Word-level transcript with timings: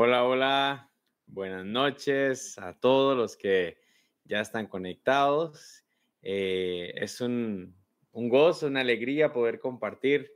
Hola, 0.00 0.22
hola, 0.22 0.92
buenas 1.26 1.64
noches 1.64 2.56
a 2.56 2.78
todos 2.78 3.16
los 3.16 3.36
que 3.36 3.78
ya 4.22 4.40
están 4.40 4.68
conectados. 4.68 5.84
Eh, 6.22 6.92
es 6.94 7.20
un, 7.20 7.74
un 8.12 8.28
gozo, 8.28 8.68
una 8.68 8.82
alegría 8.82 9.32
poder 9.32 9.58
compartir 9.58 10.30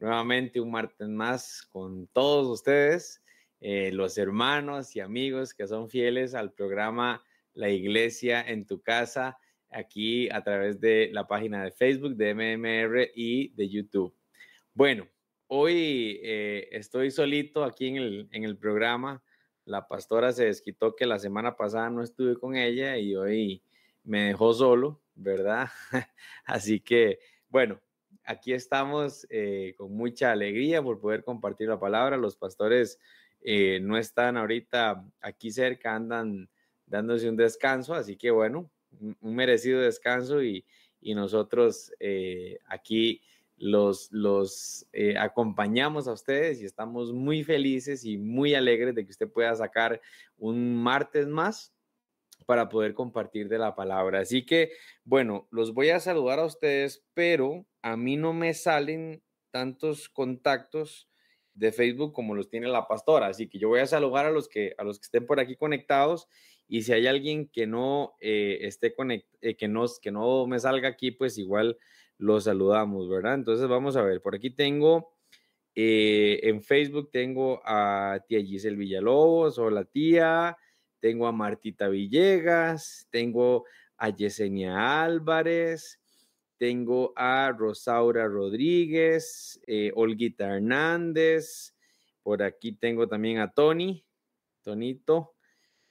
nuevamente 0.00 0.60
un 0.60 0.72
martes 0.72 1.08
más 1.08 1.62
con 1.70 2.08
todos 2.08 2.48
ustedes, 2.48 3.22
eh, 3.60 3.92
los 3.92 4.18
hermanos 4.18 4.96
y 4.96 5.00
amigos 5.00 5.54
que 5.54 5.68
son 5.68 5.88
fieles 5.88 6.34
al 6.34 6.52
programa 6.52 7.22
La 7.52 7.68
Iglesia 7.68 8.42
en 8.42 8.66
tu 8.66 8.82
casa, 8.82 9.38
aquí 9.70 10.28
a 10.30 10.42
través 10.42 10.80
de 10.80 11.10
la 11.12 11.28
página 11.28 11.62
de 11.62 11.70
Facebook 11.70 12.16
de 12.16 12.34
MMR 12.34 13.12
y 13.14 13.50
de 13.50 13.68
YouTube. 13.68 14.12
Bueno, 14.72 15.06
hoy 15.48 16.20
eh, 16.22 16.68
estoy 16.72 17.10
solito 17.10 17.64
aquí 17.64 17.88
en 17.88 17.96
el, 17.96 18.28
en 18.32 18.44
el 18.44 18.56
programa. 18.56 19.22
La 19.64 19.88
pastora 19.88 20.32
se 20.32 20.46
desquitó 20.46 20.94
que 20.94 21.06
la 21.06 21.18
semana 21.18 21.56
pasada 21.56 21.90
no 21.90 22.02
estuve 22.02 22.36
con 22.38 22.56
ella 22.56 22.98
y 22.98 23.14
hoy 23.16 23.62
me 24.02 24.24
dejó 24.24 24.52
solo, 24.52 25.00
¿verdad? 25.14 25.68
Así 26.44 26.80
que, 26.80 27.18
bueno, 27.48 27.80
aquí 28.24 28.52
estamos 28.52 29.26
eh, 29.30 29.74
con 29.76 29.94
mucha 29.94 30.32
alegría 30.32 30.82
por 30.82 31.00
poder 31.00 31.24
compartir 31.24 31.68
la 31.68 31.80
palabra. 31.80 32.16
Los 32.16 32.36
pastores 32.36 32.98
eh, 33.40 33.78
no 33.80 33.98
están 33.98 34.36
ahorita 34.36 35.04
aquí 35.20 35.50
cerca, 35.50 35.94
andan 35.94 36.48
dándose 36.86 37.28
un 37.28 37.36
descanso, 37.36 37.94
así 37.94 38.16
que 38.16 38.30
bueno, 38.30 38.70
un 39.20 39.34
merecido 39.34 39.80
descanso 39.80 40.42
y, 40.42 40.64
nosotros 41.02 41.92
eh, 42.00 42.58
aquí 42.66 43.20
los, 43.56 44.10
los 44.10 44.86
acompañamos 45.18 46.08
a 46.08 46.12
ustedes 46.12 46.60
y 46.60 46.64
estamos 46.64 47.12
muy 47.12 47.44
felices 47.44 48.04
y 48.04 48.18
muy 48.18 48.54
alegres 48.54 48.94
de 48.94 49.04
que 49.04 49.10
usted 49.10 49.30
pueda 49.30 49.54
sacar 49.54 50.00
un 50.36 50.74
martes 50.82 51.26
más 51.26 51.74
para 52.46 52.68
poder 52.68 52.94
compartir 52.94 53.48
de 53.48 53.58
la 53.58 53.74
palabra. 53.74 54.20
Así 54.20 54.44
que, 54.44 54.72
bueno, 55.04 55.48
los 55.50 55.72
voy 55.72 55.90
a 55.90 56.00
saludar 56.00 56.38
a 56.38 56.44
ustedes, 56.44 57.04
pero 57.14 57.66
a 57.82 57.96
mí 57.96 58.16
no 58.16 58.32
me 58.32 58.54
salen 58.54 59.22
tantos 59.50 60.08
contactos 60.08 61.08
de 61.54 61.72
Facebook 61.72 62.12
como 62.12 62.34
los 62.34 62.50
tiene 62.50 62.68
la 62.68 62.88
pastora. 62.88 63.28
Así 63.28 63.48
que 63.48 63.58
yo 63.58 63.68
voy 63.68 63.80
a 63.80 63.86
saludar 63.86 64.26
a 64.26 64.30
los 64.30 64.48
que, 64.48 64.74
a 64.78 64.84
los 64.84 64.98
que 64.98 65.04
estén 65.04 65.26
por 65.26 65.40
aquí 65.40 65.56
conectados 65.56 66.28
y 66.66 66.82
si 66.82 66.92
hay 66.92 67.06
alguien 67.06 67.48
que 67.48 67.66
no 67.66 68.14
eh, 68.20 68.58
esté 68.62 68.94
conectado, 68.94 69.38
eh, 69.42 69.56
que, 69.56 69.68
no, 69.68 69.84
que 70.02 70.10
no 70.10 70.46
me 70.46 70.58
salga 70.58 70.88
aquí, 70.88 71.10
pues 71.10 71.38
igual 71.38 71.78
lo 72.18 72.40
saludamos, 72.40 73.08
¿verdad? 73.08 73.34
Entonces 73.34 73.68
vamos 73.68 73.96
a 73.96 74.02
ver, 74.02 74.20
por 74.20 74.34
aquí 74.34 74.50
tengo... 74.50 75.12
Eh, 75.76 76.38
en 76.44 76.62
Facebook 76.62 77.10
tengo 77.10 77.60
a 77.64 78.20
tía 78.28 78.40
Giselle 78.40 78.76
Villalobos, 78.76 79.58
hola 79.58 79.84
tía, 79.84 80.56
tengo 81.00 81.26
a 81.26 81.32
Martita 81.32 81.88
Villegas, 81.88 83.08
tengo 83.10 83.64
a 83.96 84.10
Yesenia 84.10 85.02
Álvarez, 85.02 86.00
tengo 86.56 87.12
a 87.16 87.52
Rosaura 87.52 88.26
Rodríguez, 88.26 89.60
eh, 89.66 89.92
Olguita 89.94 90.46
Hernández, 90.46 91.74
por 92.22 92.42
aquí 92.42 92.72
tengo 92.72 93.08
también 93.08 93.38
a 93.38 93.50
Tony, 93.52 94.04
Tonito, 94.62 95.34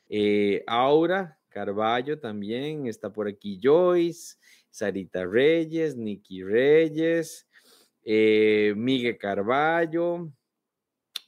eh, 0.09 0.63
Aura 0.65 1.39
Carballo 1.49 2.19
también, 2.19 2.87
está 2.87 3.13
por 3.13 3.27
aquí 3.27 3.59
Joyce, 3.61 4.37
Sarita 4.73 5.23
Reyes, 5.27 5.95
Nikki 5.95 6.43
Reyes, 6.43 7.47
eh, 8.03 8.73
Miguel 8.75 9.19
Carballo, 9.19 10.33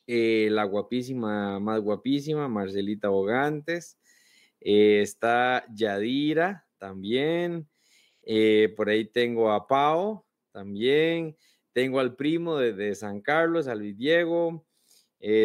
eh, 0.07 0.47
la 0.50 0.63
guapísima, 0.63 1.59
más 1.59 1.80
guapísima, 1.80 2.47
Marcelita 2.47 3.09
Bogantes, 3.09 4.00
eh, 4.59 5.01
está 5.03 5.63
Yadira 5.71 6.65
también, 6.80 7.69
por 8.75 8.89
ahí 8.89 9.06
tengo 9.06 9.51
a 9.51 9.68
Pau 9.68 10.25
también, 10.51 11.38
tengo 11.71 12.00
al 12.00 12.15
primo 12.15 12.57
de, 12.57 12.95
San 12.95 13.21
Carlos, 13.21 13.68
a 13.68 13.75
Luis 13.75 13.95
Diego, 13.95 14.65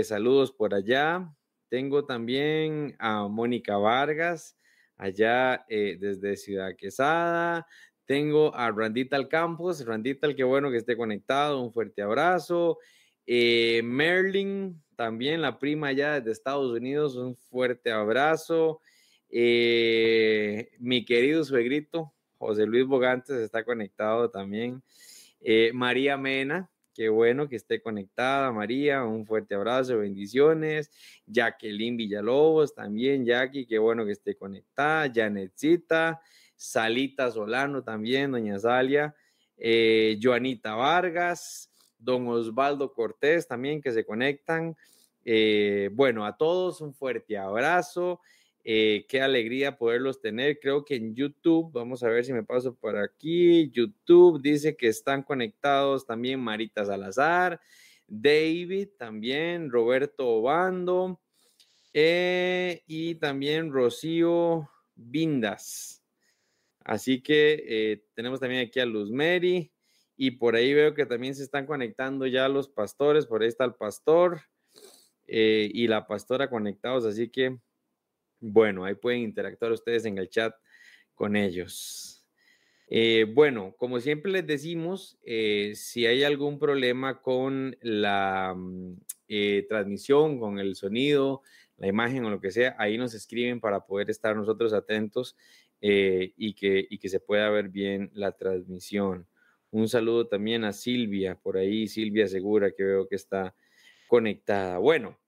saludos 0.04 0.52
por 0.52 0.72
allá, 0.72 1.30
tengo 1.68 2.06
también 2.06 2.96
a 2.98 3.28
Mónica 3.28 3.76
Vargas, 3.76 4.56
allá 4.96 5.64
desde 5.68 6.36
Ciudad 6.36 6.74
Quesada, 6.76 7.66
tengo 8.10 8.52
a 8.56 8.72
Randita 8.72 9.28
Campos, 9.28 9.86
Randita, 9.86 10.34
qué 10.34 10.42
bueno 10.42 10.68
que 10.72 10.78
esté 10.78 10.96
conectado, 10.96 11.62
un 11.62 11.72
fuerte 11.72 12.02
abrazo. 12.02 12.78
Eh, 13.24 13.82
Merlin, 13.84 14.82
también 14.96 15.40
la 15.40 15.60
prima 15.60 15.86
allá 15.86 16.20
de 16.20 16.32
Estados 16.32 16.72
Unidos, 16.72 17.14
un 17.14 17.36
fuerte 17.36 17.92
abrazo. 17.92 18.80
Eh, 19.28 20.70
mi 20.80 21.04
querido 21.04 21.44
suegrito, 21.44 22.12
José 22.36 22.66
Luis 22.66 22.84
Bogantes, 22.84 23.36
está 23.36 23.62
conectado 23.62 24.28
también. 24.28 24.82
Eh, 25.40 25.70
María 25.72 26.16
Mena, 26.16 26.68
qué 26.92 27.10
bueno 27.10 27.48
que 27.48 27.54
esté 27.54 27.80
conectada, 27.80 28.50
María, 28.50 29.04
un 29.04 29.24
fuerte 29.24 29.54
abrazo, 29.54 29.98
bendiciones. 29.98 30.90
Jacqueline 31.26 31.96
Villalobos, 31.96 32.74
también, 32.74 33.24
Jackie, 33.24 33.66
qué 33.66 33.78
bueno 33.78 34.04
que 34.04 34.10
esté 34.10 34.34
conectada. 34.34 35.08
Janetcita, 35.14 36.20
Salita 36.60 37.30
Solano 37.30 37.82
también, 37.82 38.32
doña 38.32 38.58
Salia. 38.58 39.14
Joanita 40.22 40.74
Vargas, 40.74 41.70
don 41.98 42.28
Osvaldo 42.28 42.92
Cortés 42.92 43.46
también 43.46 43.80
que 43.80 43.92
se 43.92 44.04
conectan. 44.04 44.76
Eh, 45.24 45.90
bueno, 45.92 46.24
a 46.24 46.36
todos 46.36 46.80
un 46.80 46.94
fuerte 46.94 47.38
abrazo. 47.38 48.20
Eh, 48.62 49.06
qué 49.08 49.22
alegría 49.22 49.78
poderlos 49.78 50.20
tener. 50.20 50.58
Creo 50.60 50.84
que 50.84 50.96
en 50.96 51.14
YouTube, 51.14 51.72
vamos 51.72 52.02
a 52.02 52.08
ver 52.08 52.24
si 52.24 52.32
me 52.32 52.42
paso 52.42 52.74
por 52.74 52.96
aquí. 52.96 53.70
YouTube 53.70 54.40
dice 54.42 54.76
que 54.76 54.88
están 54.88 55.22
conectados 55.22 56.06
también 56.06 56.40
Marita 56.40 56.84
Salazar, 56.84 57.60
David 58.06 58.88
también, 58.98 59.70
Roberto 59.70 60.28
Obando 60.28 61.20
eh, 61.92 62.82
y 62.86 63.14
también 63.16 63.72
Rocío 63.72 64.68
Vindas. 64.94 65.99
Así 66.90 67.22
que 67.22 68.02
tenemos 68.14 68.40
también 68.40 68.66
aquí 68.66 68.80
a 68.80 68.84
Luz 68.84 69.12
Mary. 69.12 69.70
Y 70.22 70.32
por 70.32 70.54
ahí 70.54 70.74
veo 70.74 70.92
que 70.92 71.06
también 71.06 71.34
se 71.34 71.42
están 71.42 71.64
conectando 71.64 72.26
ya 72.26 72.46
los 72.46 72.68
pastores. 72.68 73.24
Por 73.24 73.40
ahí 73.40 73.48
está 73.48 73.64
el 73.64 73.74
pastor 73.74 74.42
eh, 75.26 75.70
y 75.72 75.86
la 75.86 76.06
pastora 76.06 76.50
conectados. 76.50 77.06
Así 77.06 77.30
que, 77.30 77.56
bueno, 78.38 78.84
ahí 78.84 78.96
pueden 78.96 79.20
interactuar 79.20 79.72
ustedes 79.72 80.04
en 80.04 80.18
el 80.18 80.28
chat 80.28 80.52
con 81.14 81.36
ellos. 81.36 82.26
Eh, 82.88 83.32
bueno, 83.32 83.74
como 83.78 83.98
siempre 83.98 84.30
les 84.30 84.46
decimos, 84.46 85.16
eh, 85.22 85.72
si 85.74 86.04
hay 86.04 86.24
algún 86.24 86.58
problema 86.58 87.22
con 87.22 87.74
la 87.80 88.52
mm, 88.54 88.96
transmisión, 89.70 90.38
con 90.38 90.58
el 90.58 90.74
sonido, 90.74 91.40
la 91.78 91.86
imagen 91.86 92.26
o 92.26 92.30
lo 92.30 92.42
que 92.42 92.50
sea, 92.50 92.76
ahí 92.78 92.98
nos 92.98 93.14
escriben 93.14 93.58
para 93.58 93.86
poder 93.86 94.10
estar 94.10 94.36
nosotros 94.36 94.74
atentos 94.74 95.34
y, 95.80 96.54
que, 96.54 96.86
y 96.88 96.98
que 96.98 97.08
se 97.08 97.20
pueda 97.20 97.48
ver 97.50 97.68
bien 97.68 98.10
la 98.12 98.32
transmisión. 98.32 99.26
Un 99.70 99.88
saludo 99.88 100.26
también 100.26 100.64
a 100.64 100.72
Silvia, 100.72 101.36
por 101.36 101.56
ahí, 101.56 101.86
Silvia 101.86 102.26
Segura, 102.26 102.72
que 102.72 102.82
veo 102.82 103.08
que 103.08 103.16
está 103.16 103.54
conectada. 104.08 104.78
Bueno, 104.78 105.18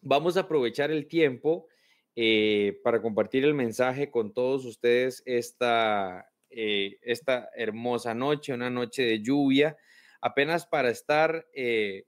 vamos 0.00 0.36
a 0.36 0.40
aprovechar 0.40 0.90
el 0.90 1.06
tiempo 1.06 1.68
eh, 2.14 2.80
para 2.82 3.02
compartir 3.02 3.44
el 3.44 3.52
mensaje 3.52 4.10
con 4.10 4.32
todos 4.32 4.64
ustedes 4.64 5.22
esta, 5.26 6.26
eh, 6.48 6.96
esta 7.02 7.50
hermosa 7.54 8.14
noche, 8.14 8.54
una 8.54 8.70
noche 8.70 9.02
de 9.02 9.20
lluvia, 9.20 9.76
apenas 10.22 10.66
para 10.66 10.88
estar 10.88 11.46
eh, 11.52 12.06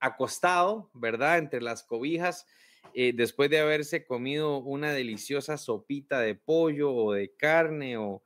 acostado, 0.00 0.90
¿verdad? 0.92 1.38
Entre 1.38 1.62
las 1.62 1.84
cobijas, 1.84 2.46
después 2.94 3.48
de 3.48 3.58
haberse 3.58 4.04
comido 4.04 4.58
una 4.58 4.92
deliciosa 4.92 5.56
sopita 5.56 6.20
de 6.20 6.34
pollo 6.34 6.94
o 6.94 7.12
de 7.12 7.30
carne 7.30 7.96
o 7.96 8.22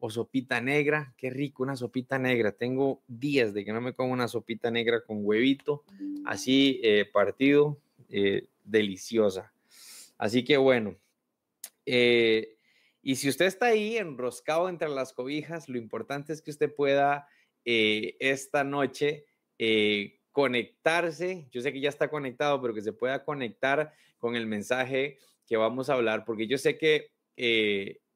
o 0.00 0.10
sopita 0.10 0.60
negra, 0.62 1.14
qué 1.16 1.28
rico, 1.28 1.62
una 1.62 1.76
sopita 1.76 2.18
negra. 2.18 2.52
Tengo 2.52 3.02
días 3.06 3.52
de 3.52 3.64
que 3.66 3.72
no 3.72 3.82
me 3.82 3.92
como 3.92 4.12
una 4.12 4.28
sopita 4.28 4.70
negra 4.70 5.04
con 5.04 5.18
huevito, 5.20 5.84
así 6.24 6.80
eh, 6.82 7.04
partido, 7.04 7.78
eh, 8.08 8.48
deliciosa. 8.64 9.52
Así 10.16 10.42
que 10.42 10.56
bueno, 10.56 10.96
eh, 11.84 12.56
y 13.02 13.16
si 13.16 13.28
usted 13.28 13.44
está 13.44 13.66
ahí 13.66 13.98
enroscado 13.98 14.70
entre 14.70 14.88
las 14.88 15.12
cobijas, 15.12 15.68
lo 15.68 15.76
importante 15.76 16.32
es 16.32 16.40
que 16.40 16.50
usted 16.50 16.74
pueda 16.74 17.28
esta 17.62 18.64
noche 18.64 19.26
conectarse. 20.32 21.48
Yo 21.50 21.60
sé 21.60 21.72
que 21.72 21.80
ya 21.80 21.88
está 21.88 22.08
conectado, 22.08 22.60
pero 22.60 22.74
que 22.74 22.82
se 22.82 22.92
pueda 22.92 23.24
conectar 23.24 23.92
con 24.18 24.36
el 24.36 24.46
mensaje 24.46 25.18
que 25.46 25.56
vamos 25.56 25.90
a 25.90 25.94
hablar, 25.94 26.24
porque 26.24 26.46
yo 26.46 26.58
sé 26.58 26.78
que 26.78 27.10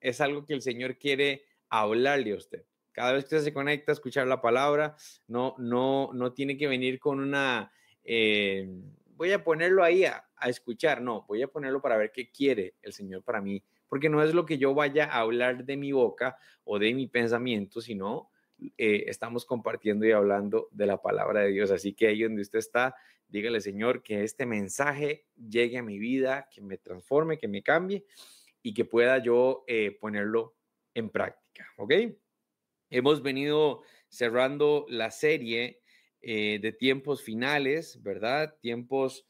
es 0.00 0.20
algo 0.20 0.44
que 0.44 0.54
el 0.54 0.62
Señor 0.62 0.98
quiere 0.98 1.44
hablarle 1.68 2.32
a 2.32 2.36
usted. 2.36 2.64
Cada 2.92 3.12
vez 3.12 3.24
que 3.24 3.34
usted 3.34 3.44
se 3.44 3.54
conecta 3.54 3.90
a 3.90 3.94
escuchar 3.94 4.26
la 4.28 4.40
palabra, 4.40 4.96
no, 5.26 5.56
no, 5.58 6.10
no 6.12 6.32
tiene 6.32 6.56
que 6.56 6.68
venir 6.68 7.00
con 7.00 7.18
una, 7.18 7.72
eh, 8.04 8.68
voy 9.16 9.32
a 9.32 9.42
ponerlo 9.42 9.82
ahí, 9.82 10.04
a 10.04 10.24
escuchar, 10.44 11.00
no, 11.00 11.24
voy 11.26 11.42
a 11.42 11.48
ponerlo 11.48 11.80
para 11.80 11.96
ver 11.96 12.12
qué 12.12 12.30
quiere 12.30 12.74
el 12.82 12.92
Señor 12.92 13.24
para 13.24 13.40
mí, 13.40 13.64
porque 13.88 14.08
no 14.08 14.22
es 14.22 14.34
lo 14.34 14.46
que 14.46 14.58
yo 14.58 14.74
vaya 14.74 15.06
a 15.06 15.20
hablar 15.20 15.64
de 15.64 15.76
mi 15.76 15.90
boca 15.90 16.38
o 16.62 16.78
de 16.78 16.94
mi 16.94 17.08
pensamiento, 17.08 17.80
sino 17.80 18.30
eh, 18.78 19.04
estamos 19.06 19.44
compartiendo 19.44 20.06
y 20.06 20.12
hablando 20.12 20.68
de 20.70 20.86
la 20.86 21.02
palabra 21.02 21.40
de 21.40 21.50
Dios. 21.50 21.70
Así 21.70 21.92
que 21.94 22.08
ahí 22.08 22.22
donde 22.22 22.42
usted 22.42 22.58
está, 22.58 22.94
dígale, 23.28 23.60
Señor, 23.60 24.02
que 24.02 24.22
este 24.22 24.46
mensaje 24.46 25.26
llegue 25.36 25.78
a 25.78 25.82
mi 25.82 25.98
vida, 25.98 26.48
que 26.50 26.60
me 26.60 26.78
transforme, 26.78 27.38
que 27.38 27.48
me 27.48 27.62
cambie 27.62 28.04
y 28.62 28.74
que 28.74 28.84
pueda 28.84 29.18
yo 29.18 29.64
eh, 29.66 29.96
ponerlo 30.00 30.56
en 30.94 31.10
práctica. 31.10 31.66
¿Ok? 31.76 31.92
Hemos 32.90 33.22
venido 33.22 33.82
cerrando 34.08 34.86
la 34.88 35.10
serie 35.10 35.80
eh, 36.20 36.58
de 36.62 36.72
tiempos 36.72 37.22
finales, 37.22 38.02
¿verdad? 38.02 38.56
Tiempos 38.60 39.26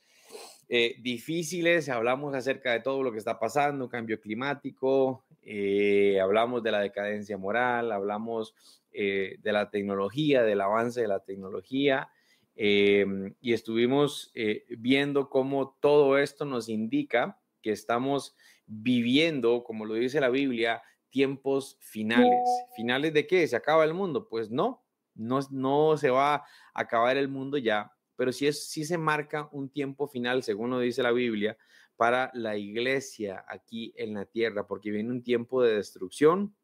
eh, 0.69 0.97
difíciles, 1.01 1.89
hablamos 1.89 2.35
acerca 2.35 2.73
de 2.73 2.81
todo 2.81 3.03
lo 3.03 3.13
que 3.13 3.19
está 3.19 3.39
pasando, 3.39 3.89
cambio 3.89 4.21
climático, 4.21 5.25
eh, 5.43 6.19
hablamos 6.21 6.63
de 6.63 6.73
la 6.73 6.81
decadencia 6.81 7.37
moral, 7.37 7.93
hablamos 7.93 8.55
de 8.93 9.41
la 9.43 9.71
tecnología, 9.71 10.45
del 10.45 10.61
avance 10.61 11.01
de 11.01 11.09
la 11.09 11.19
tecnología, 11.19 12.09
y 12.55 13.53
estuvimos 13.53 14.33
viendo 14.69 15.29
cómo 15.29 15.77
todo 15.81 16.17
esto 16.17 16.45
nos 16.45 16.69
indica 16.69 17.41
que 17.61 17.73
estamos 17.73 18.37
viviendo, 18.67 19.65
como 19.65 19.85
lo 19.85 19.95
dice 19.95 20.21
la 20.21 20.29
Biblia, 20.29 20.81
tiempos 21.11 21.77
finales. 21.81 22.45
¿Finales 22.77 23.13
de 23.15 23.27
qué? 23.27 23.47
¿Se 23.47 23.57
acaba 23.57 23.85
el 23.85 23.95
mundo? 23.95 24.29
Pues 24.29 24.51
no, 24.51 24.85
no, 25.15 25.41
no 25.51 25.97
se 25.97 26.11
va 26.11 26.35
a 26.35 26.45
acabar 26.75 27.17
el 27.17 27.29
mundo 27.29 27.57
ya, 27.57 27.93
pero 28.17 28.33
sí, 28.33 28.47
es, 28.47 28.69
sí 28.69 28.85
se 28.85 28.99
marca 28.99 29.49
un 29.53 29.69
tiempo 29.69 30.09
final, 30.09 30.43
según 30.43 30.71
lo 30.71 30.79
dice 30.81 31.03
la 31.03 31.13
Biblia, 31.13 31.57
para 31.97 32.31
la 32.35 32.57
iglesia 32.57 33.45
aquí 33.49 33.93
en 33.97 34.15
la 34.15 34.27
tierra, 34.27 34.67
porque 34.67 34.91
viene 34.91 35.11
un 35.11 35.23
tiempo 35.23 35.63
de 35.63 35.77
destrucción 35.77 36.55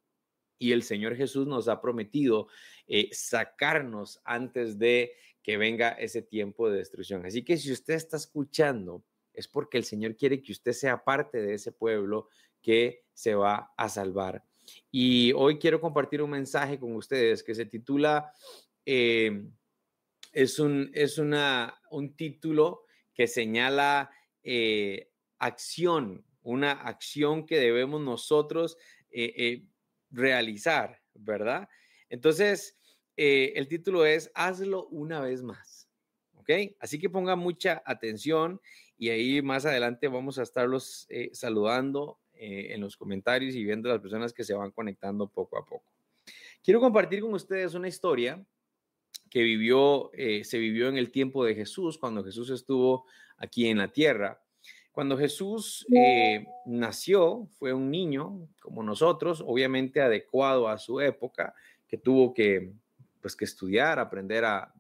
y 0.59 0.73
el 0.73 0.83
Señor 0.83 1.17
Jesús 1.17 1.47
nos 1.47 1.69
ha 1.69 1.81
prometido 1.81 2.49
eh, 2.87 3.09
sacarnos 3.13 4.21
antes 4.25 4.79
de 4.79 5.13
que 5.43 5.57
venga 5.57 5.91
ese 5.91 6.21
tiempo 6.21 6.69
de 6.69 6.79
destrucción. 6.79 7.25
Así 7.25 7.43
que 7.43 7.57
si 7.57 7.73
usted 7.73 7.95
está 7.95 8.19
escuchando, 8.19 9.03
es 9.33 9.49
porque 9.49 9.79
el 9.79 9.85
Señor 9.85 10.17
quiere 10.17 10.43
que 10.43 10.53
usted 10.53 10.73
sea 10.73 11.03
parte 11.03 11.41
de 11.41 11.55
ese 11.55 11.73
pueblo 11.73 12.29
que 12.61 13.05
se 13.15 13.35
va 13.35 13.73
a 13.77 13.89
salvar. 13.89 14.45
Y 14.91 15.33
hoy 15.33 15.59
quiero 15.59 15.81
compartir 15.81 16.21
un 16.21 16.31
mensaje 16.31 16.79
con 16.79 16.95
ustedes 16.95 17.43
que 17.43 17.55
se 17.55 17.65
titula, 17.65 18.33
eh, 18.85 19.47
es, 20.33 20.59
un, 20.59 20.91
es 20.95 21.19
una, 21.19 21.81
un 21.91 22.15
título 22.17 22.85
que 23.15 23.27
señala 23.27 24.11
eh, 24.43 25.11
acción, 25.39 26.25
una 26.43 26.73
acción 26.73 27.47
que 27.47 27.59
debemos 27.59 28.01
nosotros 28.01 28.77
eh, 29.11 29.65
realizar, 30.11 31.03
¿verdad? 31.15 31.69
Entonces, 32.09 32.77
el 33.17 33.69
título 33.69 34.07
es 34.07 34.31
Hazlo 34.35 34.87
una 34.87 35.21
vez 35.21 35.43
más. 35.43 35.91
¿Ok? 36.37 36.49
Así 36.79 36.99
que 36.99 37.11
ponga 37.11 37.37
mucha 37.37 37.83
atención 37.85 38.61
y 38.97 39.11
ahí 39.11 39.43
más 39.43 39.67
adelante 39.67 40.09
vamos 40.09 40.39
a 40.39 40.43
estarlos 40.43 41.07
saludando 41.33 42.19
eh, 42.43 42.73
en 42.75 42.81
los 42.81 42.97
comentarios 42.97 43.55
y 43.55 43.63
viendo 43.63 43.91
las 43.91 44.01
personas 44.01 44.33
que 44.33 44.45
se 44.45 44.55
van 44.55 44.71
conectando 44.71 45.29
poco 45.29 45.59
a 45.59 45.67
poco. 45.67 45.93
Quiero 46.65 46.81
compartir 46.81 47.21
con 47.21 47.35
ustedes 47.35 47.75
una 47.75 47.87
historia 47.87 48.43
que 49.31 49.43
vivió, 49.43 50.11
eh, 50.15 50.45
se 50.45 50.59
vivió 50.59 50.89
en 50.89 50.97
el 50.97 51.11
tiempo 51.11 51.45
de 51.45 51.55
Jesús, 51.55 51.99
cuando 51.99 52.25
Jesús 52.25 52.51
estuvo 52.51 53.07
aquí 53.37 53.69
en 53.69 53.79
la 53.79 53.89
tierra. 53.89 54.43
Cuando 54.93 55.17
Jesús 55.17 55.87
eh, 55.95 56.47
nació, 56.67 57.47
fue 57.59 57.73
un 57.73 57.91
niño 57.91 58.49
como 58.61 58.83
nosotros, 58.83 59.43
obviamente 59.47 60.01
adecuado 60.01 60.69
a 60.69 60.79
su 60.79 61.01
época, 61.01 61.55
que 61.87 61.97
tuvo 61.97 62.35
que, 62.35 62.73
pues, 63.21 63.37
que 63.37 63.45
estudiar, 63.45 63.99
aprender 63.99 64.45
a, 64.45 64.75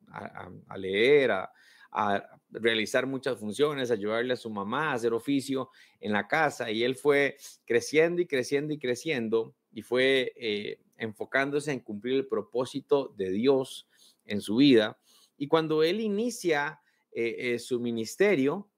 a 0.66 0.78
leer, 0.78 1.30
a, 1.30 1.52
a 1.92 2.40
realizar 2.50 3.06
muchas 3.06 3.38
funciones, 3.38 3.90
ayudarle 3.90 4.34
a 4.34 4.36
su 4.36 4.50
mamá 4.50 4.90
a 4.90 4.94
hacer 4.94 5.12
oficio 5.12 5.70
en 6.00 6.12
la 6.12 6.28
casa 6.28 6.70
y 6.70 6.84
él 6.84 6.96
fue 6.96 7.36
creciendo 7.64 8.22
y 8.22 8.26
creciendo 8.26 8.72
y 8.72 8.78
creciendo 8.78 9.54
y 9.72 9.82
fue 9.82 10.32
eh, 10.36 10.80
enfocándose 10.96 11.72
en 11.72 11.80
cumplir 11.80 12.14
el 12.16 12.26
propósito 12.26 13.12
de 13.16 13.30
Dios 13.30 13.88
en 14.30 14.40
su 14.40 14.56
vida. 14.56 14.98
Y 15.36 15.48
cuando 15.48 15.82
él 15.82 16.00
inicia 16.00 16.80
eh, 17.12 17.36
eh, 17.38 17.58
su 17.58 17.80
ministerio, 17.80 18.70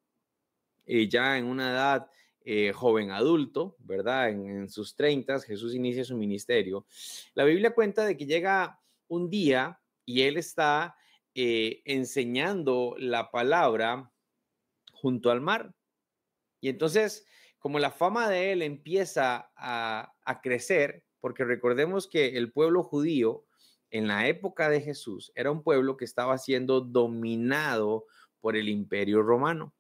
ya 0.85 1.39
en 1.39 1.45
una 1.45 1.71
edad 1.71 2.11
joven 2.75 3.13
adulto, 3.13 3.77
¿verdad? 3.79 4.31
En, 4.31 4.69
sus 4.69 4.97
treintas, 4.97 5.45
Jesús 5.45 5.77
inicia 5.77 6.05
su 6.05 6.17
ministerio. 6.17 6.85
La 7.35 7.45
Biblia 7.45 7.73
cuenta 7.73 8.05
de 8.05 8.17
que 8.17 8.27
llega 8.27 8.81
un 9.07 9.31
día 9.31 9.81
y 10.05 10.23
él 10.23 10.37
está 10.37 10.97
eh, 11.35 11.81
enseñando 11.87 12.95
la 12.99 13.31
palabra 13.31 14.13
junto 14.93 15.31
al 15.31 15.41
mar. 15.41 15.75
Y 16.61 16.69
entonces, 16.69 17.27
como 17.59 17.79
la 17.79 17.91
fama 17.91 18.29
de 18.29 18.53
él 18.53 18.61
empieza 18.61 19.51
a, 19.57 20.13
crecer, 20.43 21.05
porque 21.21 21.45
recordemos 21.45 22.07
que 22.07 22.37
el 22.37 22.53
pueblo 22.53 22.83
judío 22.83 23.47
en 23.93 24.09
la 24.09 24.27
época 24.27 24.71
de 24.71 24.81
Jesús 24.81 25.31
era 25.37 25.53
un 25.53 25.63
pueblo 25.63 25.97
que 25.97 26.07
estaba 26.07 26.37
siendo 26.39 26.81
dominado 26.81 28.07
por 28.41 28.57
el 28.57 28.69
imperio 28.69 29.23
romano. 29.23 29.73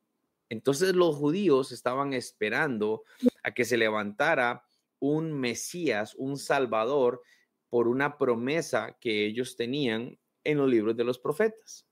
Entonces 0.50 0.95
los 0.95 1.16
judíos 1.16 1.73
estaban 1.73 2.12
esperando 2.12 3.04
a 3.42 3.52
que 3.52 3.64
se 3.64 3.78
levantara 3.78 4.64
un 5.00 5.33
Mesías, 5.33 6.14
un 6.16 6.37
Salvador, 6.37 7.23
por 7.71 7.88
una 7.88 8.19
promesa 8.19 8.99
que 9.00 9.25
ellos 9.25 9.57
tenían 9.57 10.19
en 10.45 10.59
los 10.59 10.69
libros 10.69 10.95
de 10.95 11.04
los 11.04 11.19
profetas. 11.19 11.87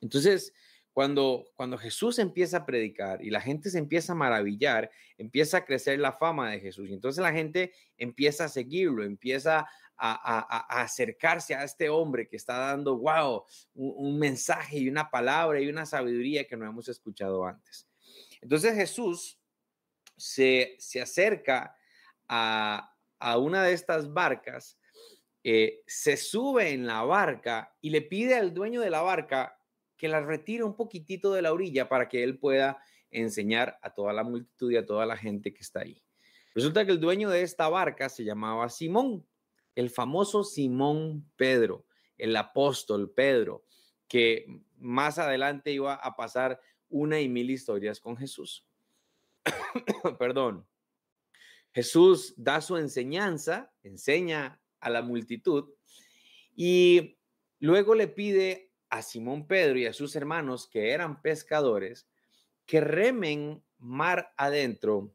Entonces, 0.00 0.52
cuando, 0.92 1.44
cuando 1.54 1.78
Jesús 1.78 2.18
empieza 2.18 2.58
a 2.58 2.66
predicar 2.66 3.24
y 3.24 3.30
la 3.30 3.40
gente 3.40 3.70
se 3.70 3.78
empieza 3.78 4.12
a 4.12 4.16
maravillar, 4.16 4.90
empieza 5.16 5.58
a 5.58 5.64
crecer 5.64 6.00
la 6.00 6.12
fama 6.12 6.50
de 6.50 6.58
Jesús. 6.58 6.90
Y 6.90 6.94
entonces 6.94 7.22
la 7.22 7.32
gente 7.32 7.72
empieza 7.96 8.46
a 8.46 8.48
seguirlo, 8.48 9.04
empieza 9.04 9.68
a, 10.00 10.80
acercarse 10.82 11.54
a 11.54 11.64
este 11.64 11.88
hombre 11.88 12.28
que 12.28 12.36
está 12.36 12.58
dando, 12.58 12.96
wow, 12.96 13.44
un, 13.74 14.18
mensaje 14.18 14.78
y 14.78 14.88
una 14.88 15.10
palabra 15.10 15.60
y 15.60 15.68
una 15.68 15.84
sabiduría 15.84 16.46
que 16.46 16.56
no 16.56 16.66
hemos 16.66 16.88
escuchado 16.88 17.44
antes. 17.44 17.86
Entonces 18.40 18.74
Jesús 18.74 19.38
se, 20.16 20.76
se 20.78 21.00
acerca 21.02 21.76
a, 22.28 22.96
a 23.18 23.38
una 23.38 23.62
de 23.62 23.72
estas 23.72 24.12
barcas 24.12 24.80
eh, 25.42 25.82
se 25.86 26.18
sube 26.18 26.70
en 26.70 26.86
la 26.86 27.02
barca 27.02 27.74
y 27.80 27.90
le 27.90 28.02
pide 28.02 28.34
al 28.34 28.52
dueño 28.52 28.82
de 28.82 28.90
la 28.90 29.00
barca 29.00 29.58
que 29.96 30.06
la 30.06 30.20
retire 30.20 30.64
un 30.64 30.76
poquitito 30.76 31.32
de 31.32 31.40
la 31.40 31.52
orilla 31.52 31.88
para 31.88 32.08
que 32.08 32.22
él 32.22 32.38
pueda 32.38 32.78
enseñar 33.10 33.78
a 33.80 33.90
toda 33.94 34.12
la 34.12 34.22
multitud 34.22 34.70
y 34.70 34.76
a 34.76 34.84
toda 34.84 35.06
la 35.06 35.16
gente 35.16 35.54
que 35.54 35.62
está 35.62 35.80
ahí. 35.80 36.02
Resulta 36.54 36.84
que 36.84 36.92
el 36.92 37.00
dueño 37.00 37.30
de 37.30 37.42
esta 37.42 37.68
barca 37.68 38.08
se 38.10 38.24
llamaba 38.24 38.68
Simón, 38.68 39.26
el 39.74 39.90
famoso 39.90 40.44
Simón 40.44 41.30
Pedro, 41.36 41.86
el 42.18 42.36
apóstol 42.36 43.10
Pedro, 43.10 43.64
que 44.08 44.46
más 44.78 45.18
adelante 45.18 45.72
iba 45.72 45.94
a 45.94 46.16
pasar 46.16 46.60
una 46.88 47.20
y 47.20 47.28
mil 47.28 47.50
historias 47.50 48.00
con 48.00 48.16
Jesús. 48.16 48.66
Perdón. 50.18 50.66
Jesús 51.72 52.34
da 52.36 52.60
su 52.60 52.76
enseñanza, 52.76 53.72
enseña 53.84 54.60
a 54.80 54.90
la 54.90 55.02
multitud 55.02 55.72
y 56.56 57.16
luego 57.60 57.94
le 57.94 58.08
pide 58.08 58.72
a 58.88 59.02
Simón 59.02 59.46
Pedro 59.46 59.78
y 59.78 59.86
a 59.86 59.92
sus 59.92 60.16
hermanos 60.16 60.68
que 60.68 60.90
eran 60.90 61.22
pescadores 61.22 62.08
que 62.66 62.80
remen 62.80 63.62
mar 63.78 64.32
adentro, 64.36 65.14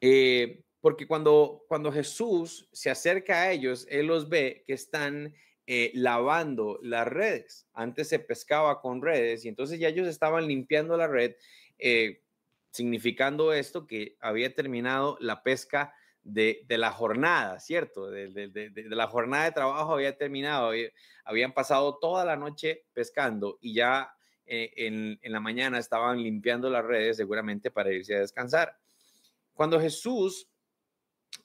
eh, 0.00 0.64
porque 0.80 1.06
cuando, 1.06 1.64
cuando 1.68 1.92
Jesús 1.92 2.68
se 2.72 2.90
acerca 2.90 3.42
a 3.42 3.52
ellos, 3.52 3.86
él 3.90 4.06
los 4.06 4.28
ve 4.28 4.64
que 4.66 4.74
están 4.74 5.34
eh, 5.66 5.90
lavando 5.94 6.78
las 6.82 7.06
redes. 7.06 7.66
Antes 7.74 8.08
se 8.08 8.18
pescaba 8.18 8.80
con 8.80 9.02
redes 9.02 9.44
y 9.44 9.48
entonces 9.48 9.78
ya 9.78 9.88
ellos 9.88 10.08
estaban 10.08 10.46
limpiando 10.46 10.96
la 10.96 11.08
red, 11.08 11.34
eh, 11.78 12.22
significando 12.70 13.52
esto 13.52 13.86
que 13.86 14.16
había 14.20 14.54
terminado 14.54 15.18
la 15.20 15.42
pesca 15.42 15.92
de, 16.22 16.64
la 16.68 16.90
jornada, 16.92 17.58
¿cierto? 17.60 18.10
De, 18.10 18.84
la 18.88 19.06
jornada 19.06 19.44
de 19.44 19.52
trabajo 19.52 19.94
había 19.94 20.16
terminado, 20.16 20.72
habían 21.24 21.52
pasado 21.52 21.98
toda 21.98 22.24
la 22.24 22.36
noche 22.36 22.84
pescando 22.92 23.58
y 23.60 23.74
ya 23.74 24.12
eh, 24.46 24.72
en, 24.76 25.18
la 25.22 25.40
mañana 25.40 25.78
estaban 25.78 26.22
limpiando 26.22 26.70
las 26.70 26.84
redes 26.84 27.18
seguramente 27.18 27.70
para 27.70 27.92
irse 27.92 28.16
a 28.16 28.20
descansar. 28.20 28.74
Cuando 29.52 29.78
Jesús 29.80 30.48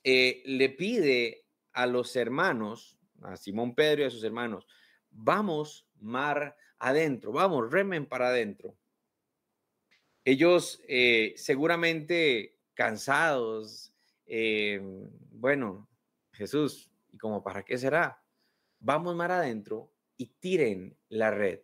eh, 0.03 0.43
le 0.45 0.69
pide 0.69 1.45
a 1.71 1.87
los 1.87 2.15
hermanos, 2.15 2.97
a 3.21 3.37
Simón 3.37 3.73
Pedro 3.75 4.01
y 4.01 4.05
a 4.05 4.09
sus 4.09 4.23
hermanos, 4.23 4.67
vamos 5.09 5.87
mar 5.99 6.57
adentro, 6.79 7.31
vamos, 7.31 7.71
remen 7.71 8.05
para 8.05 8.27
adentro. 8.27 8.77
Ellos 10.25 10.81
eh, 10.87 11.33
seguramente 11.37 12.59
cansados, 12.73 13.93
eh, 14.25 14.81
bueno, 15.31 15.89
Jesús, 16.33 16.91
¿y 17.11 17.17
como 17.17 17.43
para 17.43 17.63
qué 17.63 17.77
será? 17.77 18.21
Vamos 18.79 19.15
más 19.15 19.31
adentro 19.31 19.93
y 20.17 20.27
tiren 20.27 20.97
la 21.09 21.31
red. 21.31 21.61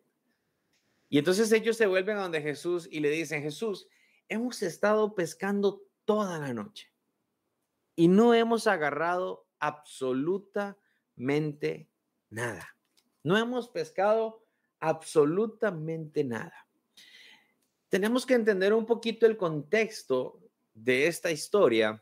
Y 1.10 1.18
entonces 1.18 1.52
ellos 1.52 1.76
se 1.76 1.88
vuelven 1.88 2.18
a 2.18 2.22
donde 2.22 2.42
Jesús 2.42 2.88
y 2.90 3.00
le 3.00 3.10
dicen, 3.10 3.42
Jesús, 3.42 3.88
hemos 4.28 4.62
estado 4.62 5.16
pescando 5.16 5.82
toda 6.06 6.38
la 6.40 6.54
noche 6.54 6.94
y 8.00 8.08
no 8.08 8.34
hemos 8.34 8.66
agarrado 8.66 9.46
absolutamente 9.60 11.90
nada. 12.30 12.78
No 13.24 13.38
hemos 13.38 13.68
pescado 13.68 14.46
absolutamente 14.80 16.24
nada. 16.24 16.66
Tenemos 17.90 18.26
que 18.26 18.36
entender 18.36 18.74
un 18.74 18.86
poquito 18.86 19.26
el 19.26 19.36
contexto 19.36 20.40
de 20.74 21.08
esta 21.08 21.30
historia, 21.30 22.02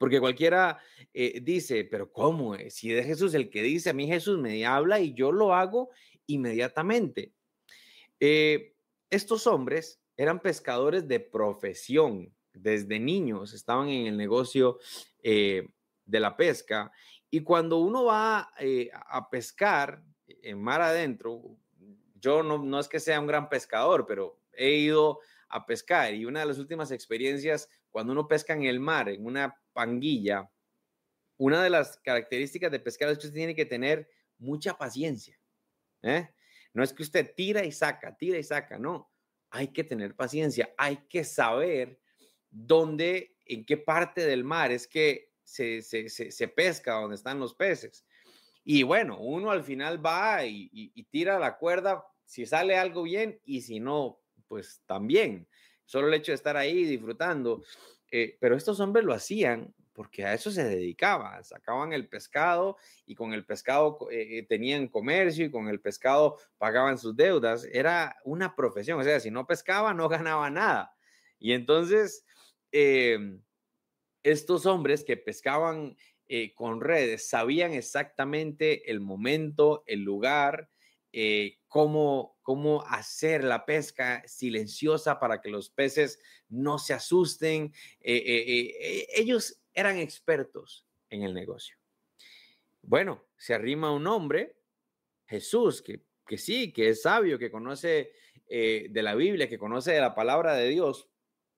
porque 0.00 0.18
cualquiera 0.18 0.80
eh, 1.12 1.38
dice, 1.40 1.84
pero 1.84 2.10
¿cómo? 2.10 2.56
es? 2.56 2.74
Si 2.74 2.92
es 2.92 3.06
Jesús 3.06 3.34
el 3.34 3.50
que 3.50 3.62
dice, 3.62 3.90
a 3.90 3.94
mí 3.94 4.08
Jesús 4.08 4.40
me 4.40 4.66
habla 4.66 4.98
y 4.98 5.14
yo 5.14 5.30
lo 5.30 5.54
hago 5.54 5.90
inmediatamente. 6.26 7.32
Eh, 8.18 8.74
estos 9.10 9.46
hombres 9.46 10.00
eran 10.16 10.40
pescadores 10.40 11.06
de 11.06 11.20
profesión, 11.20 12.33
desde 12.54 12.98
niños 12.98 13.52
estaban 13.52 13.88
en 13.88 14.06
el 14.06 14.16
negocio 14.16 14.78
eh, 15.22 15.68
de 16.04 16.20
la 16.20 16.36
pesca 16.36 16.90
y 17.30 17.40
cuando 17.40 17.78
uno 17.78 18.04
va 18.04 18.52
a 19.08 19.30
pescar 19.30 20.02
en 20.26 20.62
mar 20.62 20.80
adentro, 20.80 21.58
yo 22.14 22.42
no, 22.42 22.58
no 22.58 22.78
es 22.78 22.88
que 22.88 23.00
sea 23.00 23.20
un 23.20 23.26
gran 23.26 23.48
pescador, 23.48 24.06
pero 24.06 24.40
he 24.52 24.70
ido 24.70 25.18
a 25.48 25.66
pescar 25.66 26.14
y 26.14 26.24
una 26.24 26.40
de 26.40 26.46
las 26.46 26.58
últimas 26.58 26.90
experiencias 26.90 27.68
cuando 27.90 28.12
uno 28.12 28.26
pesca 28.26 28.54
en 28.54 28.64
el 28.64 28.80
mar, 28.80 29.08
en 29.08 29.24
una 29.24 29.60
panguilla, 29.72 30.50
una 31.36 31.62
de 31.62 31.70
las 31.70 31.96
características 31.98 32.70
de 32.70 32.80
pescar 32.80 33.08
es 33.08 33.18
que 33.18 33.26
usted 33.26 33.38
tiene 33.38 33.54
que 33.54 33.66
tener 33.66 34.08
mucha 34.38 34.76
paciencia. 34.76 35.38
¿eh? 36.02 36.30
No 36.72 36.82
es 36.82 36.92
que 36.92 37.02
usted 37.02 37.34
tira 37.34 37.64
y 37.64 37.72
saca, 37.72 38.16
tira 38.16 38.38
y 38.38 38.42
saca, 38.42 38.78
no. 38.78 39.10
Hay 39.50 39.68
que 39.68 39.84
tener 39.84 40.16
paciencia, 40.16 40.74
hay 40.76 41.06
que 41.08 41.24
saber 41.24 42.00
dónde, 42.54 43.36
en 43.44 43.64
qué 43.64 43.76
parte 43.76 44.24
del 44.24 44.44
mar 44.44 44.70
es 44.70 44.86
que 44.86 45.32
se, 45.42 45.82
se, 45.82 46.08
se, 46.08 46.48
pesca, 46.48 46.94
donde 46.94 47.16
están 47.16 47.38
los 47.38 47.54
peces. 47.54 48.06
Y 48.64 48.82
bueno, 48.82 49.18
uno 49.20 49.50
al 49.50 49.62
final 49.62 50.04
va 50.04 50.46
y, 50.46 50.90
tira 51.10 51.38
la 51.38 51.58
cuerda 51.58 52.06
si 52.24 52.46
sale 52.46 52.78
algo 52.78 53.02
bien 53.02 53.38
y 53.44 53.60
si 53.60 53.80
no, 53.80 54.20
pues 54.48 54.82
también. 54.86 55.46
Solo 55.84 56.08
el 56.08 56.14
hecho 56.14 56.32
de 56.32 56.36
estar 56.36 56.56
ahí 56.56 56.84
disfrutando. 56.84 57.62
Eh, 58.10 58.38
pero 58.40 58.56
estos 58.56 58.80
hombres 58.80 59.04
lo 59.04 59.12
hacían 59.12 59.74
porque 59.92 60.24
a 60.24 60.34
eso 60.34 60.50
se 60.50 60.64
dedicaban, 60.64 61.42
sacaban 61.44 61.92
el 61.92 62.08
pescado 62.08 62.76
y 63.06 63.14
con 63.14 63.32
el 63.32 63.44
pescado 63.44 64.08
eh, 64.10 64.38
eh, 64.38 64.42
tenían 64.46 64.88
comercio 64.88 65.46
y 65.46 65.50
con 65.50 65.68
el 65.68 65.80
pescado 65.80 66.38
pagaban 66.58 66.98
sus 66.98 67.16
deudas. 67.16 67.66
Era 67.72 68.16
una 68.24 68.56
profesión, 68.56 69.00
o 69.00 69.04
sea, 69.04 69.20
si 69.20 69.30
no 69.30 69.46
pescaba 69.46 69.94
no 69.94 70.08
ganaba 70.08 70.50
nada. 70.50 70.96
Y 71.38 71.52
entonces, 71.52 72.24
em, 72.74 73.40
estos 74.22 74.66
hombres 74.66 75.04
que 75.04 75.16
pescaban 75.16 75.96
con 76.54 76.80
redes 76.80 77.28
sabían 77.28 77.74
exactamente 77.74 78.90
el 78.90 78.98
momento, 78.98 79.84
el 79.86 80.00
lugar, 80.00 80.70
cómo 81.68 82.34
cómo 82.44 82.84
hacer 82.86 83.42
la 83.42 83.64
pesca 83.64 84.22
silenciosa 84.28 85.18
para 85.18 85.40
que 85.40 85.48
los 85.48 85.70
peces 85.70 86.20
no 86.50 86.78
se 86.78 86.92
asusten. 86.92 87.72
Eh, 88.00 88.16
eh, 88.16 88.76
eh, 88.80 89.06
ellos 89.16 89.58
eran 89.72 89.96
expertos 89.96 90.86
en 91.08 91.22
el 91.22 91.32
negocio. 91.32 91.76
Bueno, 92.82 93.24
se 93.38 93.54
arrima 93.54 93.92
un 93.92 94.06
hombre, 94.06 94.58
Jesús, 95.26 95.80
que, 95.80 96.04
que 96.26 96.36
sí, 96.36 96.70
que 96.70 96.90
es 96.90 97.00
sabio, 97.02 97.38
que 97.38 97.50
conoce 97.50 98.12
de 98.46 99.02
la 99.02 99.14
Biblia, 99.14 99.48
que 99.48 99.58
conoce 99.58 99.92
de 99.92 100.00
la 100.00 100.14
palabra 100.14 100.54
de 100.54 100.68
Dios, 100.68 101.08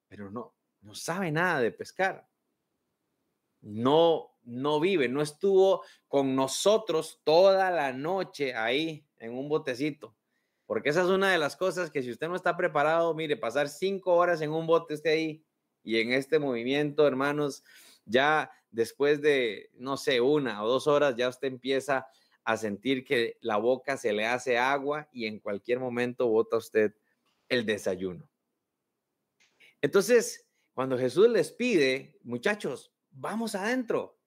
pero 0.08 0.30
no, 0.30 0.55
no 0.86 0.94
sabe 0.94 1.30
nada 1.30 1.60
de 1.60 1.72
pescar. 1.72 2.26
No, 3.60 4.30
no 4.44 4.80
vive, 4.80 5.08
no 5.08 5.20
estuvo 5.20 5.82
con 6.08 6.34
nosotros 6.34 7.20
toda 7.24 7.70
la 7.70 7.92
noche 7.92 8.54
ahí 8.54 9.06
en 9.18 9.36
un 9.36 9.48
botecito 9.48 10.16
porque 10.66 10.88
esa 10.90 11.02
es 11.02 11.08
una 11.08 11.30
de 11.30 11.38
las 11.38 11.56
cosas 11.56 11.90
que 11.90 12.02
si 12.02 12.10
usted 12.10 12.28
no 12.28 12.34
está 12.34 12.56
preparado, 12.56 13.14
mire, 13.14 13.36
pasar 13.36 13.68
cinco 13.68 14.14
horas 14.14 14.40
en 14.40 14.50
un 14.50 14.66
bote 14.66 14.94
esté 14.94 15.10
ahí 15.10 15.44
y 15.84 16.00
en 16.00 16.12
este 16.12 16.40
movimiento, 16.40 17.06
hermanos, 17.06 17.62
ya 18.04 18.50
después 18.70 19.22
de, 19.22 19.70
no 19.74 19.96
sé, 19.96 20.20
una 20.20 20.64
o 20.64 20.68
dos 20.68 20.88
horas, 20.88 21.14
ya 21.16 21.28
usted 21.28 21.48
empieza 21.48 22.06
a 22.42 22.56
sentir 22.56 23.04
que 23.04 23.38
la 23.40 23.56
boca 23.56 23.96
se 23.96 24.12
le 24.12 24.26
hace 24.26 24.58
agua 24.58 25.08
y 25.12 25.26
en 25.26 25.38
cualquier 25.38 25.78
momento 25.78 26.26
bota 26.26 26.56
usted 26.56 26.94
el 27.48 27.64
desayuno. 27.64 28.28
Entonces, 29.80 30.45
cuando 30.76 30.98
Jesús 30.98 31.30
les 31.30 31.52
pide, 31.52 32.18
muchachos, 32.22 32.92
vamos 33.10 33.54
adentro. 33.54 34.20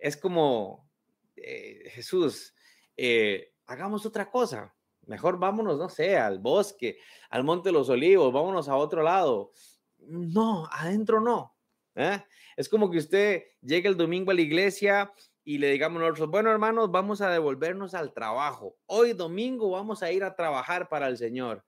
Es 0.00 0.16
como, 0.16 0.90
eh, 1.36 1.84
Jesús, 1.90 2.56
eh, 2.96 3.54
hagamos 3.66 4.04
otra 4.04 4.28
cosa. 4.28 4.74
Mejor 5.06 5.38
vámonos, 5.38 5.78
no 5.78 5.88
sé, 5.88 6.16
al 6.16 6.40
bosque, 6.40 6.98
al 7.30 7.44
Monte 7.44 7.68
de 7.68 7.74
los 7.74 7.88
Olivos, 7.88 8.32
vámonos 8.32 8.68
a 8.68 8.74
otro 8.74 9.04
lado. 9.04 9.52
No, 9.98 10.66
adentro 10.72 11.20
no. 11.20 11.56
¿eh? 11.94 12.20
Es 12.56 12.68
como 12.68 12.90
que 12.90 12.98
usted 12.98 13.44
llegue 13.62 13.88
el 13.88 13.96
domingo 13.96 14.32
a 14.32 14.34
la 14.34 14.40
iglesia 14.40 15.12
y 15.44 15.58
le 15.58 15.70
digamos 15.70 16.02
nosotros, 16.02 16.30
bueno 16.30 16.50
hermanos, 16.50 16.90
vamos 16.90 17.20
a 17.20 17.30
devolvernos 17.30 17.94
al 17.94 18.12
trabajo. 18.12 18.76
Hoy 18.86 19.12
domingo 19.12 19.70
vamos 19.70 20.02
a 20.02 20.10
ir 20.10 20.24
a 20.24 20.34
trabajar 20.34 20.88
para 20.88 21.06
el 21.06 21.16
Señor. 21.16 21.64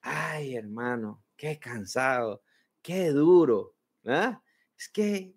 Ay, 0.00 0.56
hermano, 0.56 1.22
qué 1.36 1.58
cansado, 1.58 2.42
qué 2.86 3.10
duro. 3.10 3.74
¿eh? 4.04 4.32
Es 4.78 4.88
que 4.88 5.34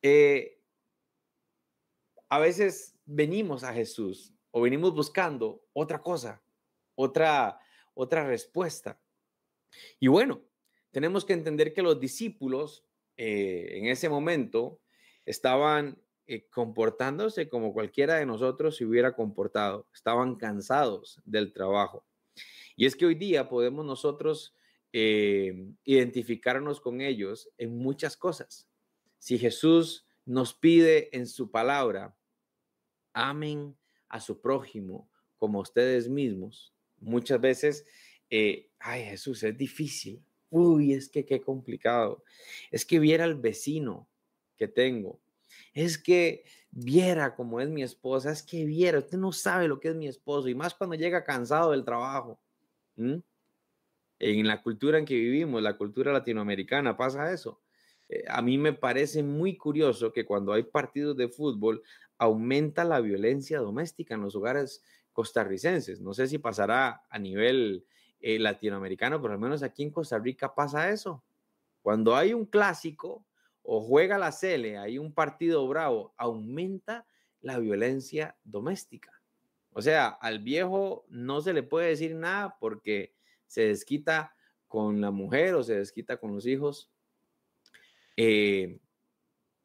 eh, 0.00 0.58
a 2.30 2.38
veces 2.38 2.98
venimos 3.04 3.62
a 3.62 3.74
Jesús 3.74 4.32
o 4.50 4.62
venimos 4.62 4.94
buscando 4.94 5.66
otra 5.74 6.00
cosa, 6.00 6.42
otra, 6.94 7.60
otra 7.92 8.26
respuesta. 8.26 8.98
Y 10.00 10.08
bueno, 10.08 10.40
tenemos 10.92 11.26
que 11.26 11.34
entender 11.34 11.74
que 11.74 11.82
los 11.82 12.00
discípulos 12.00 12.86
eh, 13.18 13.68
en 13.72 13.88
ese 13.88 14.08
momento 14.08 14.80
estaban 15.26 16.02
eh, 16.26 16.48
comportándose 16.48 17.50
como 17.50 17.74
cualquiera 17.74 18.14
de 18.14 18.24
nosotros 18.24 18.76
se 18.76 18.86
hubiera 18.86 19.14
comportado, 19.14 19.86
estaban 19.92 20.36
cansados 20.36 21.20
del 21.26 21.52
trabajo. 21.52 22.06
Y 22.76 22.86
es 22.86 22.96
que 22.96 23.04
hoy 23.04 23.14
día 23.14 23.50
podemos 23.50 23.84
nosotros 23.84 24.54
eh, 24.92 25.72
identificarnos 25.84 26.80
con 26.80 27.00
ellos 27.00 27.48
en 27.58 27.76
muchas 27.76 28.16
cosas. 28.16 28.68
Si 29.18 29.38
Jesús 29.38 30.06
nos 30.24 30.54
pide 30.54 31.16
en 31.16 31.26
su 31.26 31.50
palabra, 31.50 32.16
amen 33.12 33.76
a 34.08 34.20
su 34.20 34.40
prójimo 34.40 35.10
como 35.36 35.60
ustedes 35.60 36.08
mismos, 36.08 36.74
muchas 37.00 37.40
veces, 37.40 37.86
eh, 38.30 38.70
ay 38.78 39.04
Jesús, 39.04 39.42
es 39.42 39.56
difícil. 39.56 40.24
Uy, 40.50 40.92
es 40.92 41.08
que 41.08 41.24
qué 41.24 41.40
complicado. 41.40 42.22
Es 42.70 42.84
que 42.84 42.98
viera 42.98 43.24
al 43.24 43.34
vecino 43.34 44.08
que 44.56 44.68
tengo. 44.68 45.20
Es 45.72 45.98
que 45.98 46.44
viera 46.70 47.34
cómo 47.34 47.60
es 47.60 47.68
mi 47.68 47.82
esposa. 47.82 48.30
Es 48.30 48.42
que 48.42 48.64
viera, 48.66 48.98
usted 48.98 49.18
no 49.18 49.32
sabe 49.32 49.66
lo 49.66 49.80
que 49.80 49.88
es 49.88 49.94
mi 49.94 50.08
esposo. 50.08 50.48
Y 50.48 50.54
más 50.54 50.74
cuando 50.74 50.94
llega 50.94 51.24
cansado 51.24 51.70
del 51.70 51.84
trabajo. 51.84 52.38
En 54.24 54.46
la 54.46 54.62
cultura 54.62 54.98
en 54.98 55.04
que 55.04 55.16
vivimos, 55.16 55.60
la 55.60 55.76
cultura 55.76 56.12
latinoamericana, 56.12 56.96
pasa 56.96 57.32
eso. 57.32 57.60
Eh, 58.08 58.22
a 58.28 58.40
mí 58.40 58.56
me 58.56 58.72
parece 58.72 59.20
muy 59.24 59.56
curioso 59.56 60.12
que 60.12 60.24
cuando 60.24 60.52
hay 60.52 60.62
partidos 60.62 61.16
de 61.16 61.28
fútbol 61.28 61.82
aumenta 62.18 62.84
la 62.84 63.00
violencia 63.00 63.58
doméstica 63.58 64.14
en 64.14 64.22
los 64.22 64.36
hogares 64.36 64.84
costarricenses. 65.12 66.00
No 66.00 66.14
sé 66.14 66.28
si 66.28 66.38
pasará 66.38 67.02
a 67.10 67.18
nivel 67.18 67.84
eh, 68.20 68.38
latinoamericano, 68.38 69.20
pero 69.20 69.34
al 69.34 69.40
menos 69.40 69.64
aquí 69.64 69.82
en 69.82 69.90
Costa 69.90 70.20
Rica 70.20 70.54
pasa 70.54 70.90
eso. 70.90 71.24
Cuando 71.82 72.14
hay 72.14 72.32
un 72.32 72.46
clásico 72.46 73.26
o 73.64 73.80
juega 73.80 74.18
la 74.18 74.30
Cele, 74.30 74.78
hay 74.78 74.98
un 74.98 75.12
partido 75.12 75.66
bravo, 75.66 76.14
aumenta 76.16 77.06
la 77.40 77.58
violencia 77.58 78.36
doméstica. 78.44 79.20
O 79.72 79.82
sea, 79.82 80.06
al 80.06 80.38
viejo 80.38 81.06
no 81.08 81.40
se 81.40 81.52
le 81.52 81.64
puede 81.64 81.88
decir 81.88 82.14
nada 82.14 82.56
porque 82.60 83.16
se 83.52 83.68
desquita 83.68 84.34
con 84.66 85.02
la 85.02 85.10
mujer 85.10 85.54
o 85.54 85.62
se 85.62 85.76
desquita 85.76 86.16
con 86.16 86.32
los 86.32 86.46
hijos 86.46 86.90
eh, 88.16 88.78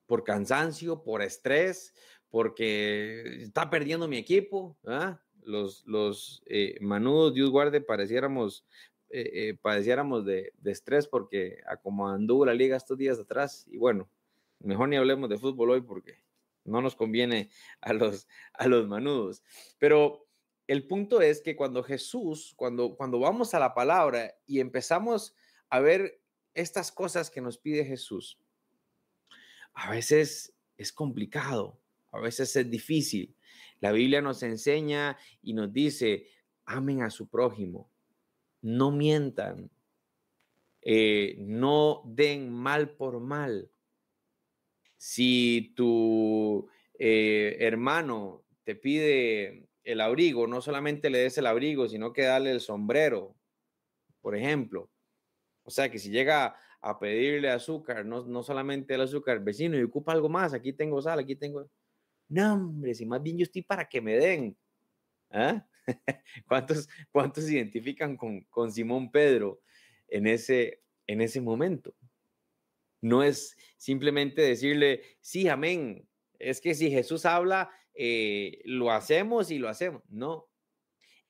por 0.06 0.26
cansancio, 0.26 1.04
por 1.04 1.22
estrés, 1.22 1.94
porque 2.30 3.44
está 3.44 3.70
perdiendo 3.70 4.10
mi 4.10 4.18
equipo. 4.18 4.78
Los, 5.42 5.86
los 5.86 6.44
eh, 6.48 6.76
manudos, 6.82 7.34
Dios 7.34 7.50
guarde, 7.50 7.80
pareciéramos 7.80 8.66
eh, 9.10 9.32
eh, 9.34 9.58
padeciéramos 9.62 10.26
de, 10.26 10.52
estrés 10.66 11.08
porque 11.08 11.62
a 11.66 11.78
como 11.78 12.10
anduvo 12.10 12.46
la 12.46 12.54
liga 12.54 12.76
estos 12.76 12.98
días 12.98 13.18
atrás, 13.18 13.66
y 13.70 13.78
bueno, 13.78 14.10
mejor 14.60 14.90
ni 14.90 14.98
hablemos 14.98 15.30
de 15.30 15.38
fútbol 15.38 15.70
hoy 15.70 15.82
porque 15.82 16.22
no 16.66 16.82
nos 16.82 16.98
conviene 16.98 17.50
a 17.80 17.94
los, 17.94 18.28
a 18.52 18.68
los 18.68 18.86
manudos. 18.90 19.44
Pero 19.80 20.27
el 20.68 20.86
punto 20.86 21.22
es 21.22 21.42
que 21.42 21.56
cuando 21.56 21.82
Jesús, 21.82 22.54
cuando, 22.58 22.96
cuando 22.96 23.20
vamos 23.20 23.54
a 23.54 23.60
la 23.60 23.74
palabra 23.74 24.36
y 24.46 24.60
empezamos 24.60 25.34
a 25.70 25.80
ver 25.80 26.20
estas 26.54 26.92
cosas 26.92 27.30
que 27.30 27.42
nos 27.42 27.58
pide 27.58 27.86
Jesús, 27.86 28.38
a 29.74 29.90
veces 29.90 30.54
es 30.78 30.92
complicado, 30.92 31.80
a 32.12 32.20
veces 32.20 32.56
es 32.56 32.70
difícil. 32.70 33.34
La 33.80 33.92
Biblia 33.92 34.22
nos 34.22 34.44
enseña 34.44 35.18
y 35.42 35.54
nos 35.54 35.72
dice, 35.72 36.28
amen 36.66 37.02
a 37.02 37.10
su 37.10 37.28
prójimo, 37.28 37.90
no 38.62 38.92
mientan, 38.92 39.70
eh, 40.82 41.36
no 41.40 42.02
den 42.06 42.52
mal 42.52 42.90
por 42.90 43.20
mal. 43.20 43.70
Si 44.98 45.74
tu 45.76 46.68
eh, 46.98 47.56
hermano 47.60 48.44
te 48.64 48.76
pide 48.76 49.67
el 49.88 50.02
abrigo, 50.02 50.48
no 50.48 50.60
solamente 50.62 51.10
le 51.10 51.20
des 51.20 51.38
el 51.38 51.48
abrigo, 51.48 51.88
sino 51.88 52.12
que 52.12 52.24
dale 52.24 52.52
el 52.52 52.60
sombrero, 52.60 53.38
por 54.20 54.36
ejemplo. 54.36 54.92
O 55.64 55.72
sea 55.72 55.90
que 55.90 55.98
si 55.98 56.10
llega 56.10 56.58
a 56.82 57.00
pedirle 57.00 57.50
azúcar, 57.50 58.06
no, 58.06 58.26
no 58.26 58.44
solamente 58.44 58.96
el 58.96 59.02
azúcar, 59.02 59.42
vecino, 59.42 59.78
y 59.78 59.84
ocupa 59.84 60.12
algo 60.12 60.28
más, 60.28 60.54
aquí 60.54 60.74
tengo 60.74 61.02
sal, 61.02 61.20
aquí 61.20 61.38
tengo... 61.38 61.70
No, 62.28 62.56
hombre, 62.56 62.94
si 62.96 63.06
más 63.06 63.24
bien 63.24 63.38
yo 63.38 63.44
estoy 63.44 63.62
para 63.62 63.88
que 63.88 64.02
me 64.02 64.18
den. 64.18 64.58
¿Ah? 65.32 65.66
¿Cuántos, 66.48 66.90
¿Cuántos 67.10 67.46
se 67.46 67.54
identifican 67.54 68.18
con, 68.18 68.42
con 68.50 68.74
Simón 68.74 69.10
Pedro 69.10 69.62
en 70.10 70.28
ese, 70.28 70.84
en 71.08 71.22
ese 71.22 71.40
momento? 71.40 71.96
No 73.02 73.24
es 73.24 73.56
simplemente 73.78 74.42
decirle, 74.42 75.02
sí, 75.22 75.48
amén. 75.48 76.06
Es 76.40 76.60
que 76.60 76.76
si 76.76 76.92
Jesús 76.92 77.26
habla, 77.26 77.72
eh, 77.98 78.62
lo 78.66 78.92
hacemos 78.92 79.50
y 79.50 79.58
lo 79.58 79.70
hacemos. 79.70 80.04
No. 80.10 80.48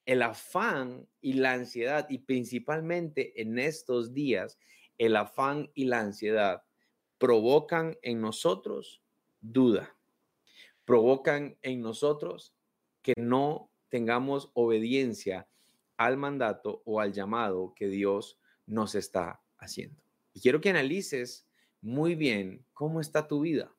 El 0.06 0.22
afán 0.22 1.08
y 1.22 1.34
la 1.34 1.54
ansiedad, 1.54 2.08
y 2.10 2.20
principalmente 2.20 3.42
en 3.42 3.58
estos 3.58 4.14
días, 4.14 4.58
el 4.98 5.16
afán 5.16 5.72
y 5.74 5.86
la 5.86 6.02
ansiedad 6.02 6.64
provocan 7.18 7.98
en 8.02 8.22
nosotros 8.22 9.02
duda, 9.42 9.96
provocan 10.86 11.58
en 11.62 11.82
nosotros 11.82 12.54
que 13.02 13.14
no 13.18 13.72
tengamos 13.90 14.52
obediencia 14.54 15.48
al 15.98 16.18
mandato 16.18 16.82
o 16.86 17.00
al 17.00 17.14
llamado 17.14 17.74
que 17.76 17.88
Dios 17.88 18.40
nos 18.66 18.96
está 18.96 19.42
haciendo. 19.58 20.02
Y 20.34 20.42
quiero 20.42 20.62
que 20.62 20.70
analices 20.70 21.48
muy 21.82 22.16
bien 22.16 22.66
cómo 22.74 23.02
está 23.02 23.28
tu 23.28 23.42
vida. 23.42 23.74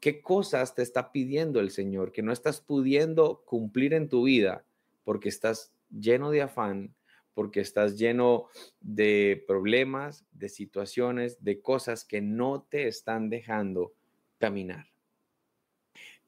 ¿Qué 0.00 0.20
cosas 0.20 0.74
te 0.74 0.82
está 0.82 1.12
pidiendo 1.12 1.60
el 1.60 1.70
Señor 1.70 2.12
que 2.12 2.22
no 2.22 2.32
estás 2.32 2.60
pudiendo 2.60 3.42
cumplir 3.44 3.94
en 3.94 4.08
tu 4.08 4.24
vida 4.24 4.64
porque 5.04 5.28
estás 5.28 5.72
lleno 5.90 6.30
de 6.30 6.42
afán, 6.42 6.94
porque 7.34 7.60
estás 7.60 7.98
lleno 7.98 8.48
de 8.80 9.44
problemas, 9.46 10.24
de 10.32 10.48
situaciones, 10.48 11.42
de 11.42 11.60
cosas 11.60 12.04
que 12.04 12.20
no 12.20 12.66
te 12.68 12.88
están 12.88 13.30
dejando 13.30 13.92
caminar? 14.38 14.86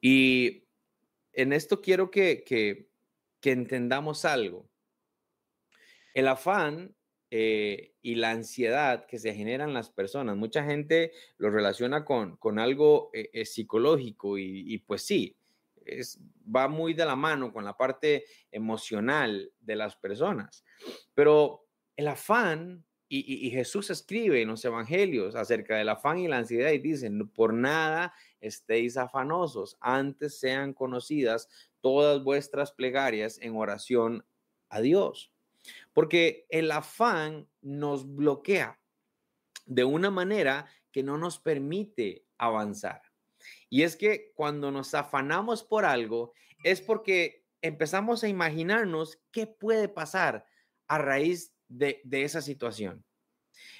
Y 0.01 0.65
en 1.31 1.53
esto 1.53 1.81
quiero 1.81 2.11
que, 2.11 2.43
que, 2.43 2.89
entendamos 3.49 4.25
algo. 4.25 4.69
El 6.13 6.27
afán 6.27 6.95
eh, 7.35 7.95
y 8.03 8.13
la 8.13 8.29
ansiedad 8.29 9.07
que 9.07 9.17
se 9.17 9.33
generan 9.33 9.73
las 9.73 9.89
personas, 9.89 10.37
mucha 10.37 10.63
gente 10.63 11.13
lo 11.39 11.49
relaciona 11.49 12.05
con, 12.05 12.37
con 12.37 12.59
algo 12.59 13.09
eh, 13.11 13.31
eh, 13.33 13.45
psicológico 13.45 14.37
y, 14.37 14.77
pues 14.85 15.01
sí, 15.01 15.35
es, 15.83 16.19
va 16.55 16.67
muy 16.67 16.93
de 16.93 17.05
la 17.05 17.15
mano 17.15 17.51
con 17.51 17.65
la 17.65 17.75
parte 17.75 18.25
emocional 18.51 19.51
de 19.61 19.75
las 19.75 19.95
personas. 19.95 20.63
Pero 21.15 21.65
el 21.95 22.09
afán, 22.09 22.85
y, 23.09 23.47
y, 23.47 23.49
Jesús 23.49 23.89
escribe 23.89 24.43
en 24.43 24.49
los 24.49 24.63
evangelios 24.63 25.33
acerca 25.33 25.77
del 25.77 25.89
afán 25.89 26.19
y 26.19 26.27
la 26.27 26.37
ansiedad 26.37 26.69
y 26.69 26.77
dicen, 26.77 27.27
por 27.29 27.51
nada 27.51 28.13
estéis 28.41 28.95
afanosos, 28.95 29.75
antes 29.81 30.39
sean 30.39 30.71
conocidas 30.71 31.49
todas 31.81 32.23
vuestras 32.23 32.73
plegarias 32.73 33.39
en 33.41 33.55
oración 33.55 34.23
a 34.69 34.81
Dios. 34.81 35.32
Porque 35.93 36.45
el 36.49 36.71
afán 36.71 37.47
nos 37.61 38.15
bloquea 38.15 38.79
de 39.65 39.83
una 39.83 40.11
manera 40.11 40.67
que 40.91 41.03
no 41.03 41.17
nos 41.17 41.39
permite 41.39 42.25
avanzar. 42.37 43.01
Y 43.69 43.83
es 43.83 43.95
que 43.95 44.31
cuando 44.35 44.71
nos 44.71 44.93
afanamos 44.93 45.63
por 45.63 45.85
algo 45.85 46.33
es 46.63 46.81
porque 46.81 47.45
empezamos 47.61 48.23
a 48.23 48.27
imaginarnos 48.27 49.21
qué 49.31 49.47
puede 49.47 49.87
pasar 49.87 50.45
a 50.87 50.97
raíz 50.97 51.55
de, 51.67 52.01
esa 52.11 52.41
situación. 52.41 53.03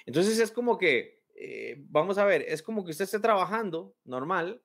Entonces 0.05 0.39
es 0.39 0.51
como 0.51 0.77
que, 0.77 1.21
eh, 1.35 1.75
vamos 1.89 2.17
a 2.17 2.25
ver, 2.25 2.43
es 2.47 2.63
como 2.63 2.83
que 2.83 2.91
usted 2.91 3.05
esté 3.05 3.19
trabajando 3.19 3.95
normal 4.03 4.61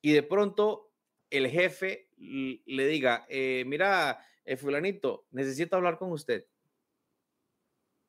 y 0.00 0.12
de 0.12 0.22
pronto 0.22 0.92
el 1.30 1.48
jefe 1.48 2.10
le 2.16 2.86
diga, 2.86 3.26
eh, 3.28 3.64
mira, 3.66 4.24
eh, 4.44 4.56
fulanito, 4.56 5.26
necesito 5.30 5.76
hablar 5.76 5.98
con 5.98 6.12
usted. 6.12 6.46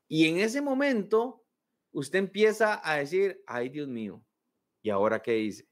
Y 0.08 0.28
en 0.28 0.38
ese 0.38 0.62
momento, 0.62 1.46
usted 1.92 2.20
empieza 2.20 2.82
a 2.84 2.98
decir, 2.98 3.44
ay 3.48 3.70
Dios 3.70 3.88
mío, 3.88 4.24
¿y 4.82 4.90
ahora 4.90 5.22
qué 5.22 5.40
hice? 5.40 5.68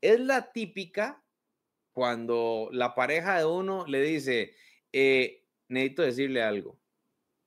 Es 0.00 0.20
la 0.20 0.52
típica 0.52 1.24
cuando 1.92 2.68
la 2.72 2.94
pareja 2.94 3.38
de 3.38 3.44
uno 3.44 3.86
le 3.86 4.00
dice, 4.02 4.54
eh, 4.92 5.44
necesito 5.68 6.02
decirle 6.02 6.42
algo. 6.42 6.78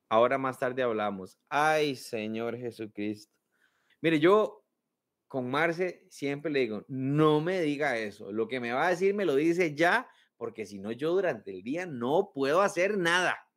Ahora 0.10 0.38
más 0.38 0.60
tarde 0.60 0.84
hablamos. 0.84 1.39
Ay, 1.47 1.95
Señor 1.95 2.58
Jesucristo. 2.58 3.34
Mire, 4.02 4.19
yo 4.19 4.65
con 5.30 5.50
Marce 5.50 6.06
siempre 6.10 6.52
le 6.52 6.60
digo, 6.60 6.86
no 6.89 7.39
me 7.39 7.62
diga 7.62 7.97
eso. 7.97 8.34
Lo 8.34 8.50
que 8.50 8.60
me 8.60 8.74
va 8.74 8.88
a 8.88 8.89
decir 8.89 9.13
me 9.13 9.24
lo 9.24 9.36
dice 9.36 9.74
ya, 9.74 10.10
porque 10.41 10.65
si 10.65 10.80
no, 10.80 10.91
yo 10.91 11.12
durante 11.12 11.51
el 11.51 11.62
día 11.62 11.86
no 11.86 12.32
puedo 12.34 12.63
hacer 12.63 12.97
nada. 12.97 13.47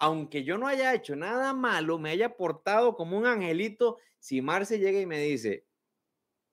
Aunque 0.00 0.42
yo 0.42 0.58
no 0.58 0.66
haya 0.66 0.92
hecho 0.92 1.14
nada 1.14 1.54
malo, 1.54 1.96
me 2.00 2.10
haya 2.10 2.36
portado 2.36 2.96
como 2.96 3.16
un 3.16 3.24
angelito, 3.24 3.98
si 4.18 4.42
Marce 4.42 4.80
llega 4.80 4.98
y 4.98 5.06
me 5.06 5.20
dice, 5.20 5.68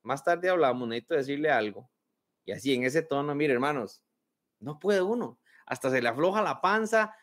más 0.04 0.24
tarde 0.24 0.50
hablamos, 0.50 0.88
necesito 0.88 1.16
decirle 1.16 1.50
algo. 1.50 1.90
Y 2.46 2.52
así 2.52 2.76
en 2.76 2.84
ese 2.84 3.02
tono, 3.02 3.34
mire, 3.34 3.54
hermanos, 3.54 4.04
no 4.60 4.78
puede 4.78 5.02
uno. 5.02 5.40
Hasta 5.66 5.90
se 5.90 6.00
le 6.00 6.10
afloja 6.10 6.44
la 6.44 6.62
panza, 6.62 7.16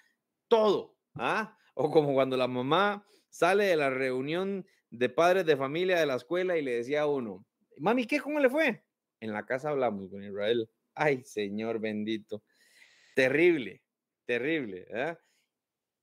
todo. 0.49 0.97
¿ah? 1.15 1.57
O 1.75 1.93
como 1.93 2.13
cuando 2.13 2.37
la 2.37 2.49
mamá 2.49 3.07
sale 3.29 3.67
de 3.67 3.77
la 3.77 3.91
reunión 3.91 4.67
de 4.91 5.09
padres 5.09 5.47
de 5.47 5.57
familia 5.57 5.97
de 6.01 6.07
la 6.07 6.17
escuela 6.17 6.57
y 6.57 6.63
le 6.63 6.75
decía 6.75 7.03
a 7.03 7.07
uno, 7.07 7.47
mami, 7.79 8.05
¿qué? 8.05 8.19
¿Cómo 8.19 8.41
le 8.41 8.51
fue? 8.51 8.85
En 9.21 9.33
la 9.33 9.47
casa 9.47 9.71
hablamos 9.71 10.11
con 10.11 10.25
Israel. 10.25 10.69
Ay, 10.95 11.23
Señor 11.25 11.79
bendito. 11.79 12.43
Terrible, 13.15 13.83
terrible. 14.27 14.87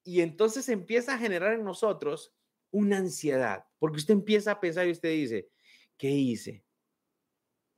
Y 0.04 0.21
entonces 0.21 0.69
empieza 0.69 1.13
a 1.13 1.17
generar 1.17 1.54
en 1.54 1.63
nosotros 1.63 2.34
una 2.71 2.97
ansiedad, 2.97 3.65
porque 3.80 3.97
usted 3.97 4.13
empieza 4.13 4.52
a 4.52 4.60
pensar 4.60 4.88
y 4.88 4.91
usted 4.91 5.12
dice, 5.12 5.49
¿qué 5.97 6.10
hice? 6.10 6.63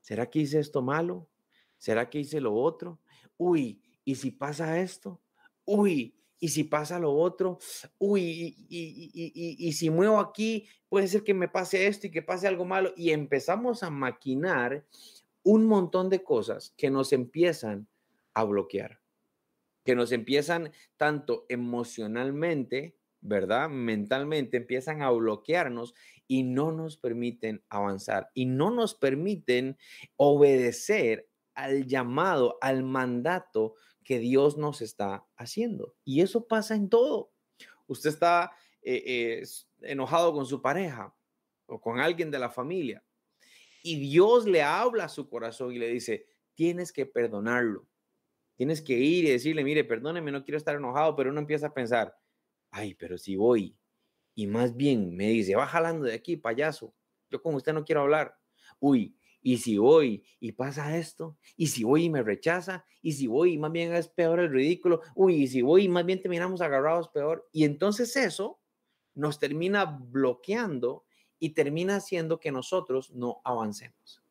¿Será 0.01 0.29
que 0.29 0.39
hice 0.39 0.59
esto 0.59 0.81
malo? 0.81 1.29
¿Será 1.77 2.09
que 2.09 2.19
hice 2.19 2.41
lo 2.41 2.53
otro? 2.53 2.99
Uy, 3.37 3.81
¿y 4.03 4.15
si 4.15 4.31
pasa 4.31 4.79
esto? 4.79 5.21
Uy, 5.65 6.15
y 6.43 6.49
si 6.49 6.63
pasa 6.63 6.97
lo 6.97 7.13
otro, 7.13 7.59
uy, 7.99 8.55
y, 8.67 9.73
si 9.73 9.91
muevo 9.91 10.19
aquí, 10.19 10.67
puede 10.89 11.07
ser 11.07 11.23
que 11.23 11.35
me 11.35 11.47
pase 11.47 11.85
esto 11.85 12.07
y 12.07 12.11
que 12.11 12.23
pase 12.23 12.47
algo 12.47 12.65
malo. 12.65 12.93
Y 12.97 13.11
empezamos 13.11 13.83
a 13.83 13.91
maquinar 13.91 14.83
un 15.43 15.65
montón 15.65 16.09
de 16.09 16.23
cosas 16.23 16.73
que 16.77 16.89
nos 16.89 17.13
empiezan 17.13 17.87
a 18.33 18.43
bloquear, 18.43 19.01
que 19.83 19.95
nos 19.95 20.11
empiezan 20.11 20.71
tanto 20.97 21.45
emocionalmente, 21.49 22.97
¿verdad? 23.21 23.69
Mentalmente, 23.69 24.57
empiezan 24.57 25.01
a 25.01 25.09
bloquearnos 25.11 25.93
y 26.27 26.43
no 26.43 26.71
nos 26.71 26.97
permiten 26.97 27.63
avanzar 27.69 28.29
y 28.33 28.45
no 28.45 28.71
nos 28.71 28.95
permiten 28.95 29.77
obedecer 30.15 31.29
al 31.53 31.85
llamado, 31.85 32.57
al 32.61 32.83
mandato 32.83 33.75
que 34.03 34.19
Dios 34.19 34.57
nos 34.57 34.81
está 34.81 35.27
haciendo. 35.35 35.95
Y 36.03 36.21
eso 36.21 36.47
pasa 36.47 36.75
en 36.75 36.89
todo. 36.89 37.33
Usted 37.87 38.09
está 38.09 38.51
eh, 38.81 39.43
enojado 39.81 40.33
con 40.33 40.45
su 40.45 40.61
pareja 40.61 41.13
o 41.65 41.79
con 41.81 41.99
alguien 41.99 42.31
de 42.31 42.39
la 42.39 42.49
familia 42.49 43.03
y 43.83 43.99
Dios 43.99 44.45
le 44.45 44.61
habla 44.61 45.05
a 45.05 45.09
su 45.09 45.29
corazón 45.29 45.73
y 45.73 45.79
le 45.79 45.87
dice, 45.87 46.27
tienes 46.53 46.91
que 46.91 47.05
perdonarlo. 47.05 47.87
Tienes 48.55 48.81
que 48.81 48.93
ir 48.93 49.25
y 49.25 49.29
decirle, 49.31 49.63
mire, 49.63 49.83
perdóneme, 49.83 50.31
no 50.31 50.43
quiero 50.43 50.57
estar 50.57 50.75
enojado, 50.75 51.15
pero 51.15 51.31
uno 51.31 51.39
empieza 51.39 51.67
a 51.67 51.73
pensar, 51.73 52.15
ay, 52.69 52.93
pero 52.95 53.17
si 53.17 53.35
voy 53.35 53.75
y 54.35 54.47
más 54.47 54.75
bien 54.75 55.15
me 55.15 55.29
dice, 55.29 55.55
va 55.55 55.67
jalando 55.67 56.05
de 56.05 56.13
aquí, 56.13 56.37
payaso, 56.37 56.93
yo 57.29 57.41
con 57.41 57.55
usted 57.55 57.73
no 57.73 57.83
quiero 57.83 58.01
hablar. 58.01 58.37
Uy, 58.79 59.17
y 59.41 59.57
si 59.57 59.77
voy 59.77 60.23
y 60.39 60.51
pasa 60.51 60.97
esto, 60.97 61.37
y 61.57 61.67
si 61.67 61.83
voy 61.83 62.05
y 62.05 62.09
me 62.09 62.21
rechaza, 62.23 62.85
y 63.01 63.13
si 63.13 63.27
voy 63.27 63.53
y 63.53 63.57
más 63.57 63.71
bien 63.71 63.93
es 63.95 64.07
peor 64.07 64.39
el 64.39 64.51
ridículo, 64.51 65.01
uy, 65.15 65.43
y 65.43 65.47
si 65.47 65.61
voy 65.61 65.85
y 65.85 65.89
más 65.89 66.05
bien 66.05 66.21
terminamos 66.21 66.61
agarrados 66.61 67.09
peor. 67.09 67.49
Y 67.51 67.63
entonces 67.63 68.15
eso 68.15 68.61
nos 69.15 69.39
termina 69.39 69.85
bloqueando 69.85 71.05
y 71.41 71.49
termina 71.49 71.95
haciendo 71.97 72.39
que 72.39 72.51
nosotros 72.51 73.11
no 73.11 73.41
avancemos. 73.43 74.23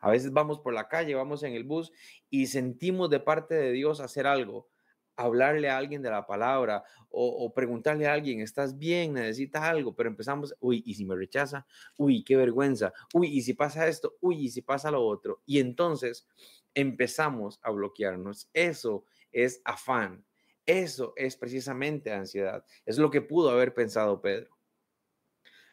A 0.00 0.10
veces 0.10 0.32
vamos 0.32 0.58
por 0.58 0.74
la 0.74 0.88
calle, 0.88 1.14
vamos 1.14 1.44
en 1.44 1.54
el 1.54 1.62
bus 1.64 1.92
y 2.28 2.48
sentimos 2.48 3.08
de 3.08 3.20
parte 3.20 3.54
de 3.54 3.70
Dios 3.70 4.00
hacer 4.00 4.26
algo, 4.26 4.68
hablarle 5.14 5.70
a 5.70 5.78
alguien 5.78 6.02
de 6.02 6.10
la 6.10 6.26
palabra 6.26 6.82
o, 7.08 7.54
preguntarle 7.54 8.06
a 8.08 8.12
alguien, 8.12 8.40
¿estás 8.40 8.76
bien? 8.76 9.14
¿Necesitas 9.14 9.62
algo? 9.62 9.94
Pero 9.94 10.10
empezamos, 10.10 10.54
uy, 10.60 10.82
¿y 10.84 10.94
si 10.94 11.06
me 11.06 11.14
rechaza? 11.14 11.66
Uy, 11.96 12.24
qué 12.24 12.36
vergüenza. 12.36 12.92
Uy, 13.14 13.28
¿y 13.28 13.42
si 13.42 13.54
pasa 13.54 13.86
esto? 13.86 14.16
Uy, 14.20 14.46
¿y 14.46 14.50
si 14.50 14.60
pasa 14.60 14.90
lo 14.90 15.06
otro? 15.06 15.40
Y 15.46 15.60
entonces 15.60 16.26
empezamos 16.74 17.60
a 17.62 17.70
bloquearnos. 17.70 18.50
Eso 18.52 19.04
es 19.30 19.62
afán. 19.64 20.26
Eso 20.66 21.14
es 21.16 21.36
precisamente 21.36 22.12
ansiedad. 22.12 22.64
Es 22.84 22.98
lo 22.98 23.08
que 23.08 23.22
pudo 23.22 23.50
haber 23.50 23.72
pensado 23.72 24.20
Pedro. 24.20 24.56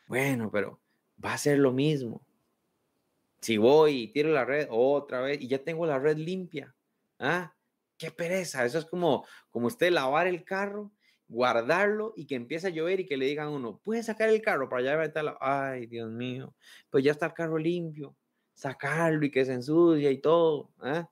Bueno, 0.07 0.51
pero 0.51 0.82
va 1.23 1.33
a 1.33 1.37
ser 1.37 1.59
lo 1.59 1.71
mismo. 1.71 2.21
Si 3.41 3.57
voy 3.57 4.03
y 4.03 4.07
tiro 4.07 4.29
la 4.29 4.45
red 4.45 4.67
otra 4.69 5.21
vez 5.21 5.41
y 5.41 5.47
ya 5.47 5.63
tengo 5.63 5.85
la 5.85 5.99
red 5.99 6.17
limpia. 6.17 6.75
¿Ah? 7.19 7.53
Qué 7.97 8.11
pereza. 8.11 8.65
Eso 8.65 8.79
es 8.79 8.85
como, 8.85 9.25
como 9.49 9.67
usted 9.67 9.91
lavar 9.91 10.27
el 10.27 10.43
carro, 10.43 10.91
guardarlo 11.27 12.13
y 12.15 12.25
que 12.25 12.35
empiece 12.35 12.67
a 12.67 12.69
llover 12.69 13.01
y 13.01 13.05
que 13.05 13.17
le 13.17 13.25
digan 13.25 13.47
a 13.47 13.51
uno, 13.51 13.79
puede 13.83 14.03
sacar 14.03 14.29
el 14.29 14.41
carro 14.41 14.69
para 14.69 14.95
allá 14.95 15.23
la... 15.23 15.37
Ay, 15.39 15.87
Dios 15.87 16.09
mío, 16.09 16.53
pues 16.89 17.03
ya 17.03 17.11
está 17.11 17.27
el 17.27 17.33
carro 17.33 17.57
limpio. 17.57 18.15
Sacarlo 18.53 19.25
y 19.25 19.31
que 19.31 19.45
se 19.45 19.53
ensucia 19.53 20.11
y 20.11 20.19
todo. 20.19 20.71
¿ah? 20.79 21.09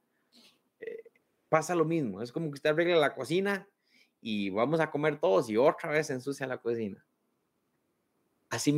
Eh, 0.80 1.04
pasa 1.50 1.76
lo 1.76 1.86
mismo. 1.86 2.22
Es 2.22 2.32
como 2.32 2.48
que 2.48 2.56
usted 2.56 2.70
arregla 2.70 2.98
la 2.98 3.16
cocina 3.16 3.68
y 4.22 4.52
vamos 4.52 4.80
a 4.80 4.92
comer 4.92 5.20
todos 5.20 5.50
y 5.50 5.58
otra 5.58 5.90
vez 5.90 6.10
ensucia 6.10 6.48
la 6.48 6.60
cocina. 6.60 7.04
Así 8.50 8.72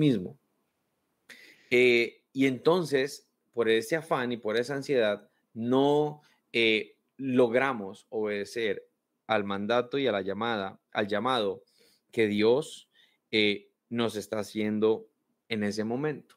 Eh, 1.75 2.21
y 2.33 2.45
entonces, 2.45 3.31
por 3.51 3.67
ese 3.67 3.95
afán 3.95 4.31
y 4.31 4.37
por 4.37 4.57
esa 4.57 4.75
ansiedad, 4.75 5.27
no 5.55 6.21
eh, 6.51 6.99
logramos 7.17 8.05
obedecer 8.09 8.87
al 9.25 9.43
mandato 9.43 9.97
y 9.97 10.05
a 10.05 10.11
la 10.11 10.21
llamada, 10.21 10.79
al 10.91 11.07
llamado 11.07 11.63
que 12.11 12.27
Dios 12.27 12.91
eh, 13.31 13.71
nos 13.89 14.15
está 14.15 14.37
haciendo 14.37 15.09
en 15.49 15.63
ese 15.63 15.83
momento. 15.83 16.35